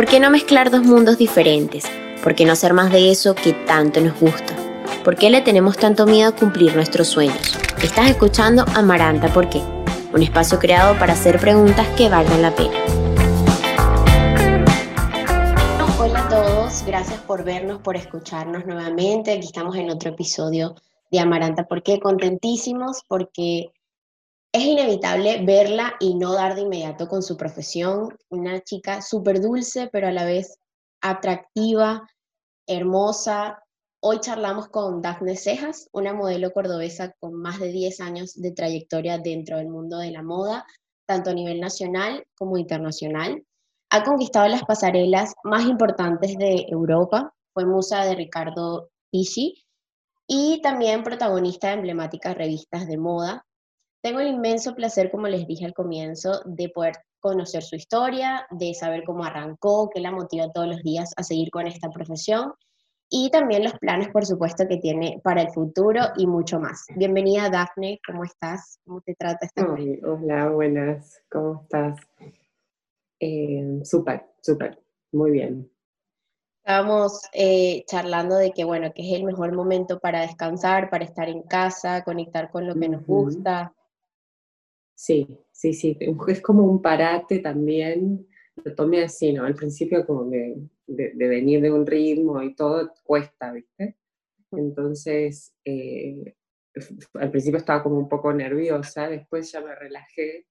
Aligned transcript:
¿Por 0.00 0.08
qué 0.08 0.18
no 0.18 0.30
mezclar 0.30 0.70
dos 0.70 0.82
mundos 0.82 1.18
diferentes? 1.18 1.84
¿Por 2.22 2.34
qué 2.34 2.46
no 2.46 2.56
ser 2.56 2.72
más 2.72 2.90
de 2.90 3.10
eso 3.10 3.34
que 3.34 3.52
tanto 3.52 4.00
nos 4.00 4.18
gusta? 4.18 4.56
¿Por 5.04 5.14
qué 5.14 5.28
le 5.28 5.42
tenemos 5.42 5.76
tanto 5.76 6.06
miedo 6.06 6.30
a 6.30 6.34
cumplir 6.34 6.74
nuestros 6.74 7.08
sueños? 7.08 7.58
Estás 7.82 8.08
escuchando 8.08 8.64
Amaranta 8.74 9.28
¿Por? 9.28 9.46
Un 10.14 10.22
espacio 10.22 10.58
creado 10.58 10.98
para 10.98 11.12
hacer 11.12 11.38
preguntas 11.38 11.86
que 11.98 12.08
valgan 12.08 12.40
la 12.40 12.50
pena. 12.50 12.72
Hola 15.98 16.24
a 16.24 16.28
todos, 16.30 16.82
gracias 16.86 17.20
por 17.20 17.44
vernos, 17.44 17.82
por 17.82 17.94
escucharnos 17.94 18.64
nuevamente. 18.64 19.32
Aquí 19.32 19.48
estamos 19.48 19.76
en 19.76 19.90
otro 19.90 20.12
episodio 20.12 20.76
de 21.10 21.20
Amaranta 21.20 21.68
¿Por? 21.68 21.82
Contentísimos 22.00 23.02
porque 23.06 23.70
es 24.52 24.64
inevitable 24.64 25.44
verla 25.44 25.94
y 26.00 26.14
no 26.14 26.32
dar 26.34 26.54
de 26.54 26.62
inmediato 26.62 27.08
con 27.08 27.22
su 27.22 27.36
profesión. 27.36 28.16
Una 28.30 28.60
chica 28.60 29.00
súper 29.00 29.40
dulce, 29.40 29.88
pero 29.92 30.08
a 30.08 30.12
la 30.12 30.24
vez 30.24 30.58
atractiva, 31.00 32.08
hermosa. 32.66 33.62
Hoy 34.02 34.18
charlamos 34.20 34.68
con 34.68 35.02
Dafne 35.02 35.36
Cejas, 35.36 35.88
una 35.92 36.14
modelo 36.14 36.52
cordobesa 36.52 37.14
con 37.20 37.34
más 37.34 37.60
de 37.60 37.70
10 37.70 38.00
años 38.00 38.34
de 38.34 38.50
trayectoria 38.50 39.18
dentro 39.18 39.58
del 39.58 39.68
mundo 39.68 39.98
de 39.98 40.10
la 40.10 40.22
moda, 40.22 40.66
tanto 41.06 41.30
a 41.30 41.34
nivel 41.34 41.60
nacional 41.60 42.24
como 42.34 42.56
internacional. 42.56 43.44
Ha 43.90 44.04
conquistado 44.04 44.48
las 44.48 44.64
pasarelas 44.64 45.34
más 45.44 45.64
importantes 45.66 46.36
de 46.38 46.66
Europa, 46.68 47.32
fue 47.52 47.66
musa 47.66 48.04
de 48.04 48.14
Ricardo 48.14 48.90
Tisci 49.12 49.64
y 50.26 50.60
también 50.62 51.02
protagonista 51.04 51.68
de 51.68 51.74
emblemáticas 51.74 52.36
revistas 52.36 52.86
de 52.86 52.96
moda, 52.96 53.44
tengo 54.02 54.20
el 54.20 54.28
inmenso 54.28 54.74
placer, 54.74 55.10
como 55.10 55.28
les 55.28 55.46
dije 55.46 55.64
al 55.64 55.74
comienzo, 55.74 56.42
de 56.44 56.68
poder 56.68 56.94
conocer 57.20 57.62
su 57.62 57.76
historia, 57.76 58.46
de 58.50 58.74
saber 58.74 59.04
cómo 59.04 59.24
arrancó, 59.24 59.90
qué 59.90 60.00
la 60.00 60.10
motiva 60.10 60.50
todos 60.52 60.68
los 60.68 60.82
días 60.82 61.12
a 61.16 61.22
seguir 61.22 61.50
con 61.50 61.66
esta 61.66 61.90
profesión 61.90 62.54
y 63.12 63.28
también 63.30 63.64
los 63.64 63.72
planes, 63.74 64.08
por 64.08 64.24
supuesto, 64.24 64.68
que 64.68 64.76
tiene 64.76 65.20
para 65.24 65.42
el 65.42 65.50
futuro 65.50 66.00
y 66.16 66.26
mucho 66.28 66.60
más. 66.60 66.86
Bienvenida, 66.94 67.50
Dafne, 67.50 68.00
¿cómo 68.06 68.24
estás? 68.24 68.78
¿Cómo 68.84 69.00
te 69.00 69.14
trata 69.16 69.46
esta 69.46 69.66
Hola, 70.04 70.48
buenas, 70.48 71.20
¿cómo 71.30 71.62
estás? 71.62 71.98
Eh, 73.18 73.80
súper, 73.82 74.26
súper, 74.40 74.80
muy 75.12 75.32
bien. 75.32 75.70
Estábamos 76.62 77.22
eh, 77.32 77.84
charlando 77.86 78.36
de 78.36 78.52
que, 78.52 78.62
bueno, 78.64 78.92
que 78.94 79.02
es 79.02 79.18
el 79.18 79.24
mejor 79.24 79.52
momento 79.54 79.98
para 79.98 80.20
descansar, 80.20 80.88
para 80.88 81.04
estar 81.04 81.28
en 81.28 81.42
casa, 81.42 82.04
conectar 82.04 82.50
con 82.50 82.68
lo 82.68 82.76
que 82.76 82.88
nos 82.88 83.04
gusta. 83.04 83.74
Sí, 85.00 85.26
sí, 85.50 85.72
sí, 85.72 85.96
es 86.28 86.42
como 86.42 86.62
un 86.62 86.82
parate 86.82 87.38
también, 87.38 88.28
lo 88.62 88.74
tomé 88.74 89.02
así, 89.04 89.32
¿no? 89.32 89.44
Al 89.46 89.54
principio 89.54 90.06
como 90.06 90.26
de, 90.26 90.68
venir 90.86 91.62
de 91.62 91.72
un 91.72 91.86
ritmo 91.86 92.42
y 92.42 92.54
todo 92.54 92.92
cuesta, 93.02 93.50
¿viste? 93.50 93.96
Entonces, 94.52 95.54
eh, 95.64 96.36
al 97.14 97.30
principio 97.30 97.56
estaba 97.56 97.82
como 97.82 97.96
un 97.96 98.10
poco 98.10 98.30
nerviosa, 98.34 99.08
después 99.08 99.50
ya 99.50 99.62
me 99.62 99.74
relajé. 99.74 100.46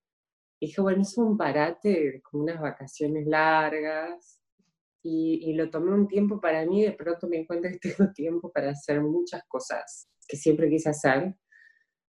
Y 0.60 0.66
dije, 0.66 0.82
bueno, 0.82 1.04
es 1.04 1.16
un 1.16 1.38
parate, 1.38 2.20
como 2.24 2.42
unas 2.42 2.60
vacaciones 2.60 3.28
largas. 3.28 4.42
Y, 5.04 5.42
y, 5.44 5.54
lo 5.54 5.70
tomé 5.70 5.94
un 5.94 6.08
tiempo 6.08 6.42
para 6.42 6.66
mí, 6.66 6.84
de 6.84 6.94
pronto 6.94 7.28
me 7.28 7.38
di 7.38 7.46
cuenta 7.46 7.70
que 7.70 7.78
tengo 7.96 8.12
tiempo 8.14 8.52
para 8.52 8.72
hacer 8.72 9.00
muchas 9.00 9.44
cosas 9.48 10.10
que 10.28 10.38
siempre 10.38 10.72
quise 10.72 10.90
hacer 10.90 11.36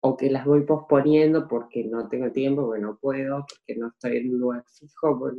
o 0.04 0.16
que 0.16 0.30
las 0.30 0.44
voy 0.44 0.62
posponiendo 0.62 1.46
porque 1.46 1.84
no 1.84 2.08
tengo 2.08 2.32
tiempo, 2.32 2.66
porque 2.66 2.82
no 2.82 2.98
puedo, 2.98 3.46
porque 3.48 3.78
no 3.78 3.88
estoy 3.88 4.16
en 4.16 4.34
un 4.34 4.40
lugar 4.40 4.64
fijo. 4.66 5.30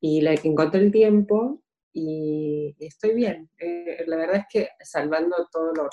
Y 0.00 0.20
la, 0.20 0.34
encontré 0.34 0.80
el 0.80 0.90
tiempo 0.90 1.62
y, 1.92 2.74
estoy 2.80 3.14
bien. 3.14 3.48
Eh, 3.56 4.04
la 4.08 4.16
verdad 4.16 4.36
es 4.36 4.46
que 4.50 4.68
salvando 4.82 5.36
todo 5.50 5.72
lo, 5.72 5.88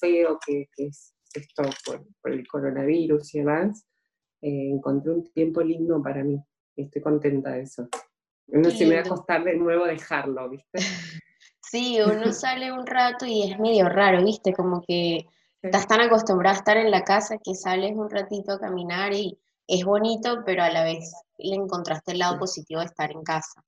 feo 0.00 0.38
que, 0.44 0.68
es 0.78 1.14
esto 1.34 1.62
por, 1.84 2.32
el 2.32 2.48
coronavirus 2.48 3.34
y 3.34 3.38
demás, 3.40 3.86
eh, 4.40 4.70
encontré 4.70 5.12
un 5.12 5.30
tiempo 5.32 5.60
lindo 5.60 6.02
para 6.02 6.24
mí. 6.24 6.42
Estoy 6.74 7.02
contenta 7.02 7.50
de 7.52 7.62
eso. 7.62 7.86
No 8.46 8.70
sé, 8.70 8.86
me 8.86 8.94
va 8.94 9.02
a 9.02 9.08
costar 9.08 9.44
de 9.44 9.56
nuevo 9.56 9.84
dejarlo, 9.84 10.48
¿viste? 10.48 10.78
Sí, 11.68 11.98
uno 12.00 12.32
sale 12.32 12.70
un 12.70 12.86
rato 12.86 13.26
y 13.26 13.50
es 13.50 13.58
medio 13.58 13.88
raro, 13.88 14.24
¿viste? 14.24 14.52
Como 14.52 14.84
que 14.86 15.26
estás 15.66 15.86
tan 15.86 16.00
acostumbrada 16.00 16.56
a 16.56 16.58
estar 16.58 16.76
en 16.76 16.90
la 16.90 17.02
casa 17.02 17.38
que 17.38 17.54
sales 17.54 17.92
un 17.96 18.10
ratito 18.10 18.52
a 18.52 18.60
caminar 18.60 19.12
y 19.12 19.38
es 19.66 19.84
bonito, 19.84 20.42
pero 20.44 20.62
a 20.62 20.70
la 20.70 20.84
vez 20.84 21.12
le 21.38 21.56
encontraste 21.56 22.12
el 22.12 22.18
lado 22.18 22.38
positivo 22.38 22.80
de 22.80 22.86
estar 22.86 23.10
en 23.10 23.22
casa. 23.22 23.64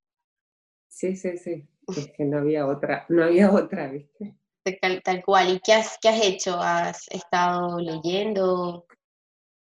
Sí, 0.89 1.17
sí, 1.17 1.37
sí. 1.37 1.69
Es 1.89 2.13
que 2.13 2.25
no 2.25 2.39
había 2.39 2.67
otra, 2.67 3.07
no 3.09 3.25
había 3.25 3.53
otra, 3.53 3.89
¿viste? 3.89 4.37
Tal, 5.03 5.25
cual. 5.25 5.55
¿Y 5.55 5.61
qué 5.61 5.73
has, 5.73 5.97
qué 6.01 6.09
has 6.11 6.23
hecho? 6.23 6.57
¿Has 6.61 7.09
estado 7.09 7.79
leyendo? 7.79 8.87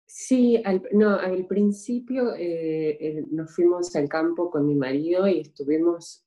Sí, 0.05 0.61
al, 0.63 0.84
no, 0.91 1.17
al 1.17 1.47
principio 1.47 2.35
eh, 2.35 2.97
eh, 3.00 3.25
nos 3.31 3.55
fuimos 3.55 3.95
al 3.95 4.07
campo 4.07 4.51
con 4.51 4.67
mi 4.67 4.75
marido 4.75 5.28
y 5.28 5.40
estuvimos 5.40 6.23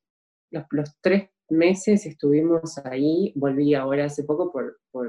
los, 0.50 0.64
los 0.70 0.96
tres 1.00 1.30
meses 1.48 2.06
estuvimos 2.06 2.78
ahí, 2.78 3.32
volví 3.36 3.74
ahora 3.74 4.06
hace 4.06 4.24
poco 4.24 4.50
por, 4.50 4.80
por 4.90 5.08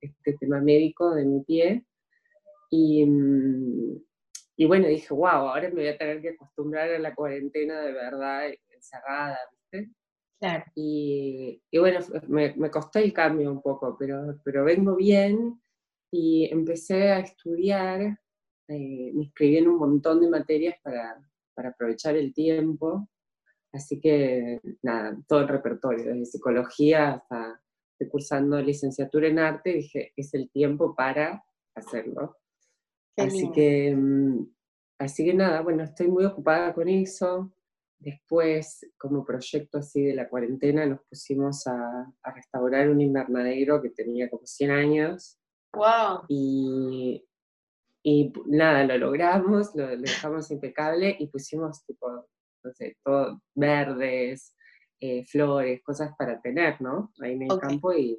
este 0.00 0.34
tema 0.38 0.60
médico 0.60 1.14
de 1.14 1.24
mi 1.24 1.40
pie. 1.42 1.84
Y, 2.70 3.04
y 4.56 4.66
bueno, 4.66 4.86
dije, 4.86 5.12
wow, 5.12 5.26
ahora 5.26 5.68
me 5.68 5.82
voy 5.82 5.88
a 5.88 5.98
tener 5.98 6.20
que 6.20 6.30
acostumbrar 6.30 6.90
a 6.90 6.98
la 6.98 7.14
cuarentena 7.14 7.80
de 7.80 7.92
verdad 7.92 8.50
encerrada, 8.68 9.38
¿viste? 9.52 9.90
Claro. 10.38 10.64
Y, 10.74 11.62
y 11.70 11.78
bueno, 11.78 12.00
me, 12.28 12.54
me, 12.54 12.70
costó 12.70 12.98
el 12.98 13.12
cambio 13.12 13.50
un 13.50 13.60
poco, 13.60 13.96
pero, 13.98 14.40
pero 14.42 14.64
vengo 14.64 14.96
bien 14.96 15.60
y 16.10 16.48
empecé 16.50 17.10
a 17.10 17.20
estudiar, 17.20 18.00
eh, 18.68 19.12
me 19.12 19.24
inscribí 19.24 19.58
en 19.58 19.68
un 19.68 19.78
montón 19.78 20.20
de 20.20 20.30
materias 20.30 20.76
para, 20.82 21.20
para 21.54 21.70
aprovechar 21.70 22.16
el 22.16 22.32
tiempo, 22.32 23.08
así 23.72 24.00
que 24.00 24.60
nada, 24.82 25.16
todo 25.28 25.40
el 25.40 25.48
repertorio, 25.48 26.06
desde 26.06 26.24
psicología 26.24 27.14
hasta 27.14 27.60
cursando 28.08 28.60
licenciatura 28.60 29.28
en 29.28 29.38
arte, 29.38 29.74
dije, 29.74 30.12
es 30.16 30.34
el 30.34 30.50
tiempo 30.50 30.94
para 30.94 31.44
hacerlo. 31.74 32.36
así 33.16 33.50
que, 33.52 33.94
mm, 33.94 34.46
así 34.98 35.24
que 35.24 35.34
nada, 35.34 35.60
bueno, 35.60 35.84
estoy 35.84 36.08
muy 36.08 36.24
ocupada 36.24 36.72
con 36.72 36.88
eso. 36.88 37.52
Después, 37.98 38.90
como 38.96 39.24
proyecto 39.24 39.78
así 39.78 40.02
de 40.02 40.14
la 40.14 40.28
cuarentena, 40.28 40.86
nos 40.86 41.02
pusimos 41.02 41.66
a, 41.66 42.10
restaurar 42.34 42.88
un 42.88 43.00
invernadero 43.00 43.82
que 43.82 43.90
tenía 43.90 44.30
como 44.30 44.46
100 44.46 44.70
años. 44.70 45.38
¡Wow! 45.74 46.24
Y, 46.28 47.22
y 48.02 48.32
nada, 48.46 48.84
lo 48.84 48.96
logramos, 48.96 49.74
lo, 49.74 49.86
dejamos 49.98 50.50
impecable 50.50 51.14
y 51.18 51.26
pusimos 51.26 51.84
tipo, 51.84 52.26
no 52.64 52.72
sé, 52.72 52.96
todo 53.04 53.42
verdes, 53.54 54.54
eh, 55.00 55.24
flores, 55.24 55.82
cosas 55.82 56.14
para 56.16 56.40
tener, 56.40 56.80
¿no? 56.80 57.12
Ahí 57.20 57.32
en 57.32 57.42
el 57.42 57.58
campo 57.58 57.92
y, 57.92 58.18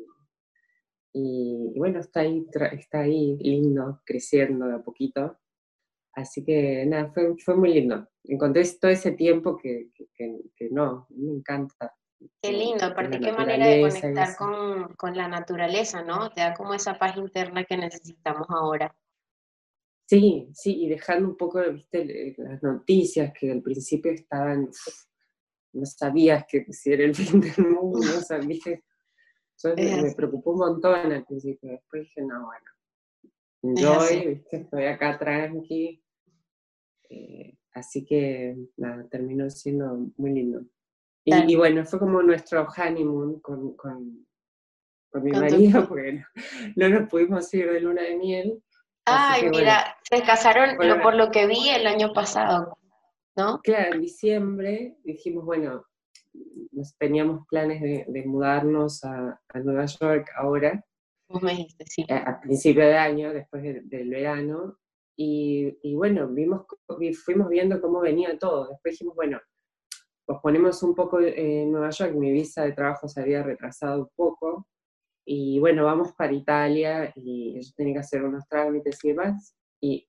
y, 1.14 1.74
bueno, 1.78 2.00
está 2.00 2.22
ahí, 2.22 2.46
está 2.72 3.02
ahí 3.02 3.38
lindo, 3.38 4.02
creciendo 4.06 4.68
de 4.68 4.76
a 4.76 4.80
poquito. 4.80 5.38
Así 6.14 6.44
que 6.44 6.86
nada, 6.86 7.12
fue, 7.14 7.36
fue 7.38 7.56
muy 7.56 7.74
lindo. 7.74 8.08
Encontré 8.24 8.64
todo 8.80 8.90
ese 8.90 9.12
tiempo 9.12 9.58
que, 9.58 9.92
que, 9.94 10.10
que, 10.56 10.70
no, 10.72 11.08
me 11.10 11.34
encanta. 11.34 11.96
Qué 12.42 12.52
lindo, 12.52 12.86
aparte 12.86 13.20
qué 13.20 13.32
manera 13.32 13.66
de 13.68 13.82
conectar 13.82 14.36
con, 14.36 14.96
con, 14.96 15.16
la 15.16 15.28
naturaleza, 15.28 16.04
¿no? 16.04 16.32
Te 16.32 16.42
da 16.42 16.54
como 16.54 16.74
esa 16.74 16.98
paz 16.98 17.18
interna 17.18 17.64
que 17.64 17.78
necesitamos 17.78 18.48
ahora. 18.50 18.96
Sí, 20.08 20.50
sí, 20.54 20.84
y 20.84 20.90
dejando 20.90 21.30
un 21.30 21.38
poco, 21.38 21.62
viste, 21.72 22.36
las 22.38 22.62
noticias 22.62 23.32
que 23.40 23.52
al 23.52 23.62
principio 23.62 24.12
estaban 24.12 24.70
no 25.74 25.86
sabías 25.86 26.46
que 26.48 26.66
si 26.72 26.94
era 26.94 27.04
el 27.04 27.16
fin 27.16 27.42
del 27.42 27.68
mundo, 27.68 28.00
no 28.00 28.22
sabías. 28.22 28.82
Entonces 29.64 30.04
me, 30.04 30.16
preocupó 30.16 30.52
un 30.52 30.60
montón 30.60 31.12
al 31.12 31.26
principio, 31.26 31.72
después 31.72 32.04
dije, 32.04 32.22
no, 32.22 32.46
bueno, 32.46 33.80
yo 33.80 34.04
estoy 34.52 34.86
acá 34.86 35.18
tranqui. 35.20 36.04
Eh, 37.10 37.58
así 37.74 38.06
que 38.06 38.56
nada, 38.78 39.08
terminó 39.10 39.50
siendo 39.50 40.08
muy 40.18 40.32
lindo. 40.32 40.62
Y, 41.24 41.56
bueno, 41.56 41.86
fue 41.86 42.00
como 42.00 42.24
nuestro 42.24 42.66
honeymoon 42.66 43.42
con, 43.42 43.76
con, 43.76 44.26
con 45.12 45.24
mi 45.24 45.32
marido, 45.32 45.88
porque 45.88 46.24
no, 46.76 46.90
nos 46.90 47.10
pudimos 47.10 47.54
ir 47.54 47.72
de 47.72 47.82
luna 47.82 48.02
de 48.02 48.16
miel. 48.16 48.64
Ay, 49.06 49.50
mira, 49.50 49.98
se 50.04 50.24
casaron, 50.24 50.78
por 51.02 51.16
lo 51.16 51.30
que 51.30 51.46
vi, 51.46 51.70
el 51.70 51.86
año 51.86 52.14
pasado. 52.14 52.78
¿No? 53.36 53.60
Claro, 53.64 53.96
en 53.96 54.02
diciembre 54.02 54.98
dijimos, 55.04 55.46
bueno, 55.46 55.86
nos 56.72 56.96
teníamos 56.98 57.46
planes 57.48 57.82
de, 57.82 58.24
mudarnos 58.26 59.04
a, 59.04 59.40
Nueva 59.56 59.86
York 59.86 60.30
ahora. 60.36 60.84
me 61.42 61.52
dijiste, 61.52 61.86
sí. 61.88 62.06
A, 62.10 62.40
principio 62.40 62.86
de 62.86 62.98
año, 62.98 63.34
después 63.34 63.64
del 63.64 64.10
verano. 64.10 64.78
Y, 65.18 65.94
bueno, 65.96 66.28
vimos, 66.30 66.66
fuimos 67.24 67.50
viendo 67.50 67.80
cómo 67.80 68.00
venía 68.00 68.38
todo. 68.40 68.70
Después 68.70 68.94
dijimos, 68.94 69.16
bueno, 69.16 69.40
posponemos 70.26 70.82
un 70.84 70.96
poco 70.96 71.20
en 71.20 71.72
Nueva 71.72 71.90
York, 71.90 72.16
mi 72.16 72.32
visa 72.32 72.64
de 72.64 72.72
trabajo 72.72 73.08
se 73.08 73.22
había 73.22 73.44
retrasado 73.44 74.04
un 74.04 74.10
poco, 74.16 74.68
y 75.26 75.60
bueno, 75.60 75.84
vamos 75.86 76.14
para 76.14 76.34
Italia, 76.34 77.12
y 77.16 77.62
yo 77.62 77.72
tenía 77.76 77.96
que 77.96 78.00
hacer 78.00 78.24
unos 78.24 78.48
trámites 78.48 79.04
y 79.04 79.10
demás, 79.10 79.56
y 79.82 80.08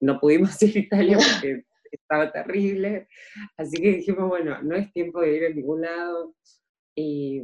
no 0.00 0.18
pudimos 0.18 0.60
ir 0.62 0.76
a 0.76 0.80
Italia 0.80 1.18
porque 1.18 1.64
estaba 1.96 2.30
terrible, 2.32 3.08
así 3.56 3.76
que 3.76 3.96
dijimos, 3.96 4.28
bueno, 4.28 4.62
no 4.62 4.76
es 4.76 4.92
tiempo 4.92 5.20
de 5.20 5.36
ir 5.36 5.44
a 5.46 5.50
ningún 5.50 5.82
lado, 5.82 6.34
y, 6.94 7.42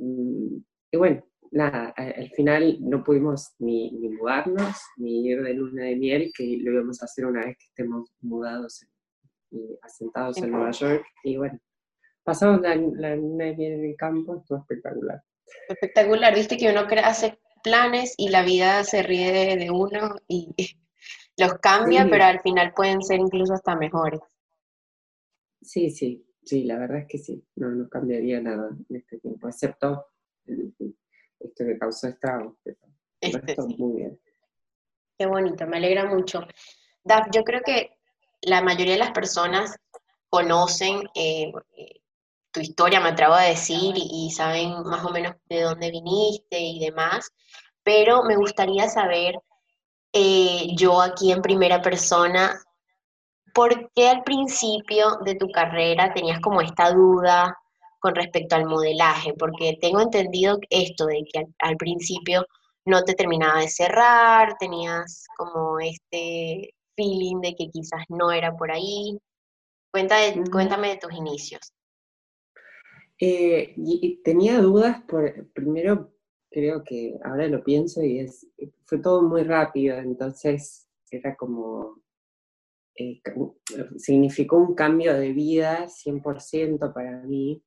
y 0.93 0.97
bueno, 0.97 1.25
nada, 1.50 1.93
al 1.97 2.31
final 2.31 2.79
no 2.81 3.02
pudimos 3.02 3.55
ni, 3.58 3.91
mudarnos, 3.91 4.76
ni 4.97 5.26
ir 5.26 5.43
de 5.43 5.55
luna 5.55 5.85
de 5.85 5.97
miel, 5.97 6.32
que 6.37 6.58
lo 6.61 6.73
íbamos 6.73 7.02
a 7.02 7.06
hacer 7.06 7.26
una 7.26 7.44
vez 7.44 7.56
que 7.58 7.67
estemos 7.67 8.11
mudados 8.20 8.87
y 9.50 9.79
asentados 9.82 10.38
en 10.38 10.50
Nueva 10.50 10.70
York. 10.70 11.05
Y 11.25 11.37
bueno, 11.37 11.58
pasamos 12.23 12.61
la, 12.61 12.76
luna 12.76 13.44
de 13.47 13.56
miel 13.56 13.73
en 13.73 13.85
el 13.85 13.97
campo, 13.97 14.37
estuvo 14.37 14.58
espectacular. 14.58 15.23
Espectacular, 15.69 16.35
viste 16.35 16.56
que 16.56 16.70
uno 16.70 16.87
hace 17.05 17.38
planes 17.62 18.14
y 18.17 18.29
la 18.29 18.43
vida 18.43 18.85
se 18.85 19.02
ríe 19.02 19.56
de, 19.56 19.70
uno 19.70 20.17
y 20.29 20.55
los 21.37 21.55
cambia, 21.55 22.06
pero 22.08 22.25
al 22.25 22.41
final 22.41 22.73
pueden 22.75 23.02
ser 23.02 23.19
incluso 23.19 23.55
hasta 23.55 23.75
mejores. 23.75 24.20
Sí, 25.61 25.91
sí, 25.91 26.27
sí, 26.45 26.65
la 26.65 26.79
verdad 26.79 26.99
es 26.99 27.07
que 27.07 27.19
sí, 27.19 27.45
no, 27.57 27.71
no 27.71 27.89
cambiaría 27.89 28.41
nada 28.41 28.71
en 28.89 28.97
este 28.97 29.19
tiempo, 29.19 29.49
excepto 29.49 30.07
esto 30.47 31.65
que 31.65 31.79
causó 31.79 32.09
estragos. 32.09 32.57
Este, 33.21 33.57
muy 33.79 33.97
bien. 33.97 34.21
Qué 35.19 35.27
bonito, 35.27 35.67
me 35.67 35.77
alegra 35.77 36.07
mucho. 36.07 36.47
Daf, 37.05 37.29
yo 37.33 37.45
creo 37.45 37.61
que 37.65 37.99
la 38.43 38.62
mayoría 38.62 38.95
de 38.95 39.01
las 39.01 39.12
personas 39.12 39.77
conocen 40.31 41.03
eh, 41.15 41.53
tu 42.53 42.61
historia, 42.61 43.01
me 43.01 43.11
atrevo 43.11 43.35
a 43.35 43.43
decir, 43.43 43.95
y, 43.97 44.31
saben 44.31 44.83
más 44.85 45.05
o 45.05 45.11
menos 45.11 45.35
de 45.49 45.62
dónde 45.62 45.91
viniste 45.91 46.59
y 46.59 46.81
demás, 46.81 47.31
pero 47.83 48.23
me 48.23 48.37
gustaría 48.37 48.89
saber, 48.89 49.37
eh, 50.12 50.75
yo 50.75 51.01
aquí 51.01 51.33
en 51.33 51.43
primera 51.43 51.83
persona, 51.83 52.61
¿por 53.55 53.91
qué 53.94 54.08
al 54.08 54.23
principio 54.23 55.17
de 55.25 55.35
tu 55.35 55.50
carrera 55.50 56.12
tenías 56.14 56.41
como 56.41 56.61
esta 56.61 56.93
duda 56.93 57.56
con 58.00 58.14
respecto 58.14 58.56
al 58.56 58.67
modelaje, 58.67 59.35
porque 59.35 59.79
tengo 59.81 60.00
entendido 60.00 60.58
esto 60.70 61.06
de 61.06 61.25
que 61.31 61.44
al, 61.58 61.76
principio 61.76 62.47
no 62.87 63.02
te 63.05 63.14
terminaba 63.14 63.61
de 63.61 63.69
cerrar, 63.69 64.56
tenías 64.58 65.26
como 65.37 65.79
este 65.81 66.75
feeling 66.97 67.41
de 67.41 67.55
que 67.55 67.69
quizás 67.70 68.05
no 68.08 68.32
era 68.32 68.56
por 68.56 68.70
ahí. 68.70 69.19
Cuéntame 69.93 70.88
de 70.88 70.97
tus 70.97 71.12
inicios. 71.12 71.73
Eh, 73.19 73.75
y 73.76 74.23
tenía 74.23 74.61
dudas, 74.61 75.02
por, 75.06 75.52
primero 75.52 76.11
creo 76.50 76.82
que 76.82 77.19
ahora 77.23 77.47
lo 77.49 77.62
pienso 77.62 78.02
y 78.02 78.20
es, 78.20 78.47
fue 78.85 78.99
todo 78.99 79.23
muy 79.23 79.43
rápido, 79.43 79.99
entonces 79.99 80.88
era 81.11 81.37
como, 81.37 82.00
eh, 83.00 83.23
significó 83.97 84.58
un 84.58 84.75
cambio 84.75 85.14
de 85.14 85.32
vida 85.32 85.87
100% 85.87 86.93
para 86.93 87.23
mí, 87.23 87.62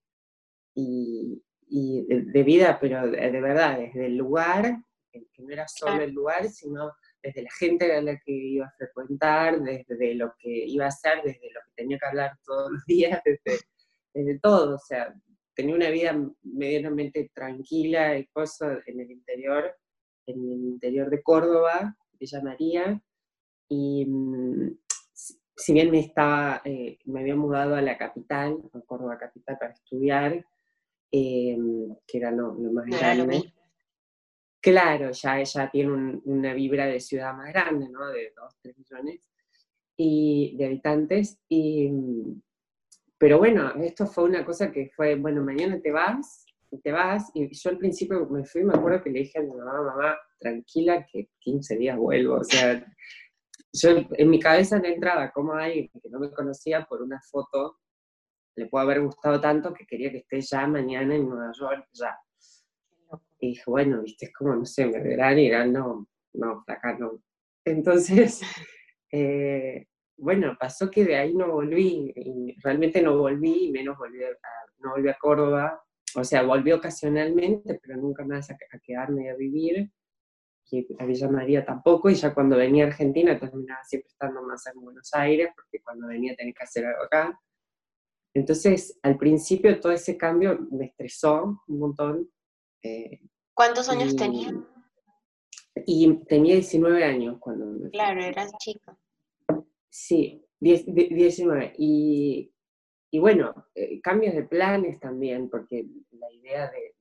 y, 0.76 1.42
de, 1.70 2.44
vida, 2.44 2.78
pero 2.80 3.10
de, 3.10 3.42
verdad, 3.42 3.80
desde 3.80 4.06
el 4.06 4.18
lugar, 4.18 4.78
que 5.12 5.26
no 5.40 5.50
era 5.50 5.68
solo 5.68 6.04
el 6.04 6.12
lugar, 6.12 6.48
sino 6.50 6.92
desde 7.22 7.44
la 7.44 7.50
gente 7.58 7.92
a 7.94 8.02
la 8.02 8.16
que 8.18 8.32
iba 8.32 8.66
a 8.68 8.74
frecuentar, 8.78 9.60
desde 9.62 10.16
lo 10.16 10.34
que 10.38 10.50
iba 10.68 10.86
a 10.86 10.90
hacer, 10.90 11.22
desde 11.24 11.52
lo 11.52 11.62
que 11.62 11.72
tenía 11.76 11.98
que 11.98 12.06
hablar 12.06 12.38
todos 12.46 12.72
los 12.72 12.86
días, 12.88 13.22
desde, 14.14 14.40
todo, 14.40 14.76
o 14.76 14.80
sea, 14.80 15.14
tenía 15.56 15.76
una 15.76 15.90
vida 15.90 16.16
medianamente 16.44 17.32
tranquila 17.34 18.18
y 18.18 18.28
cosa 18.28 18.80
en 18.86 19.00
el 19.00 19.10
interior, 19.10 19.76
en 20.28 20.38
el 20.40 20.64
interior 20.66 21.10
de 21.10 21.24
Córdoba, 21.24 21.96
Villa 22.20 22.42
María, 22.42 23.02
y 23.68 24.06
mm, 24.06 24.78
si 25.56 25.74
bien 25.74 25.92
me 25.92 26.00
estaba, 26.00 26.62
eh, 26.66 27.00
me 27.06 27.22
había 27.22 27.36
mudado 27.36 27.76
a 27.76 27.82
la 27.82 27.98
capital, 27.98 28.58
a 28.74 28.82
Córdoba 28.82 29.18
capital 29.18 29.58
para 29.60 29.74
estudiar, 29.74 30.46
Em, 31.16 31.96
que 32.08 32.18
era 32.18 32.32
lo, 32.32 32.56
más 32.56 32.88
grande. 32.88 33.54
Claro, 34.60 35.12
ya 35.12 35.40
ella 35.40 35.70
tiene 35.72 36.20
una 36.26 36.56
vibra 36.56 36.88
de 36.88 37.00
ciudad 37.00 37.36
más 37.36 37.54
grande, 37.54 37.88
¿no? 37.88 38.10
De 38.10 38.34
2, 38.36 38.56
3 38.64 38.78
millones 38.80 39.30
y, 39.96 40.56
de 40.58 40.66
habitantes. 40.66 41.38
Y, 41.48 41.92
pero 43.20 43.38
bueno, 43.38 43.76
esto 43.76 44.08
fue 44.08 44.24
una 44.24 44.44
cosa 44.44 44.72
que 44.72 44.90
fue, 44.96 45.14
bueno, 45.14 45.44
mañana 45.44 45.80
te 45.80 45.92
vas, 45.92 46.48
y 46.72 46.80
te 46.80 46.92
vas, 46.92 47.30
y 47.36 47.48
yo 47.54 47.70
al 47.70 47.78
principio 47.78 48.26
me 48.26 48.44
fui, 48.44 48.64
me 48.64 48.74
acuerdo 48.74 49.04
que 49.04 49.12
le 49.12 49.20
dije 49.20 49.38
a 49.38 49.44
mi 49.44 49.52
mamá, 49.52 49.84
mamá, 49.84 50.18
tranquila, 50.40 51.06
que 51.06 51.30
15 51.42 51.78
días 51.78 51.96
vuelvo, 51.96 52.38
o 52.38 52.44
sea, 52.44 52.84
yo 53.74 53.90
en 54.12 54.30
mi 54.30 54.40
cabeza 54.40 54.80
no 54.80 54.86
entraba 54.86 55.32
como 55.32 55.54
alguien 55.54 55.90
que 56.02 56.10
no 56.10 56.20
me 56.20 56.32
conocía 56.32 56.86
por 56.86 57.02
una 57.02 57.20
foto 57.22 57.80
le 58.56 58.68
puede 58.68 58.84
haber 58.86 59.02
gustado 59.02 59.42
tanto 59.42 59.74
que 59.74 59.86
quería 59.86 60.12
que 60.12 60.20
esté 60.20 60.42
ya 60.42 60.68
mañana 60.68 61.16
en 61.16 61.28
Nueva 61.28 61.52
York, 61.58 61.88
ya. 61.94 62.18
Y 63.40 63.50
dije, 63.50 63.64
bueno, 63.66 64.02
viste, 64.02 64.28
es 64.28 64.34
como, 64.34 64.56
no 64.56 64.66
sé, 64.66 64.86
me 64.86 65.02
verán 65.02 65.38
y 65.40 65.44
dirán, 65.44 65.74
no, 65.74 66.08
no, 66.34 66.64
acá 66.68 66.98
no. 66.98 67.22
Entonces, 67.66 68.42
eh, 69.12 69.88
bueno, 70.18 70.56
pasó 70.60 70.90
que 70.90 71.04
de 71.04 71.16
ahí 71.16 71.34
no 71.34 71.52
volví, 71.52 72.14
y 72.16 72.56
realmente 72.62 73.02
no 73.02 73.18
volví, 73.18 73.72
menos 73.72 73.98
volví 73.98 74.24
a, 74.24 74.30
no 74.80 74.92
volví 74.92 75.10
a 75.10 75.18
Córdoba, 75.20 75.84
o 76.16 76.24
sea, 76.24 76.44
volví 76.44 76.72
ocasionalmente, 76.72 77.80
pero 77.82 77.98
nunca 78.00 78.24
más 78.24 78.50
a, 78.52 78.58
quedarme 78.84 79.30
a 79.30 79.36
vivir, 79.36 79.92
y 80.74 80.88
a 81.00 81.06
Villa 81.06 81.30
María 81.30 81.66
tampoco, 81.66 82.10
y 82.10 82.16
ya 82.16 82.34
cuando 82.34 82.58
venía 82.58 82.86
a 82.86 82.88
Argentina 82.88 83.40
terminaba 83.40 83.84
siempre 83.84 84.08
estando 84.08 84.42
más 84.44 84.66
en 84.68 84.82
Buenos 84.82 85.14
Aires, 85.14 85.50
porque 85.56 85.82
cuando 85.84 86.08
venía 86.08 86.36
tenía 86.36 86.54
que 86.54 86.64
hacer 86.64 86.86
algo 86.86 87.04
acá. 87.04 87.40
Entonces, 88.34 89.00
al 89.04 89.18
principio 89.18 89.80
todo 89.80 89.92
ese 89.92 90.18
cambio 90.18 90.68
me 90.72 90.86
estresó 90.86 91.62
un 91.68 91.80
montón. 91.80 92.32
Eh, 92.82 93.22
¿Cuántos 93.54 93.90
años 93.90 94.16
tenía? 94.16 94.52
Y 95.86 96.14
tenía 96.26 96.56
19 96.56 97.04
años 97.04 97.38
cuando... 97.40 97.90
Claro, 97.92 98.24
eras 98.24 98.52
chica. 98.58 98.98
Sí, 99.90 100.44
19. 100.60 101.74
Y, 101.78 102.52
y 103.12 103.20
bueno, 103.20 103.68
eh, 103.76 104.02
cambios 104.02 104.34
de 104.34 104.44
planes 104.44 105.00
también, 105.00 105.50
porque 105.50 105.86
la 106.12 106.32
idea 106.32 106.72
de, 106.72 106.96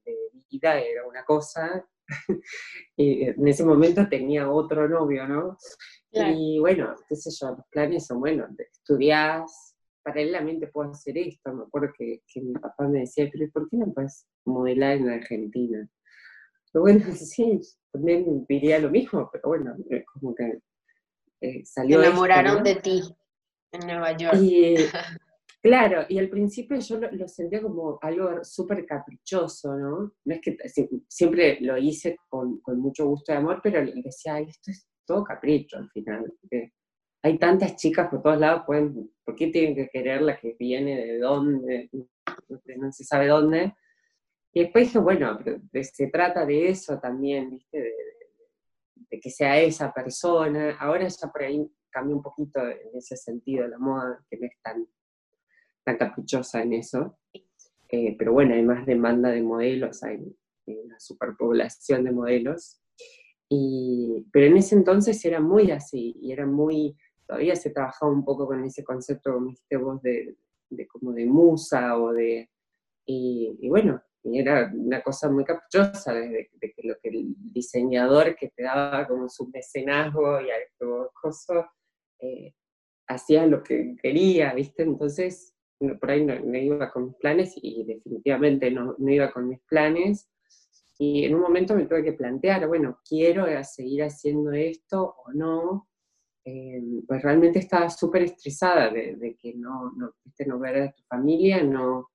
vida 0.51 0.79
era 0.79 1.07
una 1.07 1.25
cosa, 1.25 1.89
y 2.97 3.25
en 3.25 3.49
ese 3.49 3.65
momento 3.65 4.09
tenía 4.09 4.51
otro 4.51 4.89
novio, 4.89 5.27
¿no? 5.27 5.57
Y 6.11 6.59
bueno, 6.59 6.95
qué 7.09 7.17
sé 7.17 7.31
yo, 7.31 7.53
los 7.53 7.67
planes 7.71 8.07
son, 8.07 8.21
bueno, 8.21 8.47
estudias, 8.59 9.75
paralelamente 10.03 10.67
puedo 10.67 10.91
hacer 10.91 11.17
esto. 11.17 11.55
Me 11.55 11.63
acuerdo 11.65 11.93
que, 11.97 12.23
mi 12.37 12.53
papá 12.53 12.89
me 12.89 13.01
decía, 13.01 13.29
pero 13.33 13.51
¿por 13.51 13.69
qué 13.71 13.77
no 13.79 13.93
puedes 13.93 14.27
modelar 14.45 14.97
en 14.99 15.09
Argentina? 15.09 15.89
Pero 16.73 16.83
bueno, 16.83 17.01
sí, 17.15 17.61
también 17.93 18.45
diría 18.49 18.79
lo 18.79 18.91
mismo, 18.91 19.29
pero 19.33 19.49
bueno, 19.49 19.75
como 20.13 20.35
que 20.35 20.61
eh, 21.41 21.65
salió. 21.65 22.01
Se 22.01 22.07
enamoraron 22.07 22.63
de 22.63 22.77
ti 22.77 23.03
en 23.73 23.87
Nueva 23.87 24.17
York. 24.17 24.37
Y, 24.41 24.77
claro, 25.63 26.05
y 26.09 26.19
al 26.19 26.29
principio 26.29 26.79
yo 26.79 26.99
lo, 26.99 27.29
sentía 27.29 27.63
como 27.63 27.99
algo 28.03 28.45
súper 28.45 28.85
caprichoso, 28.85 29.77
¿no? 29.77 30.15
No 30.25 30.35
es 30.35 30.41
que 30.41 30.57
siempre 31.09 31.59
lo 31.61 31.79
hice 31.79 32.17
con, 32.29 32.61
mucho 32.77 33.07
gusto 33.07 33.33
y 33.33 33.37
amor, 33.37 33.61
pero 33.63 33.85
decía, 33.85 34.41
esto 34.41 34.71
es 34.71 34.87
todo 35.07 35.25
capricho 35.25 35.79
al 35.79 35.91
final 35.91 36.33
hay 37.23 37.39
tantas 37.39 37.77
chicas 37.77 38.09
por 38.09 38.21
todos 38.21 38.39
lados, 38.39 38.65
pueden, 38.67 39.11
¿por 39.25 39.37
qué 39.37 39.47
tienen 39.47 39.77
que 39.77 39.89
querer 39.89 40.23
la 40.23 40.37
que 40.37 40.57
viene 40.59 40.97
de 40.97 41.19
dónde? 41.19 41.89
No 42.77 42.91
se 42.93 43.05
sabe 43.05 43.29
dónde. 43.29 43.75
Y 44.53 44.63
después 44.63 44.89
dije, 44.89 44.99
bueno, 44.99 45.39
se 45.83 46.09
trata 46.09 46.45
de 46.45 46.69
eso 46.69 46.99
también, 46.99 47.51
¿viste? 47.51 47.79
De, 47.79 49.21
que 49.21 49.31
sea 49.31 49.61
esa 49.61 49.93
persona. 49.93 50.77
Ahora 50.81 51.07
ya 51.07 51.29
por 51.29 51.43
ahí 51.43 51.65
cambia 51.91 52.17
un 52.17 52.23
poquito 52.23 52.61
en 52.61 52.97
ese 52.97 53.17
sentido 53.17 53.69
la 53.69 53.79
moda, 53.79 54.25
que 54.29 54.39
no 54.39 54.47
es 54.47 54.61
tan, 54.63 54.87
tan 55.85 55.97
caprichosa 55.97 56.63
en 56.63 56.75
eso. 56.75 57.19
Eh, 57.89 58.17
pero 58.19 58.33
bueno, 58.33 58.55
hay 58.55 58.63
más 58.63 58.87
demanda 58.87 59.31
de 59.31 59.43
modelos, 59.43 60.03
hay 60.03 60.19
una 60.67 60.99
superpoblación 60.99 62.05
de 62.05 62.13
modelos. 62.13 62.81
Y, 63.49 64.25
pero 64.33 64.47
en 64.47 64.57
ese 64.57 64.77
entonces 64.77 65.23
era 65.25 65.41
muy 65.41 65.71
así, 65.71 66.17
y 66.23 66.33
era 66.33 66.47
muy, 66.47 66.97
todavía 67.27 67.55
se 67.55 67.71
trabajaba 67.71 68.11
un 68.11 68.25
poco 68.25 68.47
con 68.47 68.65
ese 68.65 68.83
concepto, 68.83 69.35
como 69.35 69.49
dijiste 69.49 69.77
vos, 69.77 70.01
de, 70.03 70.37
como 70.89 71.13
de 71.13 71.27
musa 71.27 71.99
o 71.99 72.13
de... 72.13 72.49
Y, 73.05 73.69
bueno, 73.69 74.01
era 74.25 74.73
una 74.75 75.03
cosa 75.03 75.29
muy 75.29 75.45
caprichosa, 75.45 76.15
de, 76.15 76.49
que 76.61 76.89
lo 76.89 76.95
que 77.03 77.11
el 77.11 77.35
diseñador 77.37 78.37
que 78.37 78.49
te 78.57 78.63
daba 78.63 79.07
como 79.07 79.29
su 79.29 79.49
mecenazgo 79.49 80.41
y 80.41 80.49
algo 80.51 81.11
cosa, 81.21 81.71
eh, 82.21 82.55
hacía 83.09 83.47
lo 83.47 83.63
que 83.63 83.97
quería, 84.01 84.55
¿viste? 84.55 84.83
Entonces, 84.85 85.52
por 86.01 86.11
ahí 86.11 86.25
no, 86.25 86.35
iba 86.57 86.91
con 86.91 87.07
mis 87.07 87.17
planes 87.17 87.55
y 87.57 87.85
definitivamente 87.85 88.71
no, 88.71 88.95
no, 88.99 89.11
iba 89.11 89.31
con 89.33 89.49
mis 89.49 89.61
planes. 89.61 90.29
Y 90.99 91.25
en 91.25 91.35
un 91.35 91.41
momento 91.41 91.75
me 91.75 91.87
tuve 91.87 92.05
que 92.05 92.13
plantear, 92.13 92.67
bueno, 92.69 92.99
¿quiero 93.09 93.47
seguir 93.65 94.05
haciendo 94.05 94.53
esto 94.53 95.15
o 95.25 95.33
no? 95.33 95.89
Eh, 96.45 96.81
pues 97.07 97.23
realmente 97.23 97.59
estaba 97.59 97.89
súper 97.89 98.23
estresada 98.23 98.91
de, 98.91 99.37
que 99.41 99.55
no, 99.55 99.93
no, 99.97 100.15
no 100.47 100.59
ver 100.59 100.83
a 100.83 100.93
tu 100.93 101.03
familia, 101.05 101.63
no, 101.63 102.11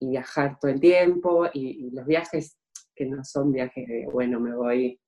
y 0.00 0.10
viajar 0.10 0.58
todo 0.60 0.70
el 0.70 0.80
tiempo, 0.80 1.46
y, 1.52 1.86
y 1.86 1.90
los 1.90 2.06
viajes 2.06 2.58
que 2.94 3.06
no 3.06 3.24
son 3.24 3.52
viajes 3.52 3.86
de, 3.86 4.06
bueno, 4.10 4.40
me 4.40 4.54
voy 4.54 5.00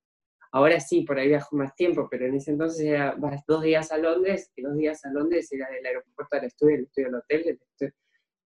Ahora 0.56 0.80
sí, 0.80 1.02
por 1.02 1.18
ahí 1.18 1.28
viajo 1.28 1.54
más 1.54 1.74
tiempo, 1.74 2.08
pero 2.10 2.24
en 2.24 2.36
ese 2.36 2.50
entonces 2.50 2.86
era, 2.86 3.14
vas 3.18 3.44
dos 3.46 3.60
días 3.60 3.92
a 3.92 3.98
Londres, 3.98 4.50
y 4.56 4.62
dos 4.62 4.74
días 4.74 5.04
a 5.04 5.10
Londres 5.10 5.52
era 5.52 5.68
del 5.68 5.84
aeropuerto 5.84 6.34
al 6.34 6.44
estudio, 6.44 6.76
el 6.76 6.84
estudio 6.84 7.08
al 7.08 7.16
hotel, 7.16 7.60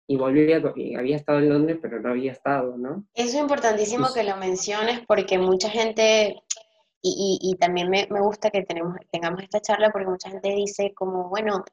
y 0.09 0.17
volví 0.17 0.53
y 0.75 0.97
había 0.97 1.15
estado 1.15 1.39
en 1.39 1.51
Londres, 1.51 1.79
pero 1.81 2.01
no 2.01 2.11
había 2.11 2.33
estado, 2.33 2.77
¿no? 2.77 3.07
Eso 3.15 3.29
es 3.29 3.35
importantísimo 3.41 4.09
que 4.13 4.25
lo 4.25 4.37
menciones 4.39 5.03
porque 5.07 5.39
mucha 5.39 5.71
gente, 5.71 6.43
y, 7.01 7.39
y, 7.41 7.55
también 7.59 7.89
me, 7.89 8.09
me, 8.11 8.21
gusta 8.21 8.51
que 8.51 8.63
tenemos, 8.63 8.97
tengamos 9.13 9.45
esta 9.45 9.61
charla 9.61 9.91
porque 9.93 10.09
mucha 10.09 10.31
gente 10.31 10.49
dice 10.49 10.93
como, 10.97 11.29
bueno, 11.29 11.65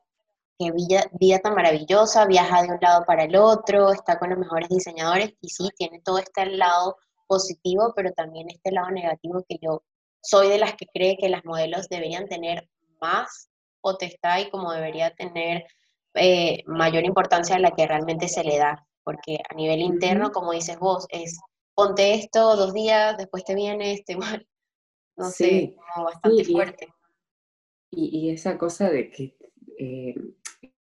qué 0.60 0.72
vida, 0.72 1.10
vida 1.20 1.40
tan 1.40 1.56
maravillosa, 1.56 2.28
viaja 2.28 2.62
de 2.62 2.74
un 2.74 2.80
lado 2.80 3.06
para 3.08 3.24
el 3.24 3.36
otro, 3.36 3.92
está 3.92 4.20
con 4.20 4.30
los 4.30 4.38
mejores 4.38 4.70
diseñadores, 4.70 5.34
y 5.42 5.50
sí, 5.50 5.68
tiene 5.76 6.00
todo 6.06 6.20
este 6.20 6.46
lado 6.46 6.96
positivo, 7.26 7.92
pero 7.96 8.12
también 8.12 8.52
este 8.52 8.72
lado 8.72 8.92
negativo 8.92 9.44
que 9.50 9.58
yo 9.60 9.82
soy 10.22 10.50
de 10.50 10.58
las 10.58 10.76
que 10.76 10.88
cree 10.88 11.18
que 11.18 11.30
las 11.30 11.46
modelos 11.46 11.88
deberían 11.90 12.28
tener 12.28 12.68
más 13.02 13.50
potestad 13.82 14.40
y 14.40 14.50
como 14.50 14.72
debería 14.72 15.14
tener 15.16 15.66
eh, 16.16 16.64
mayor 16.66 17.06
importancia 17.06 17.56
a 17.56 17.60
la 17.60 17.72
que 17.72 17.88
realmente 17.88 18.28
se 18.28 18.44
le 18.44 18.58
da, 18.58 18.86
porque 19.04 19.40
a 19.50 19.54
nivel 19.56 19.80
interno, 19.82 20.32
como 20.32 20.52
dices 20.52 20.80
vos, 20.80 21.06
es 21.10 21.40
ponte 21.76 22.16
esto 22.16 22.56
dos 22.56 22.74
días, 22.74 23.18
después 23.18 23.44
te 23.44 23.54
viene 23.54 23.94
este 23.94 24.14
igual, 24.14 24.48
no 25.16 25.30
sé, 25.30 25.76
como 25.94 26.06
bastante 26.06 26.44
fuerte. 26.46 26.88
Y, 27.90 28.32
esa 28.32 28.58
cosa 28.58 28.90
de 28.90 29.10
que 29.10 29.38
eh, 29.80 30.16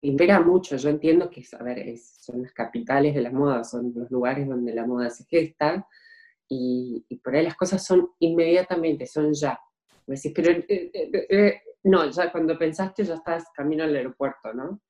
impera 0.01 0.39
mucho, 0.39 0.75
yo 0.75 0.89
entiendo 0.89 1.29
que, 1.29 1.43
a 1.57 1.63
ver, 1.63 1.97
son 1.97 2.43
las 2.43 2.53
capitales 2.53 3.15
de 3.15 3.21
la 3.21 3.31
moda, 3.31 3.63
son 3.63 3.91
los 3.95 4.11
lugares 4.11 4.47
donde 4.47 4.73
la 4.73 4.85
moda 4.85 5.09
se 5.09 5.25
gesta, 5.25 5.87
y, 6.53 7.15
por 7.23 7.33
ahí 7.33 7.45
las 7.45 7.55
cosas 7.55 7.83
son 7.85 8.09
inmediatamente, 8.19 9.07
son 9.07 9.33
ya. 9.33 9.57
Me 10.05 10.15
decís, 10.15 10.33
pero 10.35 10.51
eh, 10.51 10.65
eh, 10.67 11.27
eh, 11.29 11.61
no, 11.83 12.09
ya 12.11 12.29
cuando 12.29 12.57
pensaste 12.57 13.05
ya 13.05 13.15
estás 13.15 13.45
camino 13.55 13.85
al 13.85 13.95
aeropuerto, 13.95 14.53
¿no? 14.53 14.81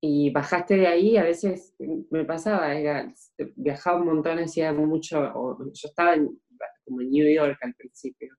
Y 0.00 0.30
bajaste 0.30 0.76
de 0.76 0.86
ahí, 0.86 1.16
a 1.16 1.24
veces 1.24 1.74
me 2.10 2.24
pasaba, 2.24 2.74
era, 2.74 3.12
viajaba 3.56 3.98
un 3.98 4.06
montón, 4.06 4.38
hacía 4.38 4.72
mucho, 4.72 5.18
yo 5.58 5.88
estaba 5.88 6.14
en, 6.14 6.38
como 6.84 7.00
en 7.00 7.10
New 7.10 7.34
York 7.34 7.58
al 7.62 7.74
principio, 7.74 8.36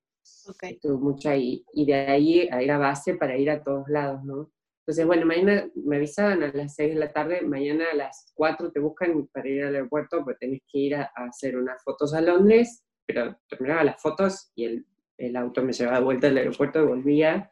okay. 0.47 0.73
estuve 0.73 0.97
mucho 0.97 1.29
ahí, 1.29 1.65
y 1.73 1.85
de 1.85 1.93
ahí 1.95 2.47
era 2.51 2.77
base 2.77 3.15
para 3.15 3.35
ir 3.35 3.49
a 3.49 3.63
todos 3.63 3.89
lados, 3.89 4.23
¿no? 4.23 4.51
Entonces, 4.85 5.07
bueno, 5.07 5.25
mañana 5.25 5.67
me 5.73 5.95
avisaban 5.95 6.43
a 6.43 6.51
las 6.53 6.75
6 6.75 6.93
de 6.93 6.99
la 6.99 7.11
tarde, 7.11 7.41
mañana 7.41 7.85
a 7.91 7.95
las 7.95 8.31
4 8.35 8.71
te 8.71 8.79
buscan 8.79 9.27
para 9.33 9.49
ir 9.49 9.63
al 9.63 9.73
aeropuerto, 9.73 10.23
porque 10.23 10.45
tenés 10.45 10.61
que 10.71 10.77
ir 10.77 10.95
a, 10.95 11.11
hacer 11.15 11.57
unas 11.57 11.83
fotos 11.83 12.13
a 12.13 12.21
Londres, 12.21 12.83
pero 13.03 13.35
terminaba 13.49 13.83
las 13.83 13.99
fotos 13.99 14.51
y 14.53 14.65
el, 14.65 14.85
el, 15.17 15.35
auto 15.37 15.63
me 15.63 15.73
llevaba 15.73 15.97
de 15.97 16.03
vuelta 16.03 16.27
al 16.27 16.37
aeropuerto 16.37 16.83
y 16.83 16.85
volvía. 16.85 17.49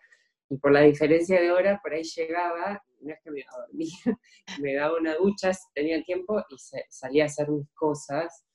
Y 0.47 0.57
por 0.57 0.71
la 0.73 0.81
diferencia 0.81 1.41
de 1.41 1.51
hora, 1.51 1.79
por 1.81 1.93
ahí 1.93 2.03
llegaba, 2.03 2.83
no 3.01 3.11
es 3.11 3.19
que 3.23 3.31
me 3.31 3.41
a 3.41 3.67
me 4.61 4.75
daba 4.75 4.99
una 4.99 5.15
ducha, 5.15 5.51
tenía 5.73 6.03
tiempo 6.03 6.39
y 6.49 6.55
salía 6.89 7.23
a 7.23 7.25
hacer 7.25 7.49
mis 7.49 7.67
cosas. 7.73 8.45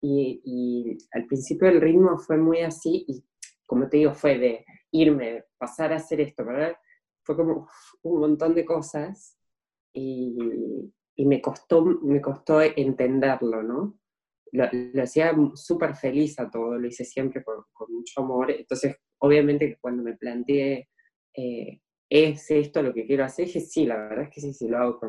Y, 0.00 0.40
y 0.44 0.98
al 1.10 1.26
principio 1.26 1.68
el 1.68 1.80
ritmo 1.80 2.16
fue 2.18 2.36
muy 2.36 2.60
así 2.60 3.04
y 3.08 3.24
como 3.66 3.88
te 3.88 3.96
digo, 3.96 4.14
fue 4.14 4.38
de 4.38 4.64
irme, 4.92 5.44
pasar 5.58 5.92
a 5.92 5.96
hacer 5.96 6.20
esto, 6.20 6.44
¿verdad? 6.44 6.76
Fue 7.28 7.36
como 7.36 7.68
un 8.04 8.20
montón 8.20 8.54
de 8.54 8.64
cosas 8.64 9.36
y, 9.92 10.34
me, 11.18 11.42
costó, 11.42 11.84
me 11.84 12.22
costó 12.22 12.62
entenderlo, 12.62 13.62
¿no? 13.62 13.98
Lo, 14.52 14.64
hacía 15.02 15.36
súper 15.54 15.94
feliz 15.94 16.40
a 16.40 16.48
todo, 16.48 16.78
lo 16.78 16.86
hice 16.86 17.04
siempre 17.04 17.44
con, 17.44 17.64
mucho 17.92 18.22
amor. 18.22 18.50
Entonces, 18.50 18.96
obviamente, 19.18 19.76
cuando 19.78 20.02
me 20.02 20.16
planteé, 20.16 20.88
eh, 21.34 21.80
¿es 22.08 22.50
esto 22.50 22.80
lo 22.80 22.94
que 22.94 23.06
quiero 23.06 23.24
hacer? 23.24 23.44
Dije, 23.44 23.60
sí, 23.60 23.84
la 23.84 23.96
verdad 23.96 24.24
es 24.24 24.30
que 24.30 24.40
sí, 24.40 24.54
sí, 24.54 24.66
lo 24.66 24.78
hago, 24.78 25.00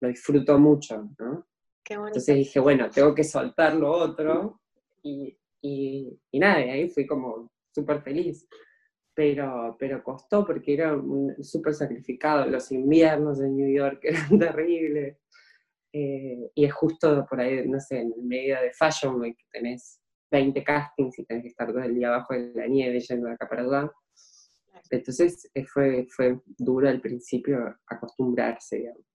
lo 0.00 0.08
disfruto 0.08 0.56
mucho, 0.60 1.10
¿no? 1.18 1.48
Entonces 1.90 2.36
dije, 2.36 2.60
bueno, 2.60 2.88
tengo 2.88 3.14
que 3.16 3.24
soltar 3.24 3.74
lo 3.74 3.90
otro 3.90 4.60
y, 5.02 5.36
y, 5.60 6.20
y 6.30 6.38
nada, 6.38 6.64
y 6.64 6.70
ahí 6.70 6.88
fui 6.88 7.04
como 7.04 7.50
súper 7.74 8.00
feliz 8.00 8.46
pero, 9.14 9.76
pero 9.78 10.02
costó 10.02 10.44
porque 10.44 10.74
era 10.74 11.00
súper 11.40 11.74
sacrificado. 11.74 12.46
Los 12.46 12.70
inviernos 12.72 13.38
de 13.38 13.48
New 13.48 13.72
York 13.72 14.00
eran 14.02 14.38
terribles. 14.38 15.18
Eh, 15.92 16.50
y 16.54 16.64
es 16.64 16.72
justo 16.72 17.24
por 17.28 17.40
ahí, 17.40 17.68
no 17.68 17.78
sé, 17.78 18.00
en 18.00 18.12
medio 18.26 18.60
de 18.60 18.72
Fashion 18.72 19.20
Week 19.20 19.38
tenés 19.52 20.00
20 20.32 20.64
castings 20.64 21.20
y 21.20 21.24
tenés 21.24 21.44
que 21.44 21.48
estar 21.50 21.68
todo 21.68 21.84
el 21.84 21.94
día 21.94 22.08
abajo 22.08 22.34
de 22.34 22.52
la 22.52 22.66
nieve 22.66 22.98
yendo 22.98 23.28
de 23.28 23.34
acá 23.34 23.48
para 23.48 23.62
allá. 23.62 23.92
Entonces 24.90 25.48
eh, 25.54 25.64
fue, 25.64 26.08
fue 26.10 26.40
duro 26.58 26.88
al 26.88 27.00
principio 27.00 27.76
acostumbrarse, 27.86 28.78
digamos. 28.78 29.06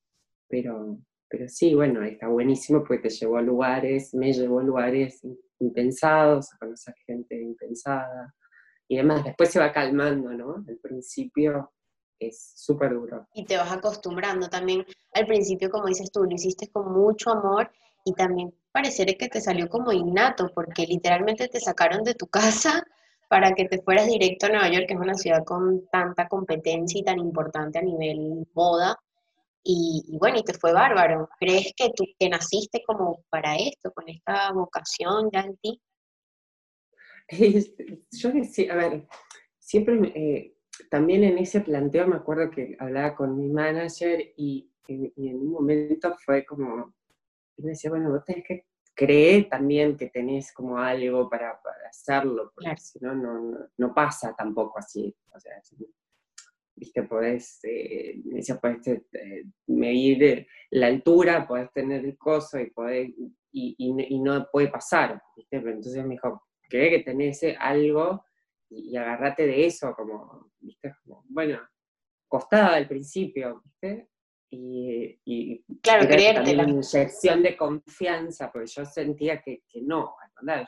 Pero, 0.48 0.98
pero 1.28 1.50
sí, 1.50 1.76
bueno, 1.76 2.02
está 2.04 2.30
buenísimo 2.30 2.80
porque 2.80 3.00
te 3.04 3.10
llevó 3.10 3.38
a 3.38 3.42
lugares, 3.42 4.14
me 4.16 4.32
llevó 4.32 4.60
a 4.60 4.64
lugares 4.64 5.22
impensados, 5.60 6.54
a 6.54 6.58
conocer 6.60 6.96
gente 7.06 7.40
impensada 7.42 8.34
y 8.90 8.98
demás. 8.98 9.24
Después 9.24 9.52
se 9.52 9.60
va 9.60 9.72
calmando, 9.72 10.32
¿no? 10.32 10.56
Al 10.68 10.78
principio 10.82 11.72
es 12.18 12.54
súper 12.56 12.94
duro. 12.94 13.28
Y 13.34 13.46
te 13.46 13.56
vas 13.56 13.72
acostumbrando 13.72 14.50
también. 14.50 14.86
Al 15.14 15.26
principio, 15.26 15.70
como 15.70 15.86
dices 15.86 16.12
tú, 16.12 16.24
lo 16.24 16.36
hiciste 16.36 16.70
con 16.70 16.92
mucho 16.92 17.30
amor 17.30 17.72
y 18.04 18.14
también 18.14 18.54
pareciera 18.72 19.14
que 19.14 19.30
te 19.30 19.40
salió 19.40 19.70
como 19.70 19.94
innato, 19.94 20.50
porque 20.54 20.86
literalmente 20.86 21.48
te 21.48 21.60
sacaron 21.60 22.04
de 22.04 22.16
tu 22.16 22.28
casa 22.28 22.84
para 23.30 23.54
que 23.54 23.66
te 23.66 23.80
fueras 23.84 24.08
directo 24.08 24.48
a 24.48 24.50
Nueva 24.50 24.70
York, 24.70 24.88
que 24.88 24.96
es 24.96 25.00
una 25.00 25.14
ciudad 25.14 25.44
con 25.46 25.88
tanta 25.92 26.28
competencia 26.28 27.00
y 27.00 27.04
tan 27.04 27.20
importante 27.20 27.78
a 27.78 27.84
nivel 27.84 28.48
moda. 28.56 28.98
Y, 29.64 30.04
y, 30.08 30.18
bueno, 30.18 30.40
y 30.40 30.44
te 30.44 30.54
fue 30.56 30.74
bárbaro. 30.74 31.30
¿Crees 31.40 31.74
que 31.76 31.92
tú 31.96 32.06
que 32.18 32.28
naciste 32.28 32.82
como 32.88 33.24
para 33.30 33.56
esto, 33.56 33.92
con 33.92 34.10
esta 34.10 34.52
vocación 34.52 35.30
ya 35.32 35.42
en 35.42 35.58
ti? 35.58 35.80
Yo 38.12 38.32
decía, 38.32 38.74
a 38.74 38.78
ver, 38.78 39.08
siempre 39.60 40.00
eh, 40.16 40.56
también 40.90 41.24
en 41.24 41.38
ese 41.38 41.62
planteo 41.62 42.08
me 42.08 42.16
acuerdo 42.16 42.50
que 42.50 42.76
hablaba 42.80 43.16
con 43.16 43.38
mi 43.38 43.48
manager 43.50 44.34
y, 44.38 44.66
en 44.88 45.36
un 45.36 45.52
momento 45.52 46.16
fue 46.26 46.44
como, 46.44 46.96
me 47.58 47.70
decía, 47.70 47.92
bueno, 47.92 48.10
vos 48.10 48.26
tenés 48.26 48.44
que 48.44 48.66
creer 48.96 49.48
también 49.48 49.96
que 49.96 50.10
tenés 50.10 50.52
como 50.52 50.80
algo 50.80 51.30
para, 51.30 51.62
hacerlo, 51.88 52.52
porque 52.56 52.76
si 52.78 52.98
no, 53.00 53.14
no, 53.78 53.94
pasa 53.94 54.36
tampoco 54.36 54.80
así. 54.80 55.16
O 55.32 55.40
sea, 55.40 55.54
viste, 56.76 57.04
podés, 57.04 57.60
eh, 57.66 58.20
decía, 58.24 58.60
podés 58.60 58.88
eh, 58.88 59.46
medir 59.68 60.48
la 60.72 60.88
altura, 60.88 61.48
podés 61.48 61.72
tener 61.72 62.04
el 62.04 62.18
coso 62.18 62.60
y, 62.60 62.72
podés, 62.72 63.10
y, 63.52 63.76
y, 63.78 64.20
no 64.20 64.48
puede 64.52 64.70
pasar, 64.70 65.22
¿viste? 65.36 65.58
entonces 65.58 66.04
me 66.04 66.16
dijo, 66.16 66.49
cree 66.70 66.90
que 66.90 67.04
tenés 67.04 67.44
algo 67.60 68.24
y, 68.70 68.96
agarrate 68.96 69.48
de 69.48 69.66
eso, 69.66 69.94
como, 69.96 70.52
¿viste? 70.60 70.94
bueno, 71.26 71.60
costaba 72.28 72.76
al 72.76 72.88
principio, 72.88 73.62
¿viste? 73.66 74.08
Y, 74.52 75.20
y 75.26 75.64
claro, 75.82 76.10
era 76.10 76.42
una 76.42 76.52
inyección 76.52 77.44
de 77.44 77.58
confianza, 77.58 78.52
porque 78.52 78.68
yo 78.68 78.86
sentía 78.86 79.42
que, 79.42 79.64
que 79.68 79.82
no, 79.82 80.16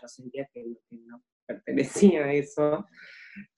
yo 0.01 0.07
sentía 0.07 0.47
que, 0.53 0.65
no 0.91 1.23
pertenecía 1.45 2.25
a 2.25 2.33
eso. 2.33 2.85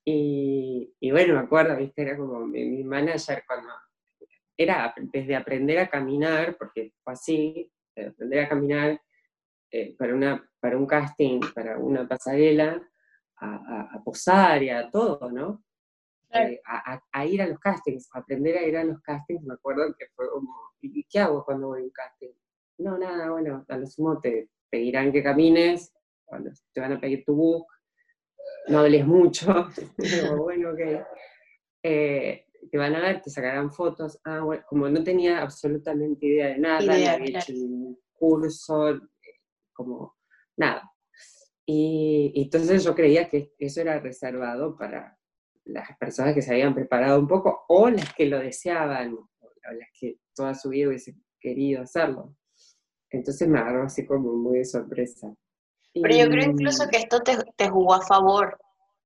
Y, 0.05 0.93
y, 1.00 1.12
bueno, 1.12 1.35
me 1.35 1.41
acuerdo, 1.41 1.75
¿viste? 1.77 2.03
Era 2.03 2.17
como 2.17 2.45
mi, 2.45 2.83
manager 2.83 3.43
cuando 3.47 3.69
era 4.55 4.93
desde 4.97 5.35
aprender 5.35 5.79
a 5.79 5.89
caminar, 5.89 6.55
porque 6.57 6.93
fue 7.03 7.13
así, 7.13 7.71
aprender 7.95 8.45
a 8.45 8.50
caminar 8.50 9.01
eh, 9.75 9.96
para, 9.98 10.13
una, 10.13 10.48
para 10.60 10.77
un 10.77 10.86
casting, 10.86 11.39
para 11.56 11.80
una 11.80 12.08
pasarela, 12.08 12.80
a, 13.38 14.00
posar 14.06 14.62
y 14.62 14.70
a 14.70 14.92
todo, 14.92 15.32
¿no? 15.32 15.63
Eh, 16.32 16.62
a, 16.63 17.25
ir 17.25 17.42
a 17.42 17.48
los 17.48 17.60
castings, 17.60 18.08
a 18.13 18.20
aprender 18.20 18.56
a 18.56 18.62
ir 18.62 18.77
a 18.77 18.84
los 18.84 19.01
castings, 19.01 19.44
me 19.44 19.56
acuerdo 19.56 19.96
que 19.98 20.06
fue 20.15 20.30
como, 20.30 20.53
¿y 20.80 21.03
qué 21.06 21.20
hago 21.20 21.44
cuando 21.44 21.70
voy 21.70 21.82
a 21.82 21.84
un 21.86 21.89
casting? 21.89 22.34
No, 22.77 23.00
nada, 23.00 23.32
bueno, 23.32 23.65
a 23.68 23.77
lo 23.77 23.88
sumo 23.88 24.20
te 24.22 24.50
pedirán 24.70 25.12
que 25.12 25.24
camines, 25.24 25.92
cuando 26.24 26.51
te 26.72 26.80
van 26.80 26.94
a 26.94 27.01
pedir 27.01 27.25
tu 27.25 27.34
book, 27.34 27.65
no 28.68 28.77
hables 28.77 29.08
mucho, 29.08 29.70
bueno, 30.38 30.70
ok. 30.70 31.06
Eh, 31.82 32.46
te 32.72 32.77
van 32.77 32.94
a 32.94 33.01
ver, 33.01 33.22
te 33.22 33.32
sacarán 33.32 33.74
fotos. 33.74 34.20
Ah, 34.24 34.42
bueno, 34.42 34.63
como 34.68 34.88
no 34.88 35.03
tenía 35.03 35.42
absolutamente 35.42 36.27
idea 36.27 36.50
de 36.50 36.60
nada, 36.60 36.80
no 36.80 36.94
había 36.94 37.15
hecho 37.15 37.53
un 37.53 38.00
curso, 38.13 39.01
como 39.74 40.15
nada. 40.58 40.89
Y, 41.65 42.34
entonces 42.36 42.84
yo 42.84 42.96
creía 42.96 43.30
que 43.30 43.53
eso 43.58 43.82
era 43.82 44.00
reservado 44.00 44.77
para 44.77 45.18
las 45.65 45.98
personas 45.98 46.34
que 46.34 46.42
se 46.42 46.51
habían 46.51 46.75
preparado 46.75 47.20
un 47.20 47.27
poco 47.27 47.65
o 47.70 47.89
las 47.89 48.13
que 48.13 48.25
lo 48.25 48.39
deseaban, 48.39 49.13
o 49.13 49.30
las 49.62 49.89
que 49.98 50.18
toda 50.36 50.53
su 50.53 50.70
vida 50.70 50.89
hubiesen 50.89 51.24
querido 51.39 51.82
hacerlo. 51.82 52.36
Entonces 53.10 53.48
me 53.48 53.60
agarró 53.60 53.84
así 53.84 54.06
como 54.06 54.34
muy 54.34 54.60
de 54.60 54.65
sorpresa. 54.65 55.34
Pero 55.94 56.15
yo 56.15 56.27
creo 56.27 56.50
incluso 56.51 56.88
que 56.89 56.98
esto 56.98 57.20
te, 57.22 57.38
te 57.56 57.70
jugó 57.70 57.94
a 57.94 58.01
favor, 58.01 58.58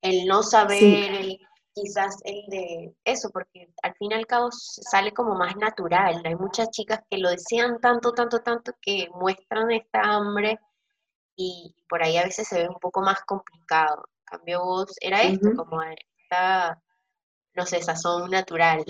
el 0.01 0.25
no 0.25 0.41
saber, 0.41 1.37
quizás 1.81 2.17
el 2.23 2.43
de 2.47 2.95
eso, 3.03 3.29
porque 3.29 3.69
al 3.83 3.93
fin 3.95 4.11
y 4.11 4.15
al 4.15 4.25
cabo 4.25 4.49
sale 4.51 5.13
como 5.13 5.35
más 5.35 5.55
natural. 5.57 6.21
Hay 6.25 6.35
muchas 6.35 6.69
chicas 6.71 7.01
que 7.09 7.17
lo 7.17 7.29
desean 7.29 7.79
tanto, 7.79 8.13
tanto, 8.13 8.39
tanto 8.39 8.73
que 8.81 9.07
muestran 9.13 9.71
esta 9.71 10.01
hambre 10.01 10.59
y 11.35 11.75
por 11.87 12.03
ahí 12.03 12.17
a 12.17 12.23
veces 12.23 12.47
se 12.47 12.63
ve 12.63 12.69
un 12.69 12.79
poco 12.79 13.01
más 13.01 13.21
complicado. 13.25 14.09
En 14.19 14.37
cambio 14.37 14.63
vos 14.63 14.95
era 15.01 15.21
esto, 15.21 15.51
como 15.55 15.81
esta, 15.83 16.81
no 17.55 17.65
sé, 17.65 17.81
sazón 17.81 18.29
natural. 18.31 18.83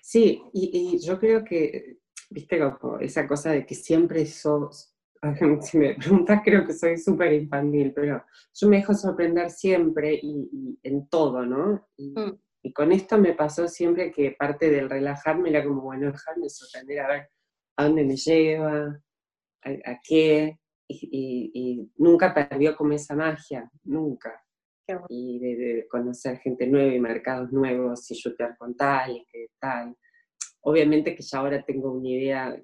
Sí, 0.00 0.40
y, 0.52 1.04
yo 1.04 1.18
creo 1.18 1.44
que, 1.44 1.98
viste, 2.30 2.58
como 2.78 2.98
esa 3.00 3.26
cosa 3.26 3.50
de 3.50 3.66
que 3.66 3.74
siempre 3.74 4.24
sos, 4.24 4.95
si 5.62 5.78
me 5.78 5.94
preguntas, 5.94 6.40
creo 6.44 6.66
que 6.66 6.72
soy 6.72 6.96
súper 6.98 7.32
infantil, 7.32 7.92
pero 7.94 8.24
yo 8.54 8.68
me 8.68 8.76
dejo 8.78 8.94
sorprender 8.94 9.50
siempre 9.50 10.18
y, 10.22 10.78
en 10.82 11.08
todo, 11.08 11.44
¿no? 11.44 11.86
Mm. 11.98 12.32
Y, 12.62 12.72
con 12.72 12.90
esto 12.90 13.16
me 13.18 13.32
pasó 13.32 13.68
siempre 13.68 14.10
que 14.10 14.32
parte 14.32 14.70
del 14.70 14.90
relajarme 14.90 15.50
era 15.50 15.64
como, 15.64 15.82
bueno, 15.82 16.10
dejarme 16.10 16.48
sorprender 16.48 17.00
a 17.00 17.08
ver 17.08 17.28
a 17.76 17.84
dónde 17.84 18.04
me 18.04 18.16
lleva, 18.16 19.00
a, 19.62 20.00
qué, 20.02 20.58
y, 20.88 21.90
nunca 21.96 22.34
perdió 22.34 22.76
como 22.76 22.92
esa 22.92 23.14
magia, 23.14 23.70
nunca. 23.84 24.42
Y 25.08 25.38
de, 25.40 25.86
conocer 25.88 26.38
gente 26.38 26.66
nueva 26.66 26.94
y 26.94 27.00
mercados 27.00 27.52
nuevos 27.52 28.08
y 28.10 28.14
shooter 28.14 28.56
con 28.56 28.76
tal 28.76 29.16
y 29.16 29.26
que 29.26 29.46
tal. 29.60 29.96
Obviamente 30.62 31.14
que 31.14 31.22
ya 31.22 31.38
ahora 31.38 31.64
tengo 31.64 31.92
una 31.92 32.08
idea 32.08 32.56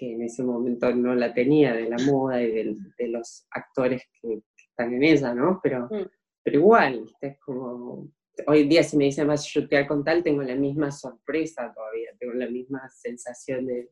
que 0.00 0.14
en 0.14 0.22
ese 0.22 0.42
momento 0.42 0.92
no 0.94 1.14
la 1.14 1.34
tenía 1.34 1.74
de 1.74 1.86
la 1.90 1.98
moda 1.98 2.42
y 2.42 2.50
de, 2.50 3.08
los 3.08 3.46
actores 3.50 4.02
que, 4.20 4.42
están 4.56 4.94
en 4.94 5.02
ella, 5.04 5.34
¿no? 5.34 5.60
Pero, 5.62 5.88
mm. 5.90 6.08
pero 6.42 6.58
igual, 6.58 7.04
es 7.20 7.38
como, 7.38 8.10
hoy 8.46 8.66
día 8.66 8.82
si 8.82 8.96
me 8.96 9.04
dicen 9.04 9.28
vas 9.28 9.44
a 9.44 9.48
shootear 9.48 9.86
con 9.86 10.02
tal, 10.02 10.22
tengo 10.22 10.42
la 10.42 10.54
misma 10.54 10.90
sorpresa 10.90 11.70
todavía, 11.74 12.12
tengo 12.18 12.32
la 12.32 12.48
misma 12.48 12.88
sensación 12.88 13.66
de, 13.66 13.90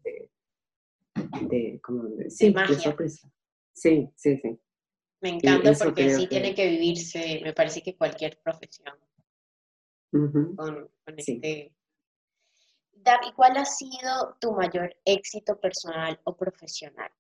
de, 1.42 1.78
como 1.82 2.04
de, 2.04 2.30
sí, 2.30 2.54
de 2.54 2.74
sorpresa. 2.74 3.30
Sí, 3.74 4.08
sí, 4.16 4.38
sí. 4.38 4.58
Me 5.20 5.30
encanta 5.30 5.72
porque 5.84 6.08
sí 6.14 6.26
tiene 6.26 6.54
que 6.54 6.70
vivirse, 6.70 7.40
me 7.44 7.52
parece 7.52 7.82
que 7.82 7.96
cualquier 7.98 8.40
profesión. 8.42 8.94
con, 10.10 10.90
este 11.18 11.74
David, 13.02 13.32
¿cuál 13.36 13.56
ha 13.56 13.64
sido 13.64 14.36
tu 14.40 14.52
mayor 14.52 14.94
éxito 15.04 15.58
personal 15.58 16.18
o 16.24 16.36
profesional? 16.36 17.10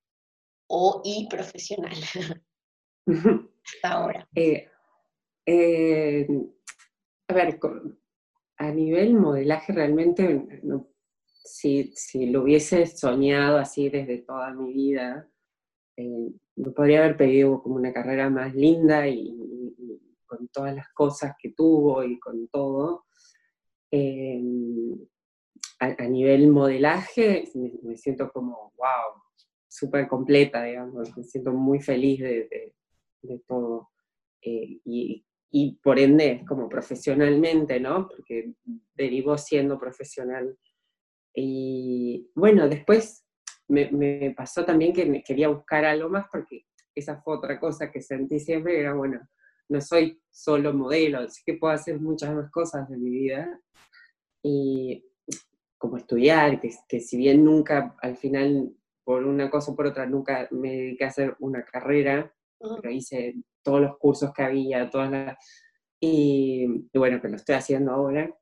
O 0.68 1.00
y 1.04 1.26
profesional 1.28 1.94
hasta 3.64 3.88
ahora. 3.88 4.28
Eh, 4.34 4.68
eh, 5.46 6.26
a 7.28 7.32
ver, 7.34 7.58
a 8.58 8.70
nivel 8.70 9.14
modelaje 9.14 9.72
realmente, 9.72 10.62
si, 11.44 11.92
si, 11.94 12.26
lo 12.26 12.42
hubiese 12.42 12.86
soñado 12.86 13.58
así 13.58 13.88
desde 13.88 14.18
toda 14.18 14.52
mi 14.52 14.72
vida, 14.72 15.30
eh, 15.96 16.30
me 16.56 16.70
podría 16.72 16.98
haber 17.00 17.16
pedido 17.16 17.62
como 17.62 17.76
una 17.76 17.92
carrera 17.92 18.28
más 18.28 18.54
linda 18.54 19.08
y, 19.08 19.34
con 20.26 20.48
todas 20.48 20.74
las 20.74 20.88
cosas 20.90 21.34
que 21.40 21.54
tuvo 21.54 22.04
y 22.04 22.18
con 22.20 22.48
todo 22.48 23.06
a, 25.78 26.04
nivel 26.04 26.48
modelaje 26.48 27.44
me, 27.82 27.96
siento 27.96 28.30
como, 28.32 28.72
wow, 28.76 29.22
súper 29.68 30.08
completa, 30.08 30.64
digamos, 30.64 31.16
me 31.16 31.24
siento 31.24 31.52
muy 31.52 31.80
feliz 31.80 32.20
de, 32.20 32.72
todo. 33.46 33.90
Eh, 34.42 34.80
y, 34.84 35.24
por 35.82 35.98
ende, 35.98 36.44
como 36.46 36.68
profesionalmente, 36.68 37.80
¿no? 37.80 38.08
Porque 38.08 38.52
derivó 38.94 39.38
siendo 39.38 39.78
profesional. 39.78 40.58
Y 41.34 42.30
bueno, 42.34 42.68
después 42.68 43.24
me, 43.68 44.34
pasó 44.36 44.64
también 44.64 44.92
que 44.92 45.22
quería 45.22 45.48
buscar 45.48 45.84
algo 45.84 46.08
más 46.08 46.26
porque 46.30 46.66
esa 46.94 47.20
fue 47.22 47.36
otra 47.36 47.60
cosa 47.60 47.90
que 47.90 48.02
sentí 48.02 48.40
siempre, 48.40 48.80
era 48.80 48.92
bueno, 48.94 49.20
no 49.68 49.80
soy 49.80 50.20
solo 50.30 50.72
modelo, 50.72 51.20
así 51.20 51.42
que 51.44 51.54
puedo 51.54 51.72
hacer 51.72 52.00
muchas 52.00 52.34
más 52.34 52.50
cosas 52.50 52.88
de 52.88 52.96
mi 52.96 53.10
vida. 53.10 53.60
Y 54.42 55.04
como 55.78 55.96
estudiar, 55.96 56.60
que, 56.60 56.70
que 56.88 57.00
si 57.00 57.16
bien 57.16 57.44
nunca, 57.44 57.96
al 58.02 58.16
final, 58.16 58.72
por 59.04 59.24
una 59.24 59.48
cosa 59.48 59.72
o 59.72 59.76
por 59.76 59.86
otra, 59.86 60.06
nunca 60.06 60.48
me 60.50 60.70
dediqué 60.72 61.04
a 61.04 61.08
hacer 61.08 61.36
una 61.40 61.64
carrera, 61.64 62.32
pero 62.58 62.90
hice 62.90 63.36
todos 63.62 63.80
los 63.80 63.96
cursos 63.98 64.32
que 64.32 64.42
había, 64.42 64.90
todas 64.90 65.10
las... 65.10 65.36
Y, 66.00 66.66
bueno, 66.94 67.20
que 67.20 67.28
lo 67.28 67.36
estoy 67.36 67.54
haciendo 67.54 67.92
ahora, 67.92 68.32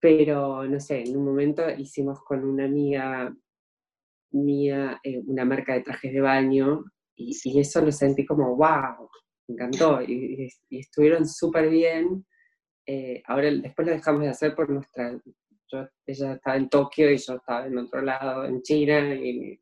pero 0.00 0.64
no 0.64 0.80
sé, 0.80 1.02
en 1.02 1.16
un 1.16 1.24
momento 1.24 1.68
hicimos 1.70 2.20
con 2.24 2.44
una 2.44 2.64
amiga 2.64 3.34
mía 4.32 4.98
eh, 5.04 5.22
una 5.26 5.44
marca 5.44 5.74
de 5.74 5.82
trajes 5.82 6.12
de 6.12 6.20
baño 6.20 6.84
y, 7.14 7.36
y, 7.44 7.60
eso 7.60 7.82
lo 7.82 7.92
sentí 7.92 8.24
como, 8.24 8.56
wow, 8.56 9.08
me 9.48 9.54
encantó 9.54 10.02
y, 10.02 10.48
estuvieron 10.70 11.26
súper 11.26 11.68
bien. 11.68 12.26
Eh, 12.86 13.22
ahora 13.26 13.50
después 13.50 13.86
lo 13.86 13.94
dejamos 13.94 14.22
de 14.22 14.28
hacer 14.28 14.54
por 14.54 14.70
nuestra 14.70 15.20
ella 16.06 16.34
estaba 16.34 16.56
en 16.56 16.68
Tokio 16.68 17.10
y 17.10 17.18
yo 17.18 17.34
estaba 17.34 17.66
en 17.66 17.78
otro 17.78 18.02
lado, 18.02 18.44
en 18.44 18.62
China, 18.62 19.14
y, 19.14 19.60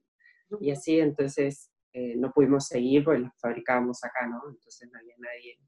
y 0.61 0.71
así, 0.71 0.99
entonces 0.99 1.71
eh, 1.93 2.15
no 2.17 2.33
pudimos 2.33 2.67
seguir 2.67 3.05
porque 3.05 3.21
los 3.21 3.33
fabricábamos 3.41 4.03
acá, 4.05 4.27
¿no? 4.27 4.41
Entonces 4.49 4.89
no 4.93 4.99
había 4.99 5.15
nadie. 5.19 5.59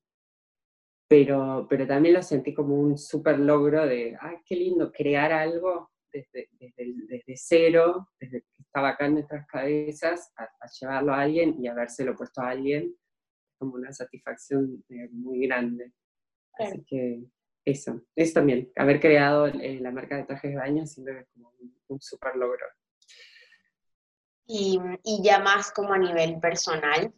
Pero, 1.08 1.66
pero 1.68 1.86
también 1.86 2.14
lo 2.14 2.22
sentí 2.22 2.54
como 2.54 2.74
un 2.76 2.96
súper 2.96 3.38
logro 3.38 3.86
de, 3.86 4.16
ay, 4.20 4.36
qué 4.46 4.56
lindo, 4.56 4.92
crear 4.92 5.32
algo 5.32 5.90
desde, 6.12 6.48
desde, 6.52 6.94
desde, 7.08 7.34
cero, 7.36 8.08
desde 8.20 8.42
que 8.42 8.62
estaba 8.62 8.90
acá 8.90 9.06
en 9.06 9.14
nuestras 9.14 9.46
cabezas, 9.46 10.32
a, 10.36 10.48
llevarlo 10.80 11.12
a 11.12 11.20
alguien 11.20 11.56
y 11.62 11.66
habérselo 11.66 12.16
puesto 12.16 12.40
a 12.40 12.50
alguien, 12.50 12.94
como 13.58 13.74
una 13.74 13.92
satisfacción 13.92 14.84
eh, 14.88 15.08
muy 15.10 15.46
grande. 15.46 15.92
Así 16.58 16.84
que 16.86 17.24
eso, 17.64 18.02
eso 18.16 18.34
también, 18.34 18.72
haber 18.76 19.00
creado 19.00 19.46
eh, 19.46 19.78
la 19.80 19.90
marca 19.90 20.16
de 20.16 20.24
trajes 20.24 20.50
de 20.50 20.56
baño 20.56 20.86
siempre 20.86 21.20
es 21.20 21.28
como 21.32 21.52
un, 21.88 22.00
súper 22.00 22.36
logro. 22.36 22.66
Y, 24.46 24.78
ya 25.22 25.38
más 25.38 25.70
como 25.72 25.92
a 25.92 25.98
nivel 25.98 26.40
personal, 26.40 27.12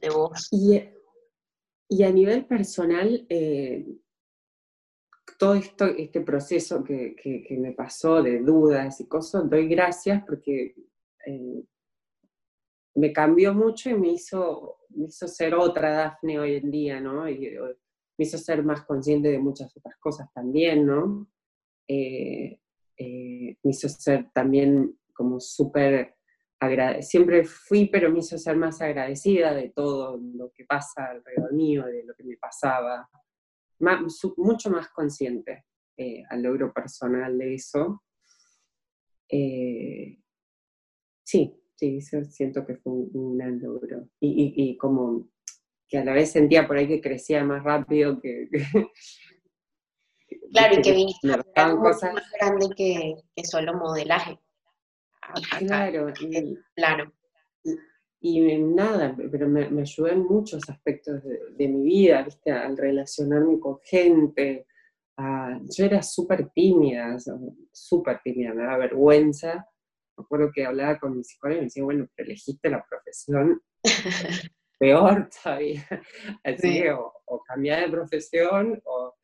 de 0.00 0.08
vos. 0.08 0.48
Y, 0.50 2.02
a 2.02 2.10
nivel 2.10 2.46
personal, 2.46 3.26
eh, 3.28 3.86
todo 5.38 5.54
esto, 5.54 5.84
este 5.84 6.20
proceso 6.22 6.82
que, 6.82 7.46
me 7.50 7.72
pasó 7.72 8.22
de 8.22 8.40
dudas 8.40 9.00
y 9.00 9.06
cosas, 9.06 9.48
doy 9.48 9.68
gracias 9.68 10.22
porque 10.26 10.74
eh, 11.26 11.62
me 12.94 13.12
cambió 13.12 13.52
mucho 13.52 13.90
y 13.90 13.94
me 13.94 14.08
hizo, 14.08 14.78
me 14.90 15.06
hizo 15.06 15.28
ser 15.28 15.54
otra 15.54 15.90
Dafne 15.90 16.38
hoy 16.38 16.54
en 16.54 16.70
día, 16.70 17.00
¿no? 17.00 17.28
Me 18.18 18.24
hizo 18.24 18.38
ser 18.38 18.62
más 18.64 18.82
consciente 18.82 19.28
de 19.28 19.38
muchas 19.38 19.76
otras 19.76 19.96
cosas 19.98 20.32
también, 20.32 20.86
¿no? 20.86 21.28
Eh, 21.86 22.58
eh, 22.96 23.56
me 23.62 23.70
hizo 23.70 23.88
ser 23.88 24.30
también 24.32 24.98
como 25.12 25.40
súper 25.40 26.14
siempre 27.00 27.44
fui, 27.44 27.86
pero 27.86 28.10
me 28.10 28.20
hizo 28.20 28.38
ser 28.38 28.56
más 28.56 28.80
agradecida 28.80 29.54
de 29.54 29.68
todo 29.68 30.18
lo 30.18 30.50
que 30.52 30.64
pasa 30.64 31.04
alrededor 31.04 31.52
mío, 31.52 31.84
de 31.84 32.02
lo 32.02 32.14
que 32.14 32.24
me 32.24 32.36
pasaba, 32.38 33.08
mucho 34.38 34.70
más 34.70 34.88
consciente 34.88 35.66
eh, 35.98 36.24
al 36.30 36.42
logro 36.42 36.72
personal 36.72 37.36
de 37.36 37.54
eso. 37.54 38.02
sí, 41.22 41.60
sí, 41.74 42.00
siento 42.00 42.66
que 42.66 42.76
fue 42.76 42.92
un, 42.92 43.36
gran 43.36 43.60
logro. 43.60 44.08
y 44.18 44.76
como 44.78 45.28
que 45.88 45.98
a 45.98 46.04
la 46.04 46.12
vez 46.12 46.32
sentía 46.32 46.66
por 46.66 46.76
ahí 46.76 46.88
que 46.88 47.00
crecía 47.00 47.44
más 47.44 47.62
rápido 47.62 48.20
que... 48.20 48.48
claro, 50.52 50.78
y 50.78 50.82
que 50.82 50.92
viniste 50.94 51.28
a 51.54 51.76
cosas 51.76 52.14
más 52.14 52.30
grande 52.32 52.68
que, 52.76 53.14
solo 53.44 53.74
modelaje. 53.74 54.38
claro, 55.58 56.12
y, 56.20 56.58
claro. 56.74 57.12
Y, 58.20 58.58
nada, 58.58 59.16
pero 59.30 59.48
me, 59.48 59.66
ayudó 59.80 60.08
en 60.08 60.24
muchos 60.24 60.68
aspectos 60.68 61.22
de, 61.22 61.68
mi 61.68 61.82
vida, 61.82 62.22
¿viste? 62.22 62.50
al 62.50 62.76
relacionarme 62.76 63.60
con 63.60 63.78
gente, 63.84 64.66
yo 65.16 65.84
era 65.84 66.02
súper 66.02 66.50
tímida, 66.50 67.16
súper 67.72 68.20
tímida, 68.22 68.52
me 68.52 68.64
daba 68.64 68.78
vergüenza. 68.78 69.66
Me 70.16 70.24
acuerdo 70.24 70.50
que 70.52 70.64
hablaba 70.64 70.98
con 70.98 71.16
mi 71.16 71.24
psicóloga 71.24 71.58
y 71.58 71.60
me 71.60 71.66
decía, 71.66 71.84
bueno, 71.84 72.06
pero 72.14 72.26
elegiste 72.26 72.70
la 72.70 72.84
profesión 72.88 73.60
peor 74.78 75.28
todavía. 75.42 75.84
Así 76.44 76.82
que 76.82 76.92
o, 76.92 77.42
cambiar 77.46 77.84
de 77.84 77.90
profesión, 77.90 78.80
o... 78.84 79.14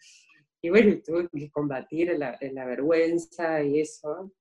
y 0.61 0.71
bueno, 0.71 0.97
tuve 1.05 1.29
que 1.29 1.51
combatir 1.51 2.17
la, 2.19 2.39
la 2.41 2.65
vergüenza 2.65 3.63
y 3.63 3.81
eso. 3.81 4.33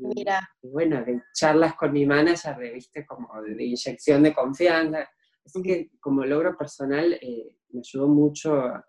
Mira. 0.00 0.48
Y 0.62 0.68
bueno, 0.68 1.04
de 1.04 1.20
charlas 1.34 1.74
con 1.74 1.92
mi 1.92 2.06
manager, 2.06 2.56
de, 2.56 2.72
¿viste? 2.72 3.04
como 3.06 3.28
de, 3.42 3.64
inyección 3.64 4.22
de 4.22 4.34
confianza. 4.34 5.08
Así 5.44 5.62
que 5.62 5.90
como 6.00 6.24
logro 6.24 6.56
personal 6.56 7.12
eh, 7.14 7.56
me 7.70 7.80
ayudó 7.80 8.08
mucho 8.08 8.54
a, 8.56 8.84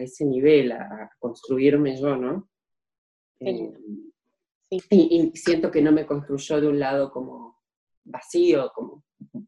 ese 0.00 0.24
nivel, 0.24 0.72
a, 0.72 1.10
construirme 1.18 2.00
yo, 2.00 2.16
¿no? 2.16 2.48
Eh, 3.40 3.72
y, 4.70 5.32
siento 5.34 5.70
que 5.70 5.82
no 5.82 5.92
me 5.92 6.06
construyó 6.06 6.60
de 6.60 6.68
un 6.68 6.78
lado 6.78 7.10
como 7.10 7.58
vacío, 8.04 8.70
como 8.74 9.04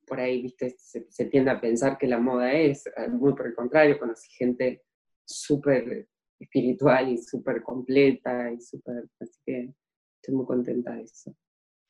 por 0.06 0.20
ahí, 0.20 0.42
viste, 0.42 0.76
se, 0.78 1.24
tiende 1.26 1.50
a 1.50 1.60
pensar 1.60 1.98
que 1.98 2.06
la 2.06 2.18
moda 2.18 2.52
es, 2.52 2.86
eh, 2.86 3.08
muy 3.08 3.34
por 3.34 3.46
el 3.46 3.54
contrario, 3.54 3.98
conocí 3.98 4.30
gente 4.32 4.82
súper 5.24 6.08
espiritual 6.38 7.08
y 7.08 7.18
súper 7.18 7.62
completa 7.62 8.50
y 8.50 8.60
súper, 8.60 9.08
así 9.20 9.40
que 9.44 9.74
estoy 10.16 10.34
muy 10.34 10.46
contenta 10.46 10.92
de 10.92 11.02
eso. 11.02 11.34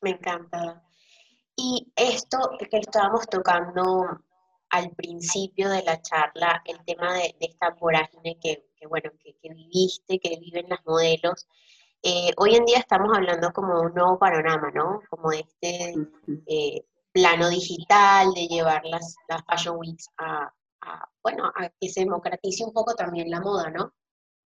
Me 0.00 0.10
encanta. 0.10 0.82
Y 1.56 1.92
esto 1.96 2.38
que 2.70 2.78
estábamos 2.78 3.26
tocando 3.26 4.22
al 4.70 4.90
principio 4.92 5.68
de 5.70 5.82
la 5.82 6.00
charla, 6.00 6.62
el 6.64 6.82
tema 6.84 7.14
de, 7.14 7.34
esta 7.40 7.70
vorágine 7.70 8.38
que, 8.40 8.64
bueno, 8.88 9.10
que, 9.22 9.36
viviste, 9.50 10.18
que 10.18 10.38
viven 10.38 10.68
las 10.68 10.84
modelos, 10.86 11.46
eh, 12.02 12.30
hoy 12.36 12.56
en 12.56 12.64
día 12.64 12.78
estamos 12.78 13.16
hablando 13.16 13.52
como 13.52 13.78
de 13.78 13.86
un 13.86 13.94
nuevo 13.94 14.18
panorama, 14.18 14.70
¿no? 14.74 15.02
Como 15.08 15.30
de 15.30 15.40
este 15.40 15.94
eh, 16.46 16.84
plano 17.12 17.48
digital, 17.48 18.32
de 18.34 18.46
llevar 18.46 18.84
las, 18.84 19.14
las 19.28 19.42
Fashion 19.44 19.76
Weeks 19.78 20.08
a, 20.18 20.52
bueno, 21.22 21.46
a 21.54 21.68
que 21.80 21.88
se 21.88 22.00
democratice 22.00 22.64
un 22.64 22.72
poco 22.72 22.94
también 22.94 23.30
la 23.30 23.40
moda, 23.40 23.70
¿no? 23.70 23.94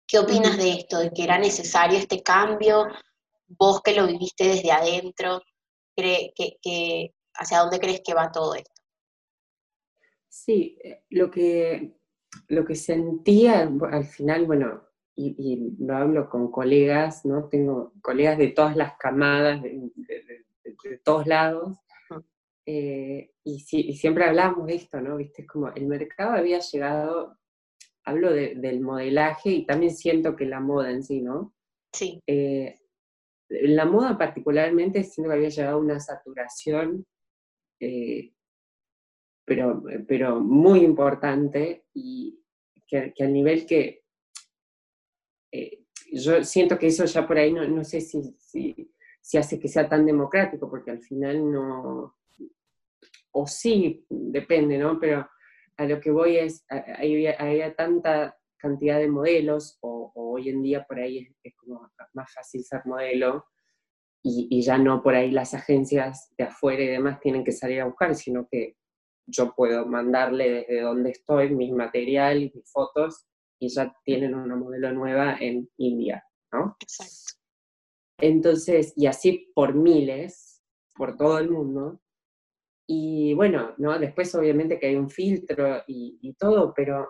¿Qué 0.07 0.19
opinas 0.19 0.57
de 0.57 0.71
esto? 0.71 0.99
¿De 0.99 1.11
que 1.11 1.23
era 1.23 1.37
necesario 1.37 1.97
este 1.97 2.21
cambio? 2.21 2.87
Vos 3.47 3.81
que 3.81 3.93
lo 3.93 4.07
viviste 4.07 4.45
desde 4.47 4.71
adentro, 4.71 5.41
que, 5.95 6.33
que, 6.35 7.13
¿hacia 7.33 7.59
dónde 7.59 7.79
crees 7.79 8.01
que 8.03 8.13
va 8.13 8.31
todo 8.31 8.55
esto? 8.55 8.81
Sí, 10.27 10.77
eh, 10.83 11.03
lo 11.09 11.29
que, 11.29 11.97
lo 12.47 12.65
que 12.65 12.75
sentía 12.75 13.69
al 13.91 14.05
final, 14.05 14.45
bueno, 14.45 14.81
y, 15.15 15.75
lo 15.79 15.95
hablo 15.95 16.29
con 16.29 16.51
colegas, 16.51 17.25
¿no? 17.25 17.47
Tengo 17.49 17.93
colegas 18.01 18.37
de 18.37 18.47
todas 18.47 18.75
las 18.75 18.97
camadas, 18.97 19.61
de, 19.61 20.43
todos 21.03 21.27
lados, 21.27 21.77
eh, 22.65 23.31
y, 23.43 23.59
siempre 23.59 24.23
hablamos 24.23 24.67
de 24.67 24.75
esto, 24.75 25.01
¿no? 25.01 25.17
Viste, 25.17 25.45
como 25.45 25.69
el 25.69 25.85
mercado 25.85 26.31
había 26.31 26.59
llegado, 26.59 27.37
hablo 28.05 28.31
del 28.31 28.81
modelaje 28.81 29.49
y 29.49 29.65
también 29.65 29.95
siento 29.95 30.35
que 30.35 30.45
la 30.45 30.59
moda 30.59 30.91
en 30.91 31.03
sí, 31.03 31.21
¿no? 31.21 31.53
Sí. 31.91 32.21
Eh, 32.25 32.79
la 33.49 33.85
moda 33.85 34.17
particularmente 34.17 35.03
siento 35.03 35.29
que 35.29 35.35
había 35.35 35.49
llegado 35.49 35.77
a 35.77 35.81
una 35.81 35.99
saturación, 35.99 37.05
eh, 37.79 38.33
pero, 39.45 39.83
pero 40.07 40.39
muy 40.39 40.79
importante 40.79 41.85
y 41.93 42.39
que, 42.87 43.13
al 43.19 43.33
nivel 43.33 43.65
que 43.65 44.03
yo 46.13 46.43
siento 46.43 46.77
que 46.77 46.87
eso 46.87 47.05
ya 47.05 47.27
por 47.27 47.37
ahí 47.37 47.51
no, 47.51 47.67
no 47.67 47.83
sé 47.83 47.99
si, 47.99 48.35
si, 48.39 49.37
hace 49.37 49.59
que 49.59 49.67
sea 49.67 49.89
tan 49.89 50.05
democrático, 50.05 50.69
porque 50.69 50.91
al 50.91 51.01
final 51.01 51.51
no, 51.51 52.15
o 53.33 53.47
sí, 53.47 54.05
depende, 54.09 54.77
¿no? 54.77 54.99
Pero 54.99 55.27
a 55.77 55.85
lo 55.85 55.99
que 55.99 56.11
voy 56.11 56.37
es, 56.37 56.65
había, 56.69 57.75
tanta 57.75 58.37
cantidad 58.57 58.99
de 58.99 59.09
modelos, 59.09 59.77
o, 59.81 60.11
hoy 60.15 60.49
en 60.49 60.61
día 60.61 60.85
por 60.85 60.99
ahí 60.99 61.27
es, 61.43 61.55
como 61.55 61.89
más 62.13 62.31
fácil 62.33 62.63
ser 62.63 62.81
modelo, 62.85 63.45
y, 64.25 64.61
ya 64.61 64.77
no 64.77 65.03
por 65.03 65.15
ahí 65.15 65.31
las 65.31 65.53
agencias 65.53 66.31
de 66.37 66.45
afuera 66.45 66.81
y 66.81 66.87
demás 66.87 67.19
tienen 67.19 67.43
que 67.43 67.51
salir 67.51 67.81
a 67.81 67.85
buscar, 67.85 68.15
sino 68.15 68.47
que 68.49 68.77
yo 69.27 69.53
puedo 69.53 69.85
mandarle 69.85 70.49
desde 70.49 70.81
donde 70.81 71.11
estoy 71.11 71.53
mi 71.53 71.71
material 71.71 72.43
y 72.43 72.51
mis 72.55 72.71
fotos, 72.71 73.25
y 73.59 73.69
ya 73.69 73.93
tienen 74.05 74.35
una 74.35 74.55
modelo 74.55 74.93
nueva 74.93 75.37
en 75.39 75.69
India, 75.77 76.23
¿no? 76.51 76.77
Exacto. 76.79 77.41
Entonces, 78.19 78.93
y 78.95 79.07
así 79.07 79.51
por 79.53 79.73
miles, 79.73 80.61
por 80.95 81.17
todo 81.17 81.39
el 81.39 81.49
mundo, 81.49 82.02
y 82.95 83.33
bueno, 83.33 83.73
¿no? 83.77 83.97
Después 83.97 84.35
obviamente 84.35 84.77
que 84.77 84.85
hay 84.87 84.95
un 84.95 85.09
filtro 85.09 85.81
y, 85.87 86.35
todo, 86.37 86.73
pero 86.75 87.09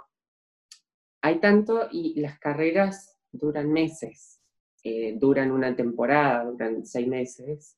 hay 1.22 1.40
tanto 1.42 1.90
y 1.92 2.22
las 2.22 2.40
carreras 2.40 3.18
duran 3.32 3.70
meses, 3.70 4.40
eh, 4.84 5.16
duran 5.18 5.52
una 5.52 5.76
temporada, 5.76 6.46
duran 6.46 6.86
seis 6.86 7.08
meses. 7.08 7.78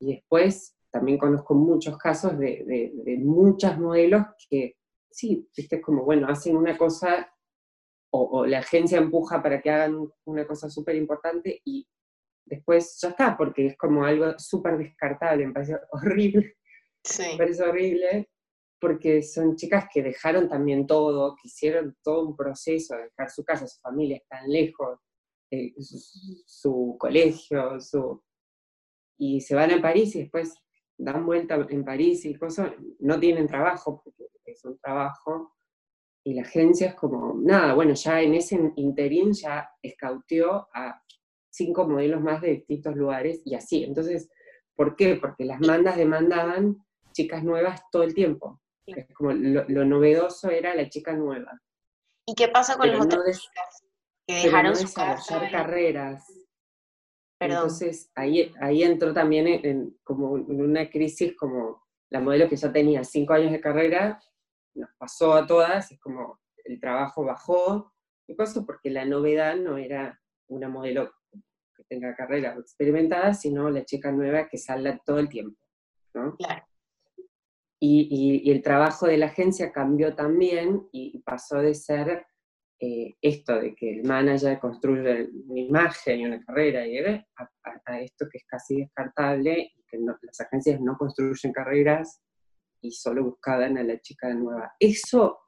Y 0.00 0.14
después 0.14 0.76
también 0.90 1.18
conozco 1.18 1.54
muchos 1.54 1.96
casos 1.98 2.36
de, 2.36 2.90
de, 3.04 3.16
muchas 3.18 3.78
modelos 3.78 4.22
que, 4.48 4.76
sí, 5.08 5.48
viste, 5.56 5.80
como, 5.80 6.04
bueno, 6.04 6.26
hacen 6.28 6.56
una 6.56 6.76
cosa 6.76 7.32
o, 8.12 8.44
la 8.44 8.58
agencia 8.58 8.98
empuja 8.98 9.40
para 9.40 9.60
que 9.62 9.70
hagan 9.70 10.10
una 10.24 10.44
cosa 10.48 10.68
súper 10.68 10.96
importante 10.96 11.60
y 11.64 11.86
después 12.44 12.98
ya 13.00 13.10
está, 13.10 13.36
porque 13.36 13.66
es 13.66 13.76
como 13.76 14.04
algo 14.04 14.36
súper 14.36 14.78
descartable, 14.78 15.46
me 15.46 15.52
parece 15.52 15.76
horrible. 15.92 16.56
Sí. 17.04 17.24
Me 17.32 17.38
parece 17.38 17.62
horrible 17.62 18.28
porque 18.80 19.22
son 19.22 19.56
chicas 19.56 19.86
que 19.92 20.02
dejaron 20.02 20.48
también 20.48 20.86
todo, 20.86 21.36
que 21.36 21.48
hicieron 21.48 21.96
todo 22.02 22.28
un 22.28 22.36
proceso 22.36 22.96
de 22.96 23.04
dejar 23.04 23.30
su 23.30 23.44
casa, 23.44 23.66
su 23.66 23.78
familia, 23.80 24.16
están 24.16 24.48
lejos, 24.48 24.98
eh, 25.50 25.74
su, 26.46 26.96
colegio, 26.98 27.78
su, 27.80 28.22
y 29.18 29.40
se 29.42 29.54
van 29.54 29.72
a 29.72 29.82
París 29.82 30.16
y 30.16 30.20
después 30.20 30.54
dan 30.96 31.26
vuelta 31.26 31.56
en 31.68 31.84
París 31.84 32.24
y 32.24 32.34
cosas, 32.34 32.72
no 33.00 33.20
tienen 33.20 33.46
trabajo, 33.46 34.00
porque 34.02 34.24
es 34.46 34.64
un 34.64 34.78
trabajo, 34.78 35.54
y 36.24 36.34
la 36.34 36.42
agencia 36.42 36.88
es 36.88 36.94
como, 36.94 37.34
nada, 37.42 37.74
bueno, 37.74 37.94
ya 37.94 38.20
en 38.20 38.34
ese 38.34 38.72
interín 38.76 39.32
ya 39.32 39.70
escauteó 39.82 40.68
a 40.74 41.02
cinco 41.50 41.88
modelos 41.88 42.20
más 42.20 42.42
de 42.42 42.50
distintos 42.50 42.94
lugares 42.94 43.40
y 43.44 43.54
así. 43.54 43.84
Entonces, 43.84 44.30
¿por 44.76 44.96
qué? 44.96 45.16
Porque 45.16 45.44
las 45.44 45.60
mandas 45.60 45.96
demandaban 45.96 46.76
chicas 47.20 47.44
nuevas 47.44 47.82
todo 47.90 48.02
el 48.02 48.14
tiempo. 48.14 48.60
Es 48.86 49.14
como 49.14 49.32
lo, 49.32 49.84
novedoso 49.84 50.50
era 50.50 50.74
la 50.74 50.88
chica 50.88 51.12
nueva. 51.12 51.60
¿Y 52.26 52.34
qué 52.34 52.48
pasa 52.48 52.76
con 52.76 52.88
las 52.88 53.00
otras 53.00 53.40
chicas 53.40 53.84
que 54.26 54.34
dejaron 54.34 54.74
su 54.74 54.92
carreras? 54.94 56.24
Entonces 57.38 58.10
ahí, 58.14 58.52
ahí 58.60 58.82
entró 58.82 59.12
también 59.12 59.46
en, 59.46 59.98
como 60.02 60.36
en 60.36 60.60
una 60.60 60.88
crisis 60.90 61.36
como 61.36 61.86
la 62.10 62.20
modelo 62.20 62.48
que 62.48 62.56
ya 62.56 62.72
tenía 62.72 63.04
cinco 63.04 63.34
años 63.34 63.52
de 63.52 63.60
carrera, 63.60 64.20
nos 64.74 64.90
pasó 64.98 65.34
a 65.34 65.46
todas, 65.46 65.92
es 65.92 66.00
como 66.00 66.40
el 66.64 66.80
trabajo 66.80 67.24
bajó, 67.24 67.92
y 68.26 68.34
cosas 68.34 68.64
porque 68.64 68.90
la 68.90 69.04
novedad 69.04 69.56
no 69.56 69.76
era 69.78 70.20
una 70.48 70.68
modelo 70.68 71.12
que 71.32 71.84
tenga 71.88 72.14
carrera 72.14 72.56
experimentada, 72.58 73.34
sino 73.34 73.70
la 73.70 73.84
chica 73.84 74.10
nueva 74.10 74.48
que 74.48 74.58
salga 74.58 74.98
todo 75.04 75.18
el 75.18 75.28
tiempo. 75.28 75.58
¿no? 76.14 76.36
Claro. 76.36 76.64
Y, 77.82 78.50
el 78.50 78.62
trabajo 78.62 79.06
de 79.06 79.16
la 79.16 79.26
agencia 79.26 79.72
cambió 79.72 80.14
también 80.14 80.86
y 80.92 81.18
pasó 81.20 81.58
de 81.58 81.74
ser 81.74 82.26
eh, 82.82 83.14
esto 83.20 83.60
de 83.60 83.74
que 83.74 83.90
el 83.98 84.04
manager 84.04 84.58
construye 84.58 85.28
una 85.48 85.60
imagen 85.60 86.20
y 86.20 86.24
una 86.24 86.42
carrera 86.42 86.86
y 86.86 86.98
a, 86.98 87.26
a, 87.84 88.00
esto 88.00 88.26
que 88.30 88.38
es 88.38 88.44
casi 88.46 88.76
descartable 88.76 89.72
y 89.76 89.84
que 89.86 89.98
las 90.22 90.40
agencias 90.40 90.80
no 90.80 90.96
construyen 90.96 91.52
carreras 91.52 92.22
y 92.80 92.90
solo 92.92 93.24
buscaban 93.24 93.76
a 93.76 93.82
la 93.82 94.00
chica 94.00 94.32
nueva. 94.32 94.72
Eso 94.80 95.40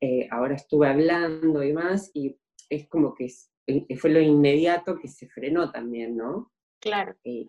eh, 0.00 0.26
ahora 0.30 0.54
estuve 0.54 0.88
hablando 0.88 1.62
y 1.62 1.74
más 1.74 2.10
y 2.14 2.40
es 2.70 2.88
como 2.88 3.14
que 3.14 3.28
eh, 3.66 3.96
fue 3.96 4.08
lo 4.08 4.20
inmediato 4.20 4.98
que 4.98 5.08
se 5.08 5.28
frenó 5.28 5.70
también, 5.70 6.16
¿no? 6.16 6.50
Claro. 6.82 7.14
y, 7.22 7.48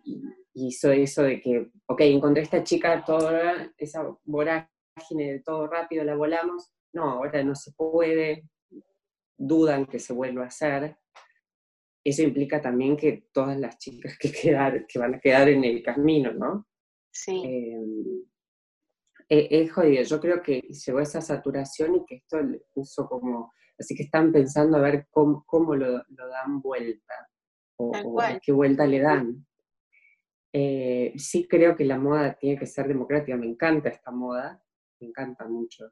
hizo 0.53 0.91
eso 0.91 1.23
de 1.23 1.41
que, 1.41 1.71
ok, 1.87 2.01
encontré 2.01 2.43
esta 2.43 2.63
chica, 2.63 3.03
toda 3.03 3.73
esa 3.77 4.07
vorágine 4.23 4.69
de 5.33 5.39
todo 5.39 5.65
rápido, 5.65 6.03
la 6.03 6.15
volamos. 6.15 6.71
No, 6.93 7.09
ahora 7.09 7.43
no 7.43 7.55
se 7.55 7.71
puede, 7.71 8.47
dudan 9.35 9.87
que 9.87 9.97
se 9.97 10.13
vuelva 10.13 10.43
a 10.43 10.47
hacer. 10.47 10.97
Eso 12.05 12.21
implica 12.21 12.61
también 12.61 12.95
que 12.95 13.29
todas 13.33 13.57
las 13.57 13.79
chicas 13.79 14.17
que, 14.19 14.31
quedar, 14.31 14.85
que 14.85 14.99
van 14.99 15.15
a 15.15 15.19
quedar 15.19 15.49
en 15.49 15.63
el 15.63 15.81
camino, 15.81 16.31
¿no? 16.31 16.67
Sí. 17.11 17.41
Eh, 19.29 19.47
es 19.49 19.71
jodido. 19.71 20.03
Yo 20.03 20.19
creo 20.19 20.43
que 20.43 20.59
llegó 20.59 20.99
esa 20.99 21.21
saturación 21.21 21.95
y 21.95 22.05
que 22.05 22.15
esto 22.17 22.37
puso 22.73 23.07
como 23.07 23.51
Así 23.79 23.95
que 23.95 24.03
están 24.03 24.31
pensando 24.31 24.77
a 24.77 24.81
ver 24.81 25.07
cómo, 25.09 25.75
lo, 25.75 26.03
dan 26.07 26.61
vuelta 26.61 27.13
o, 27.91 28.17
qué 28.41 28.51
vuelta 28.51 28.85
le 28.85 28.99
dan. 28.99 29.45
Eh, 30.51 31.13
sí 31.17 31.47
creo 31.47 31.75
que 31.75 31.85
la 31.85 31.97
moda 31.97 32.35
tiene 32.35 32.59
que 32.59 32.67
ser 32.67 32.87
democrática, 32.87 33.35
me 33.35 33.47
encanta 33.47 33.89
esta 33.89 34.11
moda, 34.11 34.63
me 34.99 35.07
encanta 35.07 35.47
mucho. 35.47 35.91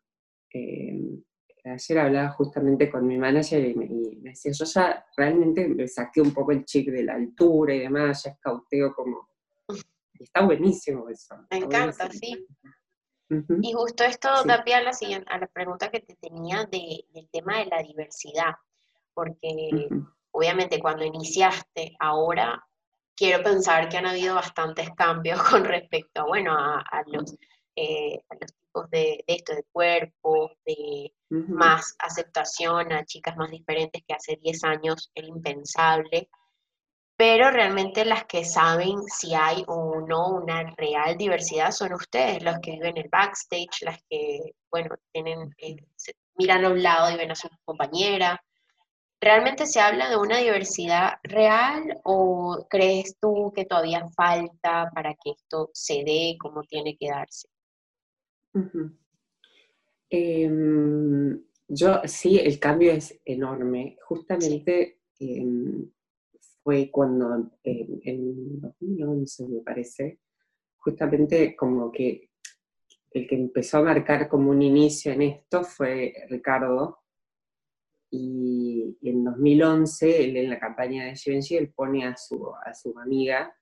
Eh, 0.54 1.24
ayer 1.66 2.00
hablaba 2.00 2.30
justamente 2.30 2.90
con 2.90 3.08
mi 3.08 3.18
manager 3.18 3.66
y 3.66 3.76
me, 3.76 3.88
decía, 4.30 4.52
yo 4.52 4.66
ya 4.66 5.06
realmente 5.18 5.68
me 5.68 5.88
saqué 5.88 6.22
un 6.22 6.34
poco 6.34 6.52
el 6.52 6.66
chip 6.66 6.90
de 6.90 7.04
la 7.04 7.16
altura 7.16 7.74
y 7.74 7.80
demás, 7.80 8.24
ya 8.24 8.32
escauteo 8.32 8.94
como... 8.94 9.28
Y 10.14 10.24
está 10.24 10.46
buenísimo 10.46 11.10
eso. 11.10 11.36
Me 11.50 11.58
encanta, 11.58 12.10
sí. 12.12 12.46
Y 13.62 13.74
justo 13.74 14.04
esto 14.04 14.30
da 14.46 14.64
pie 14.64 14.76
a 14.76 14.84
la, 14.84 14.94
siguiente, 14.94 15.26
a 15.32 15.40
la 15.40 15.48
pregunta 15.48 15.90
que 15.90 16.02
te 16.02 16.16
tenía 16.16 16.66
de, 16.66 17.06
del 17.14 17.30
tema 17.32 17.60
de 17.60 17.66
la 17.68 17.82
diversidad, 17.82 18.56
porque 19.14 19.88
obviamente 20.32 20.80
cuando 20.80 21.06
iniciaste, 21.06 21.96
ahora 22.00 22.64
quiero 23.16 23.44
pensar 23.44 23.90
que 23.90 23.98
han 23.98 24.08
habido 24.08 24.36
bastantes 24.36 24.90
cambios 24.96 25.42
con 25.50 25.66
respecto 25.66 26.26
bueno, 26.28 26.54
a, 26.58 27.04
los, 27.08 27.36
eh, 27.76 28.20
a 28.30 28.36
los 28.36 28.54
tipos 28.54 28.90
de, 28.90 29.24
esto, 29.28 29.56
de 29.56 29.66
cuerpo, 29.72 30.52
de 30.66 31.14
más 31.30 31.96
aceptación 32.00 32.92
a 32.92 33.06
chicas 33.06 33.38
más 33.38 33.50
diferentes 33.52 34.04
que 34.06 34.14
hace 34.14 34.38
10 34.42 34.64
años 34.66 35.12
era 35.16 35.28
impensable 35.28 36.30
pero 37.22 37.52
realmente 37.52 38.04
las 38.04 38.26
que 38.26 38.44
saben 38.44 39.04
si 39.04 39.36
hay 39.36 39.64
o 39.68 40.02
no 40.02 40.30
una 40.30 40.64
real 40.76 41.16
diversidad 41.16 41.70
son 41.70 41.94
ustedes, 41.94 42.42
los 42.42 42.58
que 42.64 42.72
viven 42.72 42.98
el 42.98 43.10
backstage, 43.10 43.84
las 43.84 44.02
que, 44.10 44.56
bueno, 44.72 44.96
tienen, 45.12 45.54
eh, 45.60 45.76
miran 46.34 46.66
a 46.66 46.70
un 46.70 46.82
lado 46.82 47.12
y 47.12 47.18
ven 47.18 47.30
a 47.30 47.36
su 47.36 47.48
compañera. 47.64 48.44
¿Realmente 49.24 49.68
se 49.68 49.80
habla 49.80 50.10
de 50.10 50.18
una 50.18 50.40
diversidad 50.40 51.20
real 51.22 52.00
o 52.04 52.66
crees 52.68 53.18
tú 53.22 53.54
que 53.56 53.66
todavía 53.66 54.10
falta 54.16 54.90
para 54.96 55.14
que 55.14 55.32
esto 55.38 55.70
se 55.74 56.04
dé 56.04 56.38
como 56.40 56.64
tiene 56.64 56.98
que 56.98 57.10
darse? 57.10 57.48
Em, 60.10 61.40
yo 61.68 62.02
sí, 62.06 62.40
el 62.40 62.60
cambio 62.60 62.94
es 62.94 63.22
enorme. 63.24 63.96
Justamente 64.08 65.02
em, 65.20 65.88
fue 66.64 66.90
cuando 66.90 67.52
en, 67.64 68.60
2011 68.60 69.48
me 69.50 69.62
parece, 69.62 70.20
justamente 70.78 71.56
como 71.56 71.92
que 71.92 72.32
el 73.12 73.28
que 73.28 73.36
empezó 73.36 73.78
a 73.78 73.84
marcar 73.84 74.28
como 74.28 74.50
un 74.50 74.64
inicio 74.64 75.12
en 75.12 75.22
esto 75.22 75.64
fue 75.64 76.12
Ricardo, 76.28 77.01
y, 78.12 78.98
en 79.02 79.24
2011, 79.24 80.26
él 80.26 80.38
en 80.38 80.50
la 80.50 80.60
campaña 80.60 81.06
de 81.06 81.16
Givenchy, 81.16 81.56
él 81.56 81.72
pone 81.74 82.06
a 82.06 82.16
su, 82.18 82.46
a 82.66 82.74
su 82.74 82.98
amiga, 83.00 83.56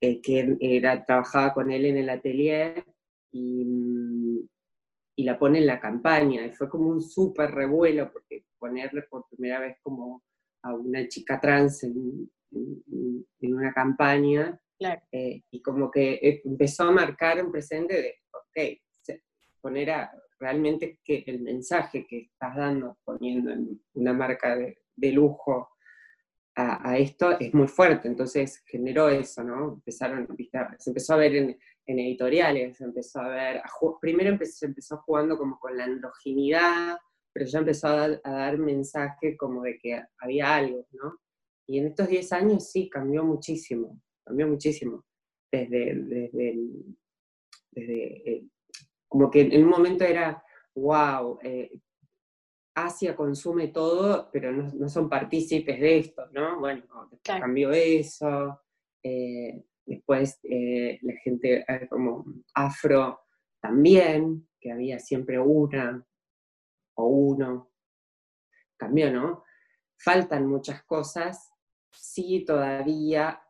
eh, 0.00 0.22
que 0.22 0.56
era, 0.58 1.04
trabajaba 1.04 1.52
con 1.52 1.70
él 1.70 1.84
en 1.84 1.98
el 1.98 2.08
atelier, 2.08 2.84
y, 3.30 4.48
y, 5.16 5.24
la 5.24 5.38
pone 5.38 5.58
en 5.58 5.66
la 5.66 5.78
campaña. 5.78 6.46
Y 6.46 6.52
fue 6.52 6.68
como 6.70 6.88
un 6.88 7.02
súper 7.02 7.50
revuelo, 7.50 8.10
porque 8.10 8.46
ponerle 8.58 9.02
por 9.02 9.28
primera 9.28 9.60
vez 9.60 9.76
como 9.82 10.22
a 10.62 10.74
una 10.74 11.06
chica 11.06 11.38
trans 11.38 11.84
en, 11.84 12.30
una 13.42 13.72
campaña, 13.74 14.58
eh, 15.12 15.42
y 15.50 15.60
como 15.60 15.90
que 15.90 16.14
eh, 16.14 16.40
empezó 16.44 16.84
a 16.84 16.90
marcar 16.90 17.44
un 17.44 17.52
presente 17.52 18.00
de, 18.00 18.14
ok, 18.32 19.18
poner 19.60 19.90
a, 19.90 20.10
realmente 20.40 20.98
que 21.04 21.22
el 21.26 21.42
mensaje 21.42 22.06
que 22.06 22.22
estás 22.32 22.56
dando, 22.56 22.98
poniendo 23.04 23.52
en 23.52 23.80
una 23.94 24.12
marca 24.14 24.56
de, 24.56 25.12
lujo 25.12 25.68
a, 26.56 26.98
esto, 26.98 27.38
es 27.38 27.54
muy 27.54 27.68
fuerte, 27.68 28.08
entonces 28.08 28.62
generó 28.66 29.08
eso, 29.08 29.42
¿no? 29.42 29.74
Empezaron, 29.74 30.28
se 30.78 30.90
empezó 30.90 31.14
a 31.14 31.18
ver 31.18 31.36
en, 31.36 31.58
editoriales, 31.86 32.76
se 32.76 32.84
empezó 32.84 33.20
a 33.20 33.28
ver, 33.28 33.62
primero 34.00 34.30
empezó, 34.30 34.66
empezó 34.66 34.98
jugando 34.98 35.36
como 35.36 35.58
con 35.58 35.76
la 35.76 35.84
androginidad, 35.84 36.98
pero 37.32 37.46
ya 37.46 37.58
empezó 37.58 37.88
a 37.88 38.08
dar, 38.22 38.58
mensaje 38.58 39.36
como 39.36 39.62
de 39.62 39.78
que 39.78 40.02
había 40.18 40.54
algo, 40.54 40.86
¿no? 40.92 41.18
Y 41.66 41.78
en 41.78 41.86
estos 41.86 42.08
10 42.08 42.32
años 42.32 42.70
sí, 42.70 42.88
cambió 42.90 43.24
muchísimo, 43.24 44.00
cambió 44.24 44.46
muchísimo. 44.48 45.04
Desde, 45.50 45.94
desde, 45.94 46.54
desde 47.72 48.50
como 49.10 49.28
que 49.28 49.40
en 49.40 49.64
un 49.64 49.70
momento 49.70 50.04
era, 50.04 50.42
wow, 50.74 51.40
eh, 51.42 51.72
Asia 52.74 53.16
consume 53.16 53.68
todo, 53.68 54.30
pero 54.32 54.52
no, 54.52 54.88
son 54.88 55.08
partícipes 55.08 55.80
de 55.80 55.98
esto, 55.98 56.26
¿no? 56.32 56.60
Bueno, 56.60 56.84
cambió 57.22 57.72
eso. 57.72 58.62
Eh, 59.02 59.64
después 59.84 60.38
eh, 60.44 61.00
la 61.02 61.14
gente 61.24 61.66
como 61.90 62.24
afro 62.54 63.22
también, 63.60 64.48
que 64.60 64.70
había 64.70 65.00
siempre 65.00 65.40
una, 65.40 66.06
uno. 66.94 67.72
Cambió, 68.76 69.12
¿no? 69.12 69.42
Faltan 69.98 70.46
muchas 70.46 70.84
cosas. 70.84 71.52
Sí, 71.90 72.44
todavía 72.46 73.42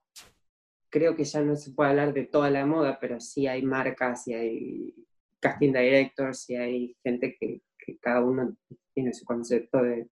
creo 0.88 1.14
que 1.14 1.24
ya 1.24 1.42
no 1.42 1.54
se 1.54 1.72
puede 1.72 1.90
hablar 1.90 2.14
de 2.14 2.24
toda 2.24 2.50
la 2.50 2.64
moda, 2.64 2.98
pero 2.98 3.20
sí 3.20 3.46
hay 3.46 3.62
marcas 3.62 4.26
y 4.26 4.34
hay 4.34 4.94
casting 5.40 5.72
directors 5.72 6.48
y 6.50 6.56
hay 6.56 6.96
gente 7.02 7.36
que, 7.38 7.62
cada 8.00 8.22
uno 8.22 8.56
tiene 8.94 9.12
su 9.12 9.24
concepto 9.24 9.82
de, 9.82 10.06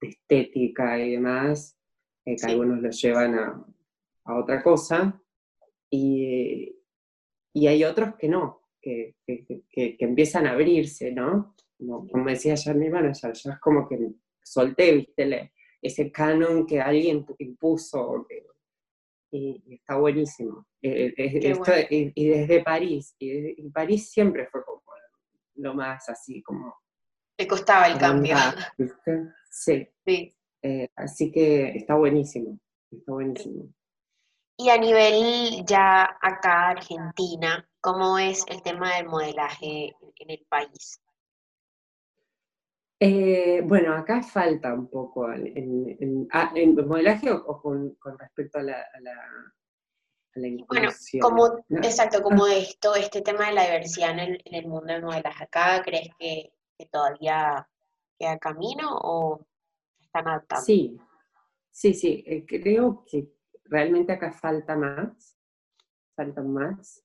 estética 0.00 0.96
y 0.98 1.12
demás, 1.12 1.76
eh, 2.24 2.36
que 2.36 2.46
algunos 2.46 2.80
lo 2.80 2.90
llevan 2.90 3.34
a, 3.34 3.66
otra 4.36 4.62
cosa. 4.62 5.20
Y, 5.90 6.76
hay 7.54 7.82
otros 7.82 8.14
que 8.16 8.28
no, 8.28 8.62
que, 8.80 9.16
que, 9.26 9.96
empiezan 9.98 10.46
a 10.46 10.52
abrirse, 10.52 11.10
¿no? 11.10 11.56
como, 11.78 12.28
decía 12.28 12.52
ayer 12.52 12.76
mi 12.76 12.88
manager, 12.88 13.32
ya 13.32 13.52
es 13.52 13.58
como 13.58 13.88
que 13.88 13.98
solté, 14.42 14.92
viste, 14.92 15.52
ese 15.82 16.12
canon 16.12 16.66
que 16.66 16.80
alguien 16.80 17.26
impuso, 17.38 18.26
y, 19.30 19.62
está 19.74 19.96
buenísimo. 19.96 20.66
Eh, 20.82 21.12
eh, 21.16 22.12
y, 22.14 22.28
desde 22.28 22.62
París, 22.62 23.14
y, 23.18 23.68
París 23.70 24.10
siempre 24.10 24.46
fue 24.46 24.64
como 24.64 24.80
lo 25.56 25.74
más 25.74 26.08
así 26.08 26.42
como... 26.42 26.74
Le 27.38 27.46
costaba 27.46 27.86
el 27.88 27.98
cambio. 27.98 28.36
Sí. 29.52 29.88
Eh, 30.62 30.88
así 30.94 31.32
que 31.32 31.70
está 31.70 31.96
buenísimo, 31.96 32.58
está 32.90 33.12
buenísimo. 33.12 33.68
Y 34.56 34.68
a 34.68 34.78
nivel 34.78 35.64
ya 35.64 36.18
acá 36.20 36.68
Argentina, 36.68 37.68
¿cómo 37.80 38.18
es 38.18 38.44
el 38.46 38.62
tema 38.62 38.94
del 38.94 39.06
modelaje 39.06 39.92
en 40.16 40.30
el 40.30 40.46
país? 40.48 41.00
Eh, 43.02 43.62
bueno, 43.64 43.94
acá 43.94 44.22
falta 44.22 44.74
un 44.74 44.86
poco 44.90 45.32
en, 45.32 46.28
ah, 46.32 46.52
modelaje 46.86 47.32
o, 47.32 47.62
con, 47.62 47.96
respecto 48.18 48.58
a 48.58 48.62
la, 48.62 48.76
a 48.78 49.00
la, 49.00 49.14
Bueno, 50.68 50.90
como, 51.22 51.64
exacto, 51.82 52.22
como 52.22 52.44
ah. 52.44 52.54
esto, 52.54 52.94
este 52.94 53.22
tema 53.22 53.46
de 53.46 53.54
la 53.54 53.64
diversidad 53.64 54.10
en 54.18 54.38
el, 54.44 54.66
mundo 54.66 54.92
del 54.92 55.02
modelaje 55.02 55.44
acá, 55.44 55.82
¿crees 55.82 56.10
que, 56.18 56.52
todavía 56.90 57.66
queda 58.18 58.38
camino 58.38 58.90
o 59.02 59.46
están 59.98 60.28
adaptando? 60.28 60.64
Sí, 60.66 61.00
sí, 61.70 61.94
sí, 61.94 62.22
eh, 62.26 62.44
creo 62.46 63.02
que 63.06 63.32
realmente 63.64 64.12
acá 64.12 64.30
falta 64.30 64.76
más, 64.76 65.38
falta 66.14 66.42
más. 66.42 67.02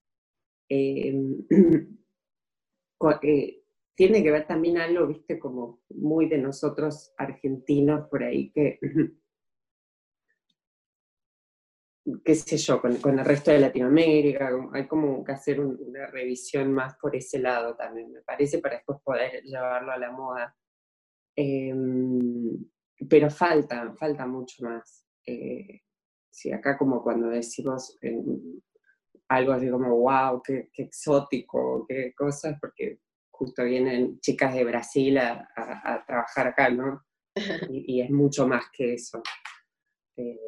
Eh, 0.67 1.13
tiene 3.95 4.21
que 4.21 4.31
ver 4.31 4.45
también 4.45 4.77
algo, 4.77 5.07
viste, 5.07 5.39
como 5.39 5.81
muy 5.89 6.27
de 6.27 6.37
nosotros 6.37 7.13
argentinos 7.17 8.07
por 8.09 8.23
ahí, 8.23 8.51
que, 8.51 8.79
qué 12.23 12.35
sé 12.35 12.57
yo, 12.57 12.81
con, 12.81 12.91
el 12.93 13.25
resto 13.25 13.51
de 13.51 13.59
Latinoamérica, 13.59 14.51
hay 14.73 14.85
como 14.85 15.23
que 15.23 15.31
hacer 15.31 15.61
una 15.61 16.07
revisión 16.07 16.73
más 16.73 16.97
por 16.97 17.15
ese 17.15 17.39
lado 17.39 17.75
también, 17.75 18.11
me 18.11 18.21
parece, 18.21 18.59
para 18.59 18.75
después 18.75 18.99
poder 19.01 19.41
llevarlo 19.43 19.91
a 19.91 19.97
la 19.97 20.11
moda. 20.11 20.55
Em, 21.37 22.65
pero 23.09 23.29
falta, 23.29 23.93
falta 23.97 24.27
mucho 24.27 24.65
más. 24.65 25.05
Eh, 25.25 25.81
sí, 26.29 26.51
acá 26.51 26.77
como 26.77 27.01
cuando 27.01 27.29
decimos 27.29 27.97
algo 29.29 29.53
así 29.53 29.69
como, 29.69 29.95
wow, 29.97 30.41
qué 30.43 30.69
exótico, 30.73 31.85
qué 31.87 32.13
cosas, 32.15 32.57
porque 32.59 32.99
justo 33.37 33.63
vienen 33.63 34.19
chicas 34.19 34.53
de 34.53 34.63
Brasil 34.63 35.17
a, 35.17 36.03
trabajar 36.07 36.47
acá, 36.47 36.69
¿no? 36.69 37.03
Y, 37.69 38.01
es 38.01 38.09
mucho 38.09 38.47
más 38.47 38.65
que 38.71 38.93
eso. 38.93 39.21
Eh, 40.15 40.39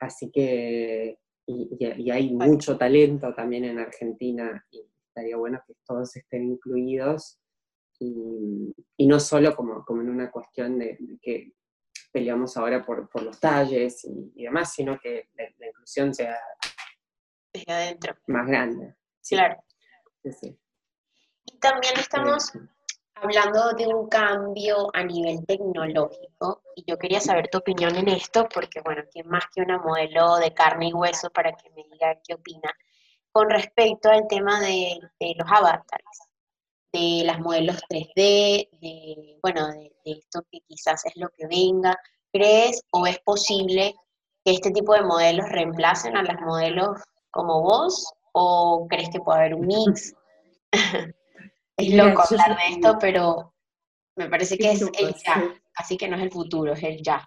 así 0.00 0.30
que, 0.30 1.18
y, 1.46 2.10
hay 2.10 2.32
mucho 2.32 2.76
talento 2.76 3.32
también 3.34 3.64
en 3.64 3.78
Argentina 3.78 4.64
y 4.70 4.84
estaría 5.06 5.36
bueno 5.36 5.62
que 5.66 5.74
todos 5.86 6.16
estén 6.16 6.44
incluidos 6.44 7.38
y, 8.00 8.74
no 9.06 9.20
solo 9.20 9.54
como, 9.54 9.84
como 9.84 10.02
en 10.02 10.08
una 10.08 10.30
cuestión 10.30 10.78
de, 10.78 10.98
que 11.22 11.52
peleamos 12.12 12.56
ahora 12.56 12.84
por, 12.84 13.08
por 13.08 13.22
los 13.22 13.38
talles 13.38 14.04
y, 14.04 14.42
demás, 14.42 14.72
sino 14.72 14.98
que 14.98 15.28
la, 15.34 15.66
inclusión 15.66 16.12
sea 16.12 16.36
desde 17.52 17.72
adentro. 17.72 18.16
más 18.26 18.46
grande. 18.48 18.94
Claro. 19.28 19.56
Y 20.24 20.30
también 21.64 21.94
estamos 21.96 22.52
hablando 23.14 23.72
de 23.72 23.86
un 23.86 24.06
cambio 24.10 24.90
a 24.92 25.02
nivel 25.02 25.46
tecnológico 25.46 26.60
y 26.76 26.84
yo 26.86 26.98
quería 26.98 27.22
saber 27.22 27.48
tu 27.48 27.56
opinión 27.56 27.96
en 27.96 28.08
esto 28.08 28.46
porque, 28.52 28.82
bueno, 28.82 29.02
¿quién 29.10 29.26
más 29.28 29.44
que 29.50 29.62
una 29.62 29.78
modelo 29.78 30.36
de 30.36 30.52
carne 30.52 30.88
y 30.88 30.92
hueso 30.92 31.30
para 31.30 31.52
que 31.52 31.70
me 31.70 31.84
diga 31.90 32.20
qué 32.22 32.34
opina 32.34 32.70
con 33.32 33.48
respecto 33.48 34.10
al 34.10 34.28
tema 34.28 34.60
de, 34.60 35.00
los 35.38 35.50
avatares, 35.50 36.18
de 36.92 37.22
las 37.24 37.40
modelos 37.40 37.80
3D, 37.88 38.68
de, 38.82 39.38
bueno, 39.42 39.68
de, 39.68 39.90
esto 40.04 40.42
que 40.50 40.60
quizás 40.68 41.06
es 41.06 41.16
lo 41.16 41.30
que 41.30 41.46
venga? 41.46 41.98
¿Crees 42.30 42.82
o 42.90 43.06
es 43.06 43.18
posible 43.20 43.94
que 44.44 44.52
este 44.52 44.70
tipo 44.70 44.92
de 44.92 45.02
modelos 45.02 45.48
reemplacen 45.48 46.14
a 46.14 46.24
las 46.24 46.38
modelos 46.42 47.00
como 47.30 47.62
vos 47.62 48.12
o 48.32 48.86
crees 48.86 49.08
que 49.08 49.20
puede 49.20 49.38
haber 49.38 49.54
un 49.54 49.66
mix? 49.66 50.14
Es 51.76 51.94
loco 51.94 52.22
hablar 52.22 52.56
de 52.56 52.74
esto, 52.74 52.96
pero 53.00 53.54
me 54.16 54.28
parece 54.28 54.56
que 54.56 54.70
es 54.70 54.82
el 54.82 55.14
ya, 55.26 55.54
así 55.74 55.96
que 55.96 56.08
no 56.08 56.16
es 56.16 56.22
el 56.22 56.30
futuro, 56.30 56.72
es 56.72 56.82
el 56.82 57.02
ya. 57.02 57.26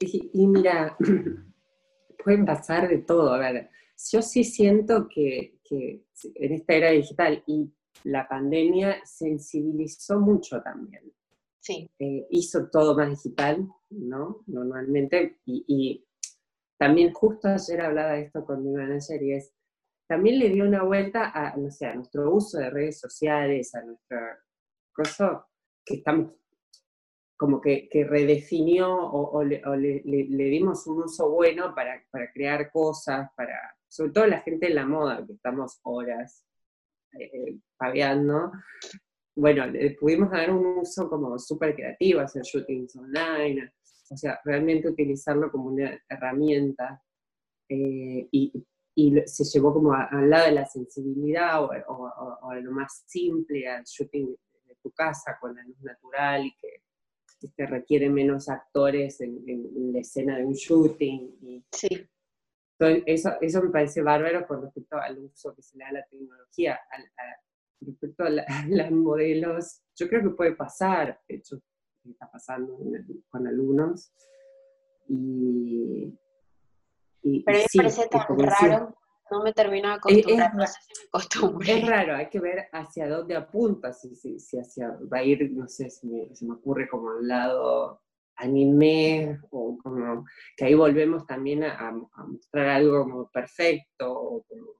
Y, 0.00 0.46
mira, 0.46 0.96
pueden 2.24 2.44
pasar 2.44 2.88
de 2.88 2.98
todo. 2.98 3.32
A 3.32 3.38
ver, 3.38 3.70
yo 4.12 4.22
sí 4.22 4.44
siento 4.44 5.08
que, 5.08 5.58
en 5.70 6.52
esta 6.52 6.74
era 6.74 6.90
digital 6.90 7.42
y 7.46 7.68
la 8.04 8.28
pandemia 8.28 9.00
sensibilizó 9.04 10.20
mucho 10.20 10.62
también. 10.62 11.12
Sí. 11.60 11.90
Eh, 11.98 12.26
hizo 12.30 12.68
todo 12.70 12.96
más 12.96 13.10
digital, 13.10 13.68
¿no? 13.90 14.44
Normalmente. 14.46 15.40
Y, 15.44 15.64
y, 15.66 16.04
también 16.78 17.12
justo 17.12 17.48
ayer 17.48 17.80
hablaba 17.80 18.12
de 18.12 18.22
esto 18.22 18.44
con 18.44 18.62
mi 18.62 18.70
manager 18.70 19.20
y 19.20 19.32
es, 19.32 19.52
también 20.08 20.38
le 20.38 20.48
dio 20.48 20.64
una 20.64 20.82
vuelta 20.82 21.30
a, 21.34 21.54
no 21.56 21.70
sé, 21.70 21.86
a 21.86 21.94
nuestro 21.94 22.32
uso 22.32 22.58
de 22.58 22.70
redes 22.70 22.98
sociales, 22.98 23.74
a 23.74 23.82
nuestro 23.82 24.18
cosa 24.92 25.46
que 25.84 25.96
estamos 25.96 26.32
como 27.36 27.60
que, 27.60 27.88
redefinió 27.92 28.92
o, 28.92 29.44
le, 29.44 29.62
dimos 30.04 30.86
un 30.88 31.04
uso 31.04 31.30
bueno 31.30 31.72
para, 31.72 32.02
crear 32.34 32.72
cosas, 32.72 33.30
para, 33.36 33.54
sobre 33.86 34.10
todo 34.10 34.26
la 34.26 34.40
gente 34.40 34.66
en 34.66 34.74
la 34.74 34.86
moda, 34.86 35.24
que 35.24 35.34
estamos 35.34 35.78
horas 35.84 36.44
eh, 37.16 37.58
paveando. 37.76 38.50
Bueno, 39.36 39.66
le 39.68 39.92
pudimos 39.92 40.32
dar 40.32 40.50
un 40.50 40.78
uso 40.78 41.08
como 41.08 41.38
súper 41.38 41.76
creativo, 41.76 42.20
hacer 42.20 42.42
shootings 42.42 42.96
online, 42.96 43.72
o 44.10 44.16
sea, 44.16 44.40
realmente 44.44 44.88
utilizarlo 44.88 45.52
como 45.52 45.68
una 45.68 45.96
herramienta. 46.08 47.00
Eh, 47.68 48.26
y 48.32 48.66
y 48.98 49.14
se 49.26 49.44
llevó 49.44 49.72
como 49.72 49.92
al 49.92 50.28
lado 50.28 50.46
de 50.46 50.52
la 50.52 50.66
sensibilidad 50.66 51.62
o, 51.62 51.68
o, 51.68 52.50
a 52.50 52.56
lo 52.56 52.72
más 52.72 53.04
simple, 53.06 53.68
al 53.68 53.84
shooting 53.84 54.34
de 54.66 54.74
tu 54.82 54.90
casa 54.90 55.38
con 55.40 55.54
la 55.54 55.62
luz 55.62 55.80
natural 55.82 56.46
y 56.46 56.56
que 56.56 56.82
este, 57.40 57.64
requiere 57.66 58.10
menos 58.10 58.48
actores 58.48 59.20
en, 59.20 59.92
la 59.92 60.00
escena 60.00 60.38
de 60.38 60.44
un 60.44 60.52
shooting. 60.52 61.38
Y, 61.42 61.64
sí. 61.70 62.08
Eso, 63.06 63.30
eso 63.40 63.62
me 63.62 63.70
parece 63.70 64.02
bárbaro 64.02 64.44
con 64.48 64.62
respecto 64.62 64.96
al 64.96 65.16
uso 65.20 65.54
que 65.54 65.62
se 65.62 65.78
le 65.78 65.84
da 65.84 65.90
a 65.90 65.92
la 65.92 66.06
tecnología. 66.10 66.80
respecto 67.80 68.24
a, 68.24 68.30
los 68.68 68.90
modelos, 68.90 69.80
yo 69.94 70.08
creo 70.08 70.22
que 70.22 70.30
puede 70.30 70.56
pasar, 70.56 71.20
de 71.28 71.36
hecho, 71.36 71.60
está 72.04 72.28
pasando 72.28 72.76
con 73.30 73.46
alumnos. 73.46 74.12
Y, 75.06 76.18
pero 77.44 77.58
me 77.58 77.66
parece 77.74 78.08
tan 78.08 78.38
raro, 78.38 78.94
no 79.30 79.42
me 79.42 79.52
termino 79.52 79.88
de 79.88 79.94
acostumbrar, 79.94 81.78
es, 81.78 81.86
raro, 81.86 82.16
hay 82.16 82.28
que 82.28 82.40
ver 82.40 82.68
hacia 82.72 83.08
dónde 83.08 83.36
apunta, 83.36 83.92
si, 83.92 84.14
si, 84.16 84.38
si 84.38 84.58
hacia, 84.58 84.96
va 85.12 85.18
a 85.18 85.22
ir, 85.22 85.50
no 85.52 85.68
sé, 85.68 85.90
si 85.90 86.06
me, 86.06 86.34
se 86.34 86.46
me 86.46 86.54
ocurre 86.54 86.88
como 86.88 87.10
al 87.10 87.26
lado 87.26 88.00
anime, 88.38 89.40
o 89.50 89.76
como 89.82 90.24
que 90.56 90.64
ahí 90.64 90.74
volvemos 90.74 91.26
también 91.26 91.64
a, 91.64 91.92
mostrar 92.26 92.68
algo 92.68 93.02
como 93.02 93.30
perfecto, 93.30 94.12
o 94.12 94.44
como, 94.44 94.72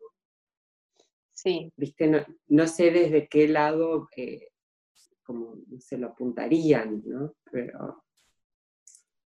sí. 1.32 1.72
viste, 1.76 2.26
no, 2.48 2.66
sé 2.66 2.90
desde 2.90 3.28
qué 3.28 3.48
lado, 3.48 4.08
eh, 4.16 4.48
como 5.24 5.56
se 5.78 5.98
lo 5.98 6.08
apuntarían, 6.08 7.02
¿no? 7.04 7.34
Pero 7.50 8.04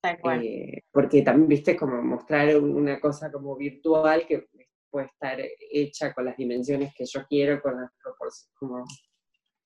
eh, 0.03 0.83
porque 0.91 1.23
también, 1.23 1.49
viste, 1.49 1.77
como 1.77 2.03
mostrar 2.03 2.57
una 2.57 3.01
cosa 3.01 3.31
como 3.31 3.57
virtual 3.57 4.27
que 4.27 4.49
puede 4.91 5.07
estar 5.07 5.39
hecha 5.71 6.13
con 6.15 6.25
las 6.25 6.37
dimensiones 6.37 6.93
que 6.95 7.05
yo 7.05 7.25
quiero, 7.29 7.61
con 7.61 7.81
las 7.81 7.91
proporciones, 8.03 8.55
como... 8.59 8.85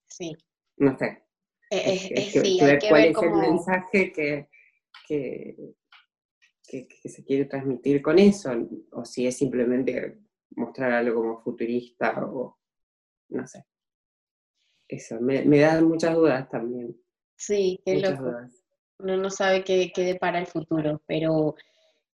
Sí. 0.06 0.32
No 0.76 0.96
sé. 0.98 1.24
Es, 1.70 2.32
sí, 2.32 2.60
hay 2.60 2.78
que 2.78 2.88
cuál 2.88 3.02
ver 3.02 3.10
es 3.10 3.22
el 3.22 3.32
mensaje 3.32 4.12
que, 4.12 4.48
que, 5.08 5.56
que, 6.68 7.08
se 7.08 7.24
quiere 7.24 7.46
transmitir 7.46 8.02
con 8.02 8.18
eso, 8.18 8.52
o 8.92 9.04
si 9.04 9.26
es 9.26 9.36
simplemente 9.36 10.20
mostrar 10.50 10.92
algo 10.92 11.20
como 11.20 11.42
futurista 11.42 12.24
o 12.24 12.58
no 13.30 13.46
sé. 13.46 13.64
Eso, 14.86 15.20
me, 15.20 15.44
me 15.44 15.60
da 15.60 15.80
muchas 15.80 16.14
dudas 16.14 16.48
también. 16.48 16.96
Sí, 17.36 17.80
qué 17.84 17.96
loco 17.96 18.30
uno 18.98 19.16
no 19.16 19.30
sabe 19.30 19.64
qué, 19.64 19.92
qué 19.94 20.02
depara 20.02 20.38
el 20.38 20.46
futuro, 20.46 21.02
pero 21.06 21.54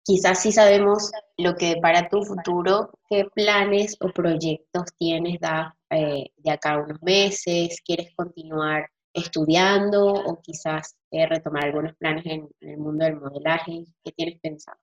quizás 0.08 0.40
sí 0.40 0.52
sabemos 0.52 1.12
lo 1.36 1.54
que 1.54 1.74
depara 1.74 2.08
tu 2.08 2.22
futuro, 2.22 2.90
qué 3.10 3.26
planes 3.34 3.94
o 4.00 4.08
proyectos 4.10 4.84
tienes 4.98 5.38
da, 5.38 5.76
eh, 5.90 6.30
de 6.36 6.50
acá 6.50 6.72
a 6.72 6.78
unos 6.78 7.02
meses, 7.02 7.82
quieres 7.84 8.14
continuar 8.14 8.88
estudiando 9.12 10.06
o 10.06 10.40
quizás 10.40 10.96
eh, 11.10 11.26
retomar 11.26 11.66
algunos 11.66 11.94
planes 11.96 12.24
en, 12.24 12.48
el 12.60 12.78
mundo 12.78 13.04
del 13.04 13.16
modelaje, 13.16 13.84
¿qué 14.02 14.12
tienes 14.12 14.40
pensado? 14.40 14.78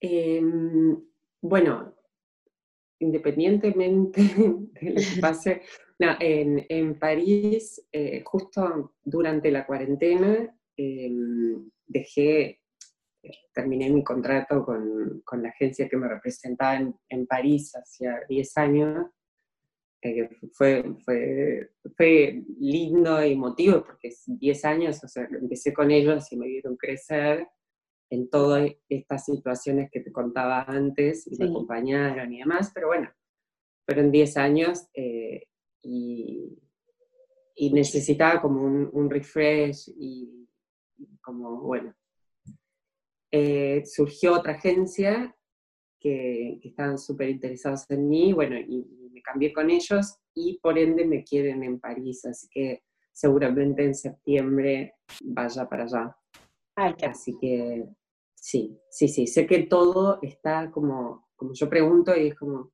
Em, 0.00 0.96
bueno, 1.40 1.94
independientemente 3.00 4.22
de 4.22 4.90
lo 4.90 5.00
que 5.00 5.20
pase, 5.20 5.62
en, 5.98 6.64
en, 6.68 6.98
París, 6.98 7.84
eh, 7.90 8.22
justo 8.24 8.94
durante 9.02 9.50
la 9.50 9.66
cuarentena, 9.66 10.54
Em, 10.76 11.70
dejé, 11.86 12.60
terminé 13.52 13.90
mi 13.90 14.02
contrato 14.02 14.64
con, 14.64 15.22
con, 15.24 15.42
la 15.42 15.50
agencia 15.50 15.88
que 15.88 15.96
me 15.96 16.08
representaba 16.08 16.76
en, 16.76 16.94
en 17.08 17.26
París 17.26 17.72
hacía 17.76 18.20
10 18.28 18.58
años. 18.58 19.06
Eh, 20.02 20.28
fue, 20.52 20.84
fue, 21.04 21.70
fue 21.96 22.42
lindo 22.58 23.24
y 23.24 23.32
emotivo 23.32 23.84
porque 23.84 24.10
10 24.26 24.64
años, 24.64 25.02
o 25.02 25.08
sea, 25.08 25.28
empecé 25.30 25.72
con 25.72 25.90
ellos 25.90 26.30
y 26.32 26.36
me 26.36 26.46
vieron 26.46 26.76
crecer 26.76 27.46
en 28.10 28.28
todas 28.28 28.70
estas 28.88 29.24
situaciones 29.24 29.90
que 29.90 30.00
te 30.00 30.12
contaba 30.12 30.62
antes, 30.64 31.26
y 31.26 31.36
me 31.38 31.46
acompañaron 31.46 32.32
y 32.32 32.40
demás, 32.40 32.70
pero 32.74 32.88
bueno, 32.88 33.10
fueron 33.86 34.10
10 34.10 34.36
años 34.36 34.88
eh, 34.94 35.44
y, 35.82 36.58
y, 37.54 37.72
necesitaba 37.72 38.42
como 38.42 38.62
un, 38.62 38.90
un 38.92 39.10
refresh 39.10 39.90
y 39.96 40.43
como, 41.22 41.60
bueno, 41.60 41.94
eh, 43.30 43.82
surgió 43.84 44.34
otra 44.34 44.52
agencia 44.52 45.34
que, 45.98 46.60
estaban 46.62 46.98
súper 46.98 47.30
interesados 47.30 47.84
en 47.90 48.08
mí, 48.08 48.32
bueno, 48.32 48.56
y, 48.56 48.86
me 49.10 49.22
cambié 49.22 49.52
con 49.52 49.70
ellos 49.70 50.18
y 50.34 50.58
por 50.58 50.78
ende 50.78 51.04
me 51.06 51.24
quieren 51.24 51.62
en 51.62 51.80
París, 51.80 52.24
así 52.26 52.46
que 52.50 52.82
seguramente 53.12 53.84
en 53.84 53.94
septiembre 53.94 54.94
vaya 55.22 55.68
para 55.68 55.84
allá. 55.84 56.16
Así 56.76 57.36
que 57.40 57.84
sí, 58.34 58.76
sí, 58.90 59.08
sí, 59.08 59.26
sé 59.26 59.46
que 59.46 59.60
todo 59.64 60.18
está 60.20 60.70
como, 60.72 61.28
como 61.36 61.54
yo 61.54 61.70
pregunto 61.70 62.14
y 62.16 62.28
es 62.28 62.34
como, 62.34 62.72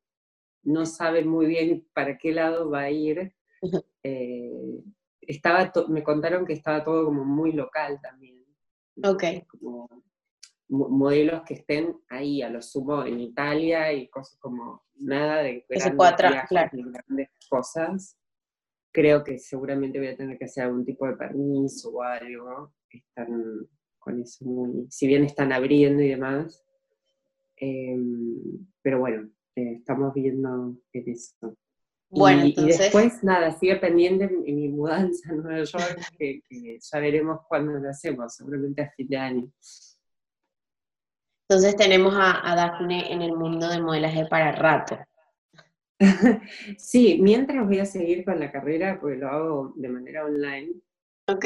no 0.63 0.87
sabe 0.87 1.25
muy 1.25 1.47
bien 1.47 1.87
para 1.95 2.19
qué 2.19 2.33
lado 2.33 2.71
va 2.71 2.81
a 2.81 2.91
ir. 2.91 3.35
Eh, 4.03 4.83
estaba 5.31 5.73
me 5.89 6.03
contaron 6.03 6.45
que 6.45 6.55
estaba 6.55 6.85
todo 6.85 7.05
como 7.07 7.25
muy 7.25 7.53
local 7.53 8.01
también. 8.03 8.45
Ok. 9.03 9.25
Como 9.49 9.89
modelos 10.69 11.43
que 11.43 11.55
estén 11.55 11.97
ahí, 12.09 12.43
a 12.43 12.49
lo 12.49 12.63
sumo 12.63 13.05
en 13.05 13.21
Italia 13.21 13.93
y 13.93 14.09
cosas 14.09 14.39
como 14.39 14.85
nada 14.97 15.43
de 15.43 15.65
grandes, 15.69 16.87
grandes 16.93 17.29
cosas. 17.49 18.17
Creo 18.93 19.23
que 19.23 19.39
seguramente 19.39 19.99
voy 19.99 20.09
a 20.09 20.17
tener 20.17 20.39
que 20.39 20.45
hacer 20.45 20.65
algún 20.65 20.85
tipo 20.85 21.07
de 21.07 21.17
permiso 21.17 21.91
o 21.91 22.03
algo. 22.03 22.75
Están 22.89 23.69
con 23.99 24.21
eso 24.21 24.45
muy, 24.45 24.87
si 24.91 25.07
bien 25.07 25.25
están 25.25 25.53
abriendo 25.53 26.03
y 26.03 26.09
demás. 26.09 26.65
Em, 27.57 28.67
pero 28.83 29.01
bueno, 29.01 29.29
eh, 29.55 29.75
estamos 29.79 30.15
viendo 30.15 30.77
en 30.93 31.09
eso. 31.09 31.57
Bueno, 32.11 32.45
y, 32.45 32.49
entonces... 32.51 32.77
y 32.77 32.83
después, 32.83 33.23
nada, 33.23 33.53
sigue 33.53 33.77
pendiente 33.77 34.29
mi, 34.29 34.53
mi 34.53 34.69
mudanza 34.69 35.31
a 35.31 35.35
Nueva 35.35 35.63
York, 35.63 36.01
que, 36.19 36.43
ya 36.81 36.99
veremos 36.99 37.41
cuándo 37.49 37.73
lo 37.73 37.89
hacemos, 37.89 38.35
seguramente 38.35 38.83
a 38.83 38.91
fin 38.91 39.09
de 39.09 39.17
año. 39.17 39.53
Entonces 41.49 41.77
tenemos 41.77 42.15
a, 42.15 42.51
a 42.51 42.57
Daphne 42.57 43.13
en 43.13 43.23
el 43.23 43.33
mundo 43.37 43.69
del 43.69 43.83
modelaje 43.83 44.27
para 44.27 44.53
rato. 44.53 44.99
sí, 46.79 47.19
mientras 47.21 47.67
voy 47.67 47.79
a 47.79 47.85
seguir 47.85 48.25
con 48.25 48.41
la 48.41 48.51
carrera, 48.51 48.99
porque 49.01 49.19
lo 49.19 49.29
hago 49.29 49.73
de 49.77 49.89
manera 49.89 50.25
online. 50.25 50.73
Ok. 51.27 51.45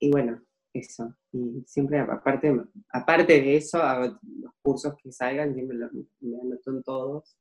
Y, 0.00 0.10
bueno, 0.10 0.42
eso. 0.72 1.14
Y 1.32 1.62
siempre, 1.66 2.00
aparte, 2.00 2.60
aparte 2.90 3.40
de 3.40 3.56
eso, 3.56 3.82
hago 3.82 4.18
los 4.40 4.52
cursos 4.62 4.94
que 5.02 5.12
salgan, 5.12 5.54
siempre 5.54 5.76
me 6.20 6.40
anoto 6.40 6.70
en 6.70 6.82
todos. 6.82 7.36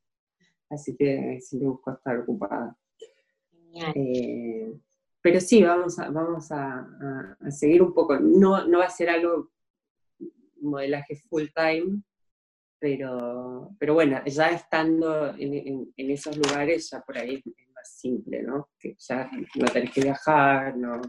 Así 0.73 0.95
que 0.95 1.39
siempre 1.41 1.69
busco 1.69 1.91
estar 1.91 2.17
ocupada. 2.17 2.75
Eh, 3.95 4.73
pero 5.21 5.39
sí, 5.39 5.63
vamos 5.63 5.97
a, 5.99 6.09
vamos 6.09 6.51
a, 6.51 7.37
seguir 7.49 7.81
un 7.81 7.93
poco. 7.93 8.19
No, 8.19 8.67
no 8.67 8.79
va 8.79 8.85
a 8.85 8.89
ser 8.89 9.09
algo 9.09 9.51
modelaje 10.61 11.15
full 11.15 11.45
time, 11.55 12.01
pero, 12.79 13.69
pero 13.79 13.93
bueno, 13.93 14.21
ya 14.25 14.49
estando 14.49 15.33
en, 15.37 15.93
esos 15.95 16.35
lugares, 16.37 16.89
ya 16.89 17.01
por 17.01 17.17
ahí 17.17 17.35
es 17.35 17.69
más 17.73 17.89
simple, 17.89 18.43
¿no? 18.43 18.69
Que 18.79 18.95
ya 18.97 19.29
no 19.55 19.65
tenés 19.65 19.91
que 19.91 20.01
viajar, 20.01 20.75
no. 20.75 21.01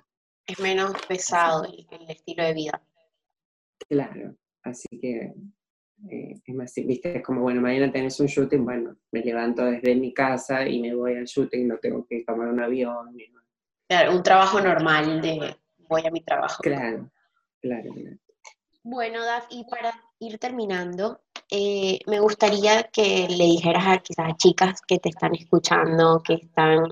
Es 0.47 0.59
menos 0.61 0.93
pesado 1.09 1.65
el, 1.65 1.87
estilo 2.09 2.45
de 2.45 2.55
vida. 2.55 2.83
Claro, 3.89 4.37
así 4.63 4.89
que 5.01 5.33
eh, 6.11 6.41
es 6.45 6.55
más, 6.55 6.73
viste, 6.75 7.17
es 7.17 7.23
como, 7.23 7.43
bueno, 7.43 7.61
mañana 7.61 7.91
tenés 7.91 8.19
un 8.21 8.27
shooting, 8.27 8.65
bueno, 8.65 8.97
me 9.13 9.21
levanto 9.21 9.65
desde 9.65 9.95
mi 9.95 10.13
casa 10.13 10.67
y 10.67 10.81
me 10.81 10.95
voy 10.95 11.15
al 11.17 11.25
shooting, 11.25 11.69
no 11.69 11.79
tengo 11.79 12.07
que 12.07 12.25
tomar 12.25 12.49
un 12.49 12.61
avión. 12.61 13.17
Claro, 13.89 14.17
un 14.17 14.23
trabajo 14.23 14.61
normal 14.61 15.21
de 15.21 15.57
voy 15.89 16.07
a 16.07 16.11
mi 16.11 16.23
trabajo. 16.23 16.63
Claro, 16.63 17.11
claro, 17.61 17.93
claro. 17.93 18.17
Bueno, 18.83 19.25
Daf, 19.25 19.47
y 19.51 19.65
para 19.65 19.95
ir 20.19 20.39
terminando, 20.39 21.23
eh, 21.51 21.99
me 22.07 22.21
gustaría 22.21 22.85
que 22.85 23.27
le 23.29 23.45
dijeras 23.45 23.87
a 23.87 23.99
quizás 23.99 24.37
chicas 24.37 24.83
que 24.87 24.99
te 24.99 25.09
están 25.09 25.35
escuchando, 25.35 26.23
que 26.23 26.35
están, 26.35 26.89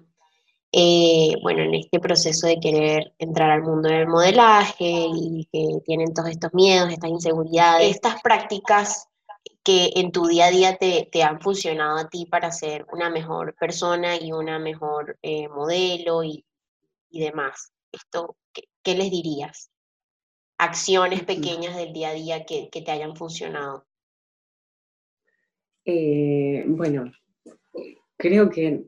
eh, 0.73 1.37
bueno, 1.43 1.63
en 1.63 1.75
este 1.75 2.01
proceso 2.01 2.47
de 2.47 2.59
querer 2.59 3.15
entrar 3.19 3.51
al 3.51 3.63
mundo 3.63 3.89
del 3.89 4.09
modelaje 4.09 5.07
y 5.15 5.49
que 5.53 5.81
tienen 5.85 6.15
todos 6.15 6.31
estos 6.31 6.53
miedos, 6.55 6.93
estas 6.93 7.11
inseguridades, 7.11 7.91
estas 7.91 8.21
prácticas 8.23 9.09
que 9.63 9.91
en 9.97 10.11
tu 10.11 10.27
día 10.27 10.47
a 10.47 10.51
día 10.51 10.77
te, 10.79 11.23
han 11.23 11.41
funcionado 11.41 11.99
a 11.99 12.09
ti 12.09 12.27
para 12.27 12.51
ser 12.51 12.87
una 12.93 13.11
mejor 13.11 13.55
persona 13.55 14.17
y 14.17 14.33
una 14.33 14.59
mejor 14.59 15.19
eh, 15.23 15.49
modelo 15.49 16.25
y, 16.25 16.45
demás. 17.11 17.73
Esto, 17.93 18.37
¿qué 18.83 18.95
les 18.95 19.11
dirías? 19.11 19.73
acciones 20.63 21.25
pequeñas 21.25 21.77
del 21.77 21.93
día 21.93 22.11
a 22.11 22.15
día 22.15 22.45
que, 22.45 22.69
te 22.73 22.91
hayan 22.91 23.17
funcionado? 23.17 23.85
Eh, 25.85 26.65
bueno, 26.69 27.13
creo 28.17 28.49
que 28.49 28.85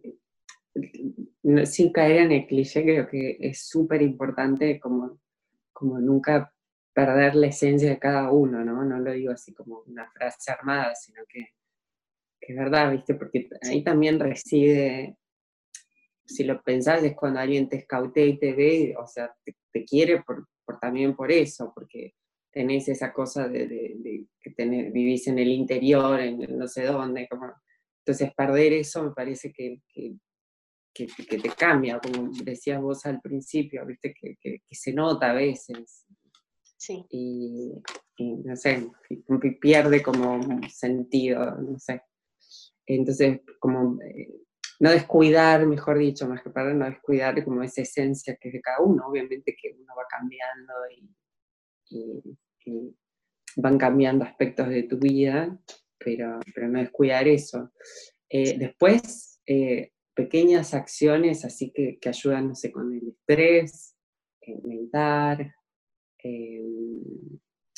sin 1.64 1.92
caer 1.92 2.22
en 2.22 2.32
el 2.32 2.46
cliché, 2.46 2.82
creo 2.82 3.08
que 3.08 3.36
es 3.40 3.66
súper 3.66 4.02
importante 4.02 4.80
como, 4.80 5.20
como 5.72 6.00
nunca 6.00 6.52
perder 6.92 7.34
la 7.34 7.48
esencia 7.48 7.90
de 7.90 7.98
cada 7.98 8.30
uno, 8.30 8.64
¿no? 8.64 8.84
No 8.84 8.98
lo 8.98 9.12
digo 9.12 9.32
así 9.32 9.52
como 9.52 9.80
una 9.86 10.10
frase 10.10 10.52
armada, 10.52 10.94
sino 10.94 11.22
que, 11.28 11.48
es 12.40 12.56
verdad, 12.56 12.92
¿viste? 12.92 13.14
Porque 13.14 13.48
ahí 13.62 13.82
también 13.82 14.20
reside, 14.20 15.16
si 16.24 16.44
lo 16.44 16.62
pensás, 16.62 17.02
es 17.02 17.14
cuando 17.14 17.40
alguien 17.40 17.68
te 17.68 17.76
escautea 17.76 18.24
y 18.24 18.38
te 18.38 18.52
ve, 18.54 18.94
o 18.98 19.06
sea, 19.06 19.34
te 19.72 19.84
quiere 19.84 20.22
por, 20.22 20.46
también 20.80 21.14
por 21.14 21.30
eso, 21.30 21.72
porque 21.74 22.14
tenés 22.50 22.88
esa 22.88 23.12
cosa 23.12 23.48
de, 23.48 24.26
que 24.40 24.54
vivís 24.92 25.26
en 25.26 25.38
el 25.38 25.48
interior, 25.48 26.20
en 26.20 26.38
no 26.56 26.68
sé 26.68 26.84
dónde, 26.84 27.26
como, 27.28 27.52
entonces 27.98 28.32
perder 28.34 28.72
eso 28.74 29.02
me 29.02 29.10
parece 29.10 29.52
que, 29.52 29.80
que, 29.88 30.14
te 30.94 31.50
cambia, 31.58 31.98
como 31.98 32.30
decías 32.44 32.80
vos 32.80 33.04
al 33.06 33.20
principio, 33.20 33.84
viste 33.84 34.14
que, 34.14 34.62
se 34.70 34.92
nota 34.92 35.30
a 35.30 35.34
veces. 35.34 36.06
Sí. 36.76 37.04
Y, 37.10 37.72
no 38.18 38.54
sé, 38.56 38.88
pierde 39.60 40.02
como 40.02 40.40
sentido, 40.68 41.56
no 41.56 41.78
sé. 41.78 42.02
Entonces, 42.86 43.40
como 43.58 44.00
eh, 44.02 44.44
no 44.80 44.90
descuidar, 44.90 45.66
mejor 45.66 45.98
dicho, 45.98 46.28
más 46.28 46.42
que 46.42 46.50
para 46.50 46.74
no 46.74 46.84
descuidar 46.84 47.42
como 47.44 47.62
esa 47.62 47.82
esencia 47.82 48.36
que 48.36 48.48
es 48.48 48.54
de 48.54 48.60
cada 48.60 48.80
uno, 48.80 49.06
obviamente 49.08 49.56
que 49.60 49.74
uno 49.78 49.94
va 49.96 50.04
cambiando 50.08 50.72
y, 50.90 51.10
van 53.56 53.78
cambiando 53.78 54.24
aspectos 54.24 54.68
de 54.68 54.84
tu 54.84 54.98
vida, 54.98 55.56
pero, 55.98 56.40
pero 56.54 56.68
no 56.68 56.80
descuidar 56.80 57.28
eso. 57.28 57.72
Eh, 58.28 58.58
después, 58.58 59.40
eh, 59.46 59.93
pequeñas 60.14 60.74
acciones 60.74 61.44
así 61.44 61.70
que, 61.70 61.98
que, 61.98 62.08
ayudan, 62.08 62.48
no 62.48 62.54
sé, 62.54 62.70
con 62.72 62.92
el 62.92 63.08
estrés, 63.08 63.96
meditar, 64.62 65.54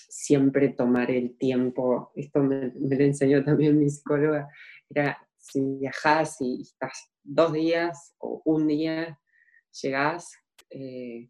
siempre 0.09 0.70
tomar 0.70 1.11
el 1.11 1.37
tiempo, 1.37 2.11
esto 2.14 2.43
me, 2.43 2.72
me, 2.74 2.97
lo 2.97 3.05
enseñó 3.05 3.45
también 3.45 3.78
mi 3.78 3.89
psicóloga, 3.91 4.49
era 4.89 5.18
si 5.37 5.61
viajas 5.61 6.37
y 6.41 6.62
estás 6.62 7.11
dos 7.22 7.53
días 7.53 8.14
o 8.18 8.43
un 8.45 8.66
día, 8.66 9.18
llegás, 9.82 10.32
eh, 10.70 11.28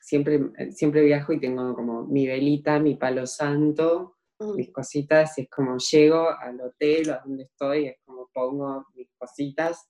siempre, 0.00 0.40
siempre 0.70 1.02
viajo 1.02 1.32
y 1.32 1.40
tengo 1.40 1.74
como 1.74 2.06
mi 2.06 2.26
velita, 2.26 2.78
mi 2.78 2.96
palo 2.96 3.26
santo, 3.26 4.16
mm. 4.38 4.56
mis 4.56 4.72
cositas, 4.72 5.36
y 5.38 5.42
es 5.42 5.50
como 5.50 5.76
llego 5.78 6.30
al 6.30 6.60
hotel 6.60 7.10
o 7.10 7.14
a 7.14 7.22
donde 7.24 7.44
estoy, 7.44 7.86
es 7.86 7.96
como 8.04 8.30
pongo 8.32 8.86
mis 8.94 9.10
cositas, 9.18 9.88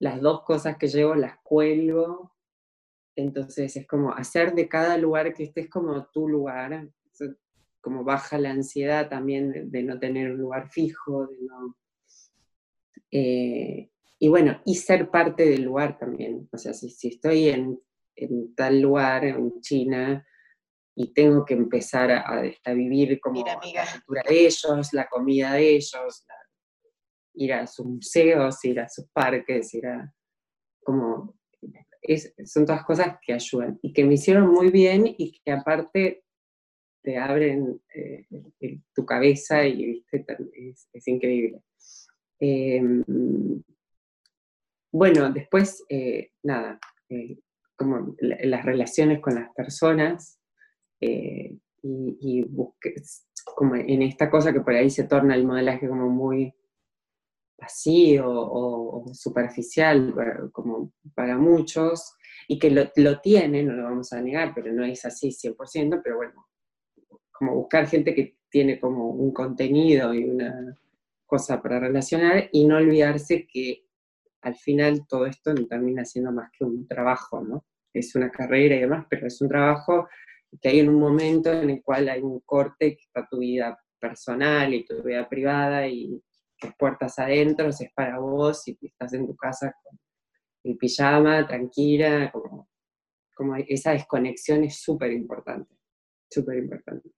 las 0.00 0.20
dos 0.20 0.42
cosas 0.42 0.76
que 0.76 0.88
llevo 0.88 1.14
las 1.14 1.38
cuelgo, 1.42 2.34
entonces 3.14 3.76
es 3.76 3.86
como 3.86 4.12
hacer 4.12 4.54
de 4.54 4.68
cada 4.68 4.96
lugar 4.96 5.32
que 5.34 5.44
estés 5.44 5.68
como 5.68 6.06
tu 6.06 6.28
lugar, 6.28 6.88
como 7.80 8.02
baja 8.02 8.38
la 8.38 8.50
ansiedad 8.50 9.08
también 9.08 9.70
de 9.70 9.82
no 9.82 9.98
tener 9.98 10.32
un 10.32 10.38
lugar 10.38 10.68
fijo, 10.68 11.26
de 11.26 11.36
no 11.42 11.76
eh, 13.10 13.90
y 14.18 14.28
bueno, 14.28 14.60
y 14.64 14.74
ser 14.74 15.10
parte 15.10 15.48
del 15.48 15.62
lugar 15.62 15.98
también. 15.98 16.48
O 16.52 16.58
sea, 16.58 16.74
si, 16.74 16.90
si 16.90 17.08
estoy 17.08 17.48
en, 17.48 17.80
en, 18.14 18.54
tal 18.54 18.80
lugar, 18.80 19.24
en 19.24 19.60
China, 19.60 20.26
y 20.94 21.14
tengo 21.14 21.44
que 21.44 21.54
empezar 21.54 22.10
a, 22.10 22.42
a 22.64 22.72
vivir 22.74 23.18
como 23.20 23.42
la 23.44 23.58
cultura 23.58 24.22
de 24.28 24.46
ellos, 24.46 24.92
la 24.92 25.08
comida 25.08 25.54
de 25.54 25.76
ellos, 25.76 26.26
ir 27.40 27.52
a 27.52 27.66
sus 27.66 27.86
museos, 27.86 28.64
ir 28.64 28.80
a 28.80 28.88
sus 28.88 29.06
parques, 29.10 29.74
ir 29.74 29.86
a... 29.86 30.14
como... 30.82 31.34
Es, 32.02 32.34
son 32.46 32.64
todas 32.64 32.82
cosas 32.84 33.18
que 33.20 33.34
ayudan 33.34 33.78
y 33.82 33.92
que 33.92 34.04
me 34.04 34.14
hicieron 34.14 34.48
muy 34.48 34.70
bien 34.70 35.04
y 35.06 35.38
que 35.44 35.52
aparte 35.52 36.24
te 37.02 37.18
abren 37.18 37.78
eh, 37.94 38.26
tu 38.94 39.04
cabeza 39.04 39.66
y 39.66 39.84
¿viste? 39.84 40.24
Es, 40.54 40.88
es 40.94 41.08
increíble. 41.08 41.60
Em, 42.38 43.04
bueno, 44.92 45.30
después, 45.30 45.84
eh, 45.88 46.30
nada, 46.42 46.80
eh, 47.10 47.38
como 47.76 48.14
las 48.20 48.64
relaciones 48.64 49.20
con 49.20 49.34
las 49.34 49.52
personas 49.54 50.38
eh, 51.00 51.56
y, 51.82 52.44
como 53.54 53.74
en 53.74 54.02
esta 54.02 54.30
cosa 54.30 54.52
que 54.52 54.60
por 54.60 54.74
ahí 54.74 54.90
se 54.90 55.04
torna 55.04 55.34
el 55.34 55.46
modelaje 55.46 55.88
como 55.88 56.08
muy 56.08 56.54
vacío 57.60 58.24
o, 58.26 59.04
superficial 59.12 60.14
como 60.52 60.92
para 61.14 61.36
muchos 61.36 62.16
y 62.48 62.58
que 62.58 62.70
lo, 62.70 62.90
lo 62.96 63.20
tienen, 63.20 63.66
no 63.66 63.74
lo 63.74 63.84
vamos 63.84 64.12
a 64.12 64.20
negar, 64.20 64.52
pero 64.54 64.72
no 64.72 64.84
es 64.84 65.04
así 65.04 65.28
100%, 65.28 66.00
pero 66.02 66.16
bueno, 66.16 66.46
como 67.30 67.54
buscar 67.54 67.86
gente 67.86 68.14
que 68.14 68.36
tiene 68.50 68.78
como 68.78 69.10
un 69.10 69.32
contenido 69.32 70.12
y 70.12 70.24
una 70.24 70.76
cosa 71.26 71.62
para 71.62 71.78
relacionar 71.78 72.48
y 72.52 72.66
no 72.66 72.76
olvidarse 72.76 73.46
que 73.46 73.84
al 74.42 74.56
final 74.56 75.06
todo 75.06 75.26
esto 75.26 75.54
no 75.54 75.66
termina 75.66 76.04
siendo 76.04 76.32
más 76.32 76.50
que 76.50 76.64
un 76.64 76.86
trabajo, 76.86 77.40
¿no? 77.40 77.64
Es 77.92 78.14
una 78.14 78.30
carrera 78.30 78.74
y 78.74 78.80
demás, 78.80 79.06
pero 79.08 79.26
es 79.26 79.40
un 79.40 79.48
trabajo 79.48 80.08
que 80.60 80.68
hay 80.68 80.80
en 80.80 80.88
un 80.88 80.98
momento 80.98 81.52
en 81.52 81.70
el 81.70 81.82
cual 81.82 82.08
hay 82.08 82.20
un 82.20 82.40
corte 82.40 82.96
que 82.96 83.02
está 83.02 83.26
tu 83.28 83.38
vida 83.38 83.78
personal 84.00 84.74
y 84.74 84.84
tu 84.84 85.02
vida 85.02 85.28
privada 85.28 85.86
y 85.86 86.20
puertas 86.78 87.18
adentro, 87.18 87.68
es 87.68 87.82
para 87.94 88.18
vos 88.18 88.66
y 88.68 88.78
estás 88.82 89.12
en 89.14 89.26
tu 89.26 89.36
casa 89.36 89.74
con 89.82 89.98
el 90.64 90.76
pijama, 90.76 91.46
tranquila, 91.46 92.30
como, 92.32 92.68
como 93.34 93.56
esa 93.56 93.92
desconexión 93.92 94.64
es 94.64 94.80
súper 94.80 95.12
importante, 95.12 95.74
súper 96.30 96.58
importante. 96.58 97.10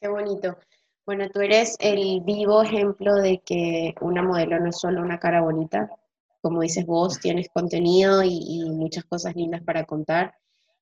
Qué 0.00 0.08
bonito. 0.08 0.56
Bueno, 1.04 1.28
tú 1.30 1.40
eres 1.40 1.76
el 1.80 2.20
vivo 2.24 2.62
ejemplo 2.62 3.14
de 3.16 3.40
que 3.44 3.94
una 4.00 4.22
modelo 4.22 4.60
no 4.60 4.68
es 4.68 4.78
solo 4.78 5.00
una 5.00 5.18
cara 5.18 5.42
bonita, 5.42 5.90
como 6.40 6.60
dices 6.60 6.86
vos, 6.86 7.18
tienes 7.20 7.48
contenido 7.48 8.22
y, 8.24 8.64
muchas 8.70 9.04
cosas 9.04 9.34
lindas 9.34 9.62
para 9.62 9.84
contar. 9.84 10.34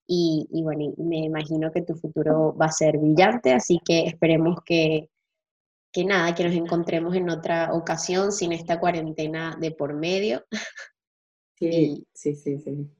Y, 0.06 0.46
bueno, 0.62 0.92
me 0.96 1.18
imagino 1.18 1.70
que 1.70 1.82
tu 1.82 1.94
futuro 1.94 2.54
va 2.56 2.66
a 2.66 2.72
ser 2.72 2.98
brillante, 2.98 3.52
así 3.52 3.78
que 3.84 4.06
esperemos 4.06 4.58
que, 4.64 5.08
que 5.92 6.04
nada, 6.04 6.34
que 6.34 6.44
nos 6.44 6.54
encontremos 6.54 7.14
en 7.14 7.30
otra 7.30 7.72
ocasión 7.72 8.32
sin 8.32 8.52
esta 8.52 8.78
cuarentena 8.78 9.56
de 9.60 9.70
por 9.72 9.94
medio. 9.94 10.44
Sí, 11.62 12.06
sí, 12.14 12.34
sí, 12.36 12.58
sí. 12.58 12.90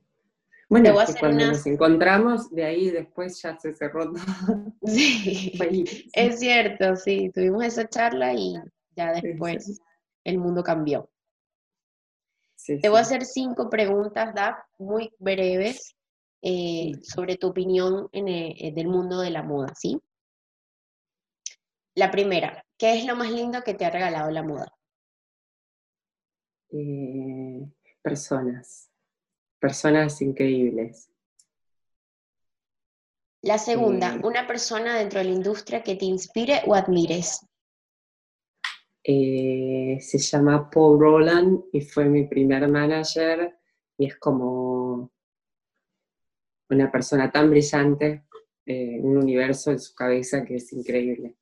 Bueno, 0.68 0.94
cuando 1.18 1.46
nos 1.46 1.66
encontramos, 1.66 2.50
de 2.50 2.64
ahí 2.64 2.90
después 2.90 3.40
ya 3.40 3.58
se 3.58 3.74
cerró 3.74 4.12
todo. 4.12 4.22
Sí, 4.84 6.10
es 6.12 6.38
cierto, 6.38 6.94
sí, 6.94 7.30
tuvimos 7.34 7.64
esa 7.64 7.88
charla 7.88 8.34
y 8.34 8.54
ya 8.94 9.12
después 9.12 9.80
el 10.24 10.36
mundo 10.36 10.62
cambió. 10.62 11.10
Te 12.66 12.88
voy 12.90 12.98
a 12.98 13.00
hacer 13.00 13.24
cinco 13.24 13.70
preguntas, 13.70 14.34
Daf, 14.34 14.58
muy 14.78 15.10
breves, 15.18 15.96
eh, 16.42 16.92
sobre 17.02 17.36
tu 17.36 17.48
opinión 17.48 18.08
en 18.12 18.28
eh, 18.28 18.72
del 18.74 18.88
mundo 18.88 19.20
de 19.20 19.30
la 19.30 19.42
moda, 19.42 19.72
¿sí? 19.74 19.98
La 21.94 22.10
primera, 22.10 22.64
¿qué 22.80 22.94
es 22.94 23.04
lo 23.04 23.14
más 23.14 23.30
lindo 23.30 23.62
que 23.62 23.74
te 23.74 23.84
ha 23.84 23.90
regalado 23.90 24.30
la 24.30 24.42
moda? 24.42 24.74
Eh, 26.70 27.68
personas, 28.00 28.90
personas 29.58 30.22
increíbles. 30.22 31.10
La 33.42 33.58
segunda, 33.58 34.18
una 34.24 34.46
persona 34.46 34.96
dentro 34.96 35.18
de 35.18 35.26
la 35.26 35.32
industria 35.32 35.82
que 35.82 35.94
te 35.94 36.06
inspire 36.06 36.62
o 36.66 36.74
admires. 36.74 37.46
Eh, 39.04 39.98
se 40.00 40.18
llama 40.18 40.70
Paul 40.70 41.00
Roland 41.00 41.64
y 41.72 41.82
fue 41.82 42.06
mi 42.06 42.26
primer 42.28 42.66
manager 42.68 43.58
y 43.98 44.06
es 44.06 44.16
como 44.16 45.10
una 46.70 46.90
persona 46.90 47.30
tan 47.30 47.50
brillante, 47.50 48.24
eh, 48.64 48.98
un 49.02 49.18
universo 49.18 49.70
en 49.70 49.80
su 49.80 49.94
cabeza 49.94 50.44
que 50.44 50.56
es 50.56 50.72
increíble. 50.72 51.39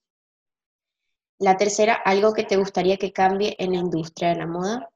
La 1.41 1.57
tercera, 1.57 1.95
algo 1.95 2.35
que 2.35 2.45
te 2.45 2.57
gustaría 2.57 2.97
que 2.97 3.13
cambie 3.13 3.55
en 3.59 3.73
la 3.73 3.79
industria 3.79 4.31
de 4.31 4.37
la 4.37 4.47
moda. 4.47 4.91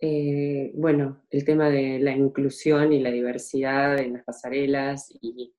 Eh, 0.00 0.72
bueno, 0.74 1.22
el 1.30 1.44
tema 1.44 1.70
de 1.70 1.98
la 2.00 2.12
inclusión 2.12 2.92
y 2.92 3.00
la 3.00 3.10
diversidad 3.10 3.98
en 3.98 4.14
las 4.14 4.24
pasarelas 4.24 5.08
y 5.20 5.54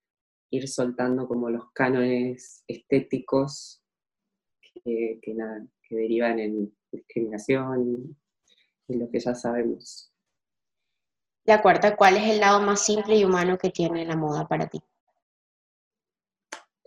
ir 0.50 0.68
soltando 0.68 1.28
como 1.28 1.50
los 1.50 1.72
cánones 1.72 2.64
estéticos 2.68 3.82
que, 4.62 5.20
que 5.22 5.96
derivan 5.96 6.40
en 6.40 6.74
discriminación 6.92 8.16
y, 8.88 8.98
lo 8.98 9.10
que 9.12 9.20
ya 9.20 9.36
sabemos. 9.36 10.12
La 11.46 11.62
cuarta, 11.62 11.96
¿cuál 11.96 12.18
es 12.18 12.24
el 12.24 12.40
lado 12.40 12.60
más 12.60 12.84
simple 12.84 13.16
y 13.16 13.24
humano 13.24 13.58
que 13.58 13.70
tiene 13.70 14.04
la 14.04 14.16
moda 14.16 14.48
para 14.48 14.68
ti? 14.68 14.82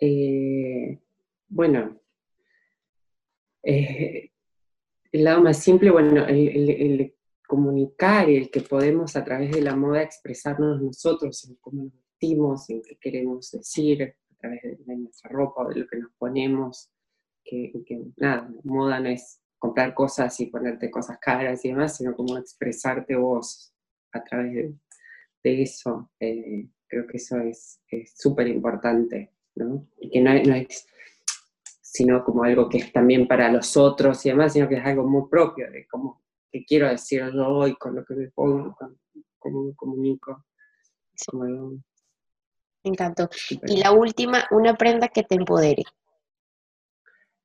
Eh, 0.00 1.00
bueno, 1.48 2.01
eh, 3.62 4.30
el 5.12 5.24
lado 5.24 5.42
más 5.42 5.58
simple, 5.58 5.90
bueno, 5.90 6.26
el, 6.26 7.14
comunicar 7.46 8.30
y 8.30 8.36
el 8.36 8.50
que 8.50 8.62
podemos 8.62 9.14
a 9.14 9.24
través 9.24 9.50
de 9.50 9.60
la 9.60 9.76
moda 9.76 10.00
expresarnos 10.00 10.80
nosotros 10.80 11.44
en 11.44 11.56
cómo 11.56 11.84
nos 11.84 11.92
vestimos, 11.92 12.70
en 12.70 12.80
qué 12.80 12.96
queremos 12.98 13.50
decir 13.50 14.02
a 14.02 14.34
través 14.38 14.62
de, 14.62 14.96
nuestra 14.96 15.28
ropa 15.30 15.66
o 15.66 15.68
de 15.68 15.80
lo 15.80 15.86
que 15.86 15.98
nos 15.98 16.12
ponemos, 16.14 16.90
que, 17.44 17.72
nada, 18.16 18.50
moda 18.64 19.00
no 19.00 19.10
es 19.10 19.42
comprar 19.58 19.92
cosas 19.92 20.40
y 20.40 20.46
ponerte 20.46 20.90
cosas 20.90 21.18
caras 21.20 21.62
y 21.66 21.68
demás, 21.68 21.98
sino 21.98 22.16
como 22.16 22.38
expresarte 22.38 23.16
vos 23.16 23.74
a 24.12 24.24
través 24.24 24.74
de, 25.42 25.62
eso. 25.62 26.10
Eh, 26.20 26.68
creo 26.86 27.06
que 27.06 27.18
eso 27.18 27.38
es 27.38 27.80
súper 28.16 28.48
importante, 28.48 29.34
¿no? 29.56 29.86
Y 30.00 30.08
que 30.08 30.20
no, 30.22 30.32
no, 30.32 30.54
es 30.54 30.86
sino 31.92 32.24
como 32.24 32.42
algo 32.42 32.70
que 32.70 32.78
es 32.78 32.90
también 32.90 33.28
para 33.28 33.52
los 33.52 33.76
otros 33.76 34.24
y 34.24 34.30
demás, 34.30 34.54
sino 34.54 34.66
que 34.66 34.76
es 34.76 34.84
algo 34.84 35.06
muy 35.06 35.28
propio 35.28 35.70
de 35.70 35.86
cómo 35.86 36.22
que 36.50 36.64
quiero 36.64 36.88
decir 36.88 37.22
yo 37.34 37.48
hoy 37.48 37.74
con 37.76 37.94
lo 37.94 38.04
que 38.04 38.14
me 38.14 38.30
pongo, 38.30 38.74
con 38.74 38.98
cómo 39.38 39.64
me 39.64 39.74
comunico. 39.74 40.46
me 41.34 41.82
encantó. 42.84 43.28
Y 43.66 43.76
la 43.76 43.92
última, 43.92 44.46
una 44.52 44.74
prenda 44.74 45.08
que 45.08 45.22
te 45.22 45.34
empodere. 45.34 45.82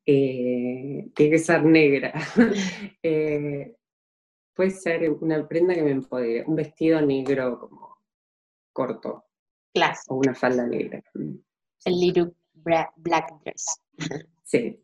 Eh, 0.06 1.12
tiene 1.14 1.32
que 1.32 1.40
ser 1.40 1.64
negra. 1.64 2.14
Eh, 3.04 3.76
puede 4.54 4.72
ser 4.72 5.12
una 5.12 5.46
prenda 5.46 5.74
que 5.74 5.84
me 5.84 5.92
empodere, 5.92 6.46
un 6.48 6.56
vestido 6.56 7.02
negro 7.02 7.60
como 7.60 7.98
corto. 8.72 9.26
Clásico. 9.74 10.16
O 10.16 10.20
una 10.20 10.34
falda 10.34 10.66
negra. 10.66 11.04
El 11.14 12.00
little 12.00 12.32
black 12.54 13.34
dress. 13.44 13.82
Sí. 14.48 14.82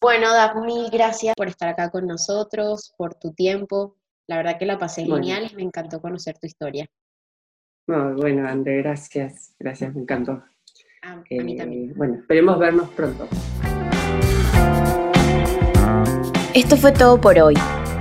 Bueno, 0.00 0.32
Daf, 0.32 0.56
mil 0.64 0.88
gracias 0.90 1.34
por 1.36 1.48
estar 1.48 1.68
acá 1.68 1.90
con 1.90 2.06
nosotros, 2.06 2.94
por 2.96 3.14
tu 3.14 3.32
tiempo. 3.32 3.96
La 4.26 4.38
verdad 4.38 4.58
que 4.58 4.64
la 4.64 4.78
pasé 4.78 5.04
genial 5.04 5.48
y 5.50 5.54
me 5.56 5.62
encantó 5.62 6.00
conocer 6.00 6.38
tu 6.38 6.46
historia. 6.46 6.86
bueno, 7.86 8.48
André, 8.48 8.78
gracias. 8.78 9.54
Gracias, 9.58 9.94
me 9.94 10.00
encantó. 10.02 10.42
a 11.02 11.16
mí 11.28 11.56
también. 11.56 11.90
Eh, 11.90 11.94
bueno, 11.94 12.14
esperemos 12.14 12.58
vernos 12.58 12.88
pronto. 12.90 13.28
Esto 16.54 16.76
fue 16.76 16.92
todo 16.92 17.20
por 17.20 17.38
hoy. 17.38 17.54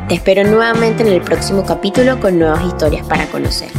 Te 0.08 0.16
espero 0.16 0.50
nuevamente 0.50 1.04
en 1.04 1.10
el 1.10 1.22
próximo 1.22 1.66
capítulo 1.66 2.20
con 2.20 2.40
nuevas 2.40 2.64
historias 2.66 3.08
para 3.08 3.26
conocer. 3.30 3.70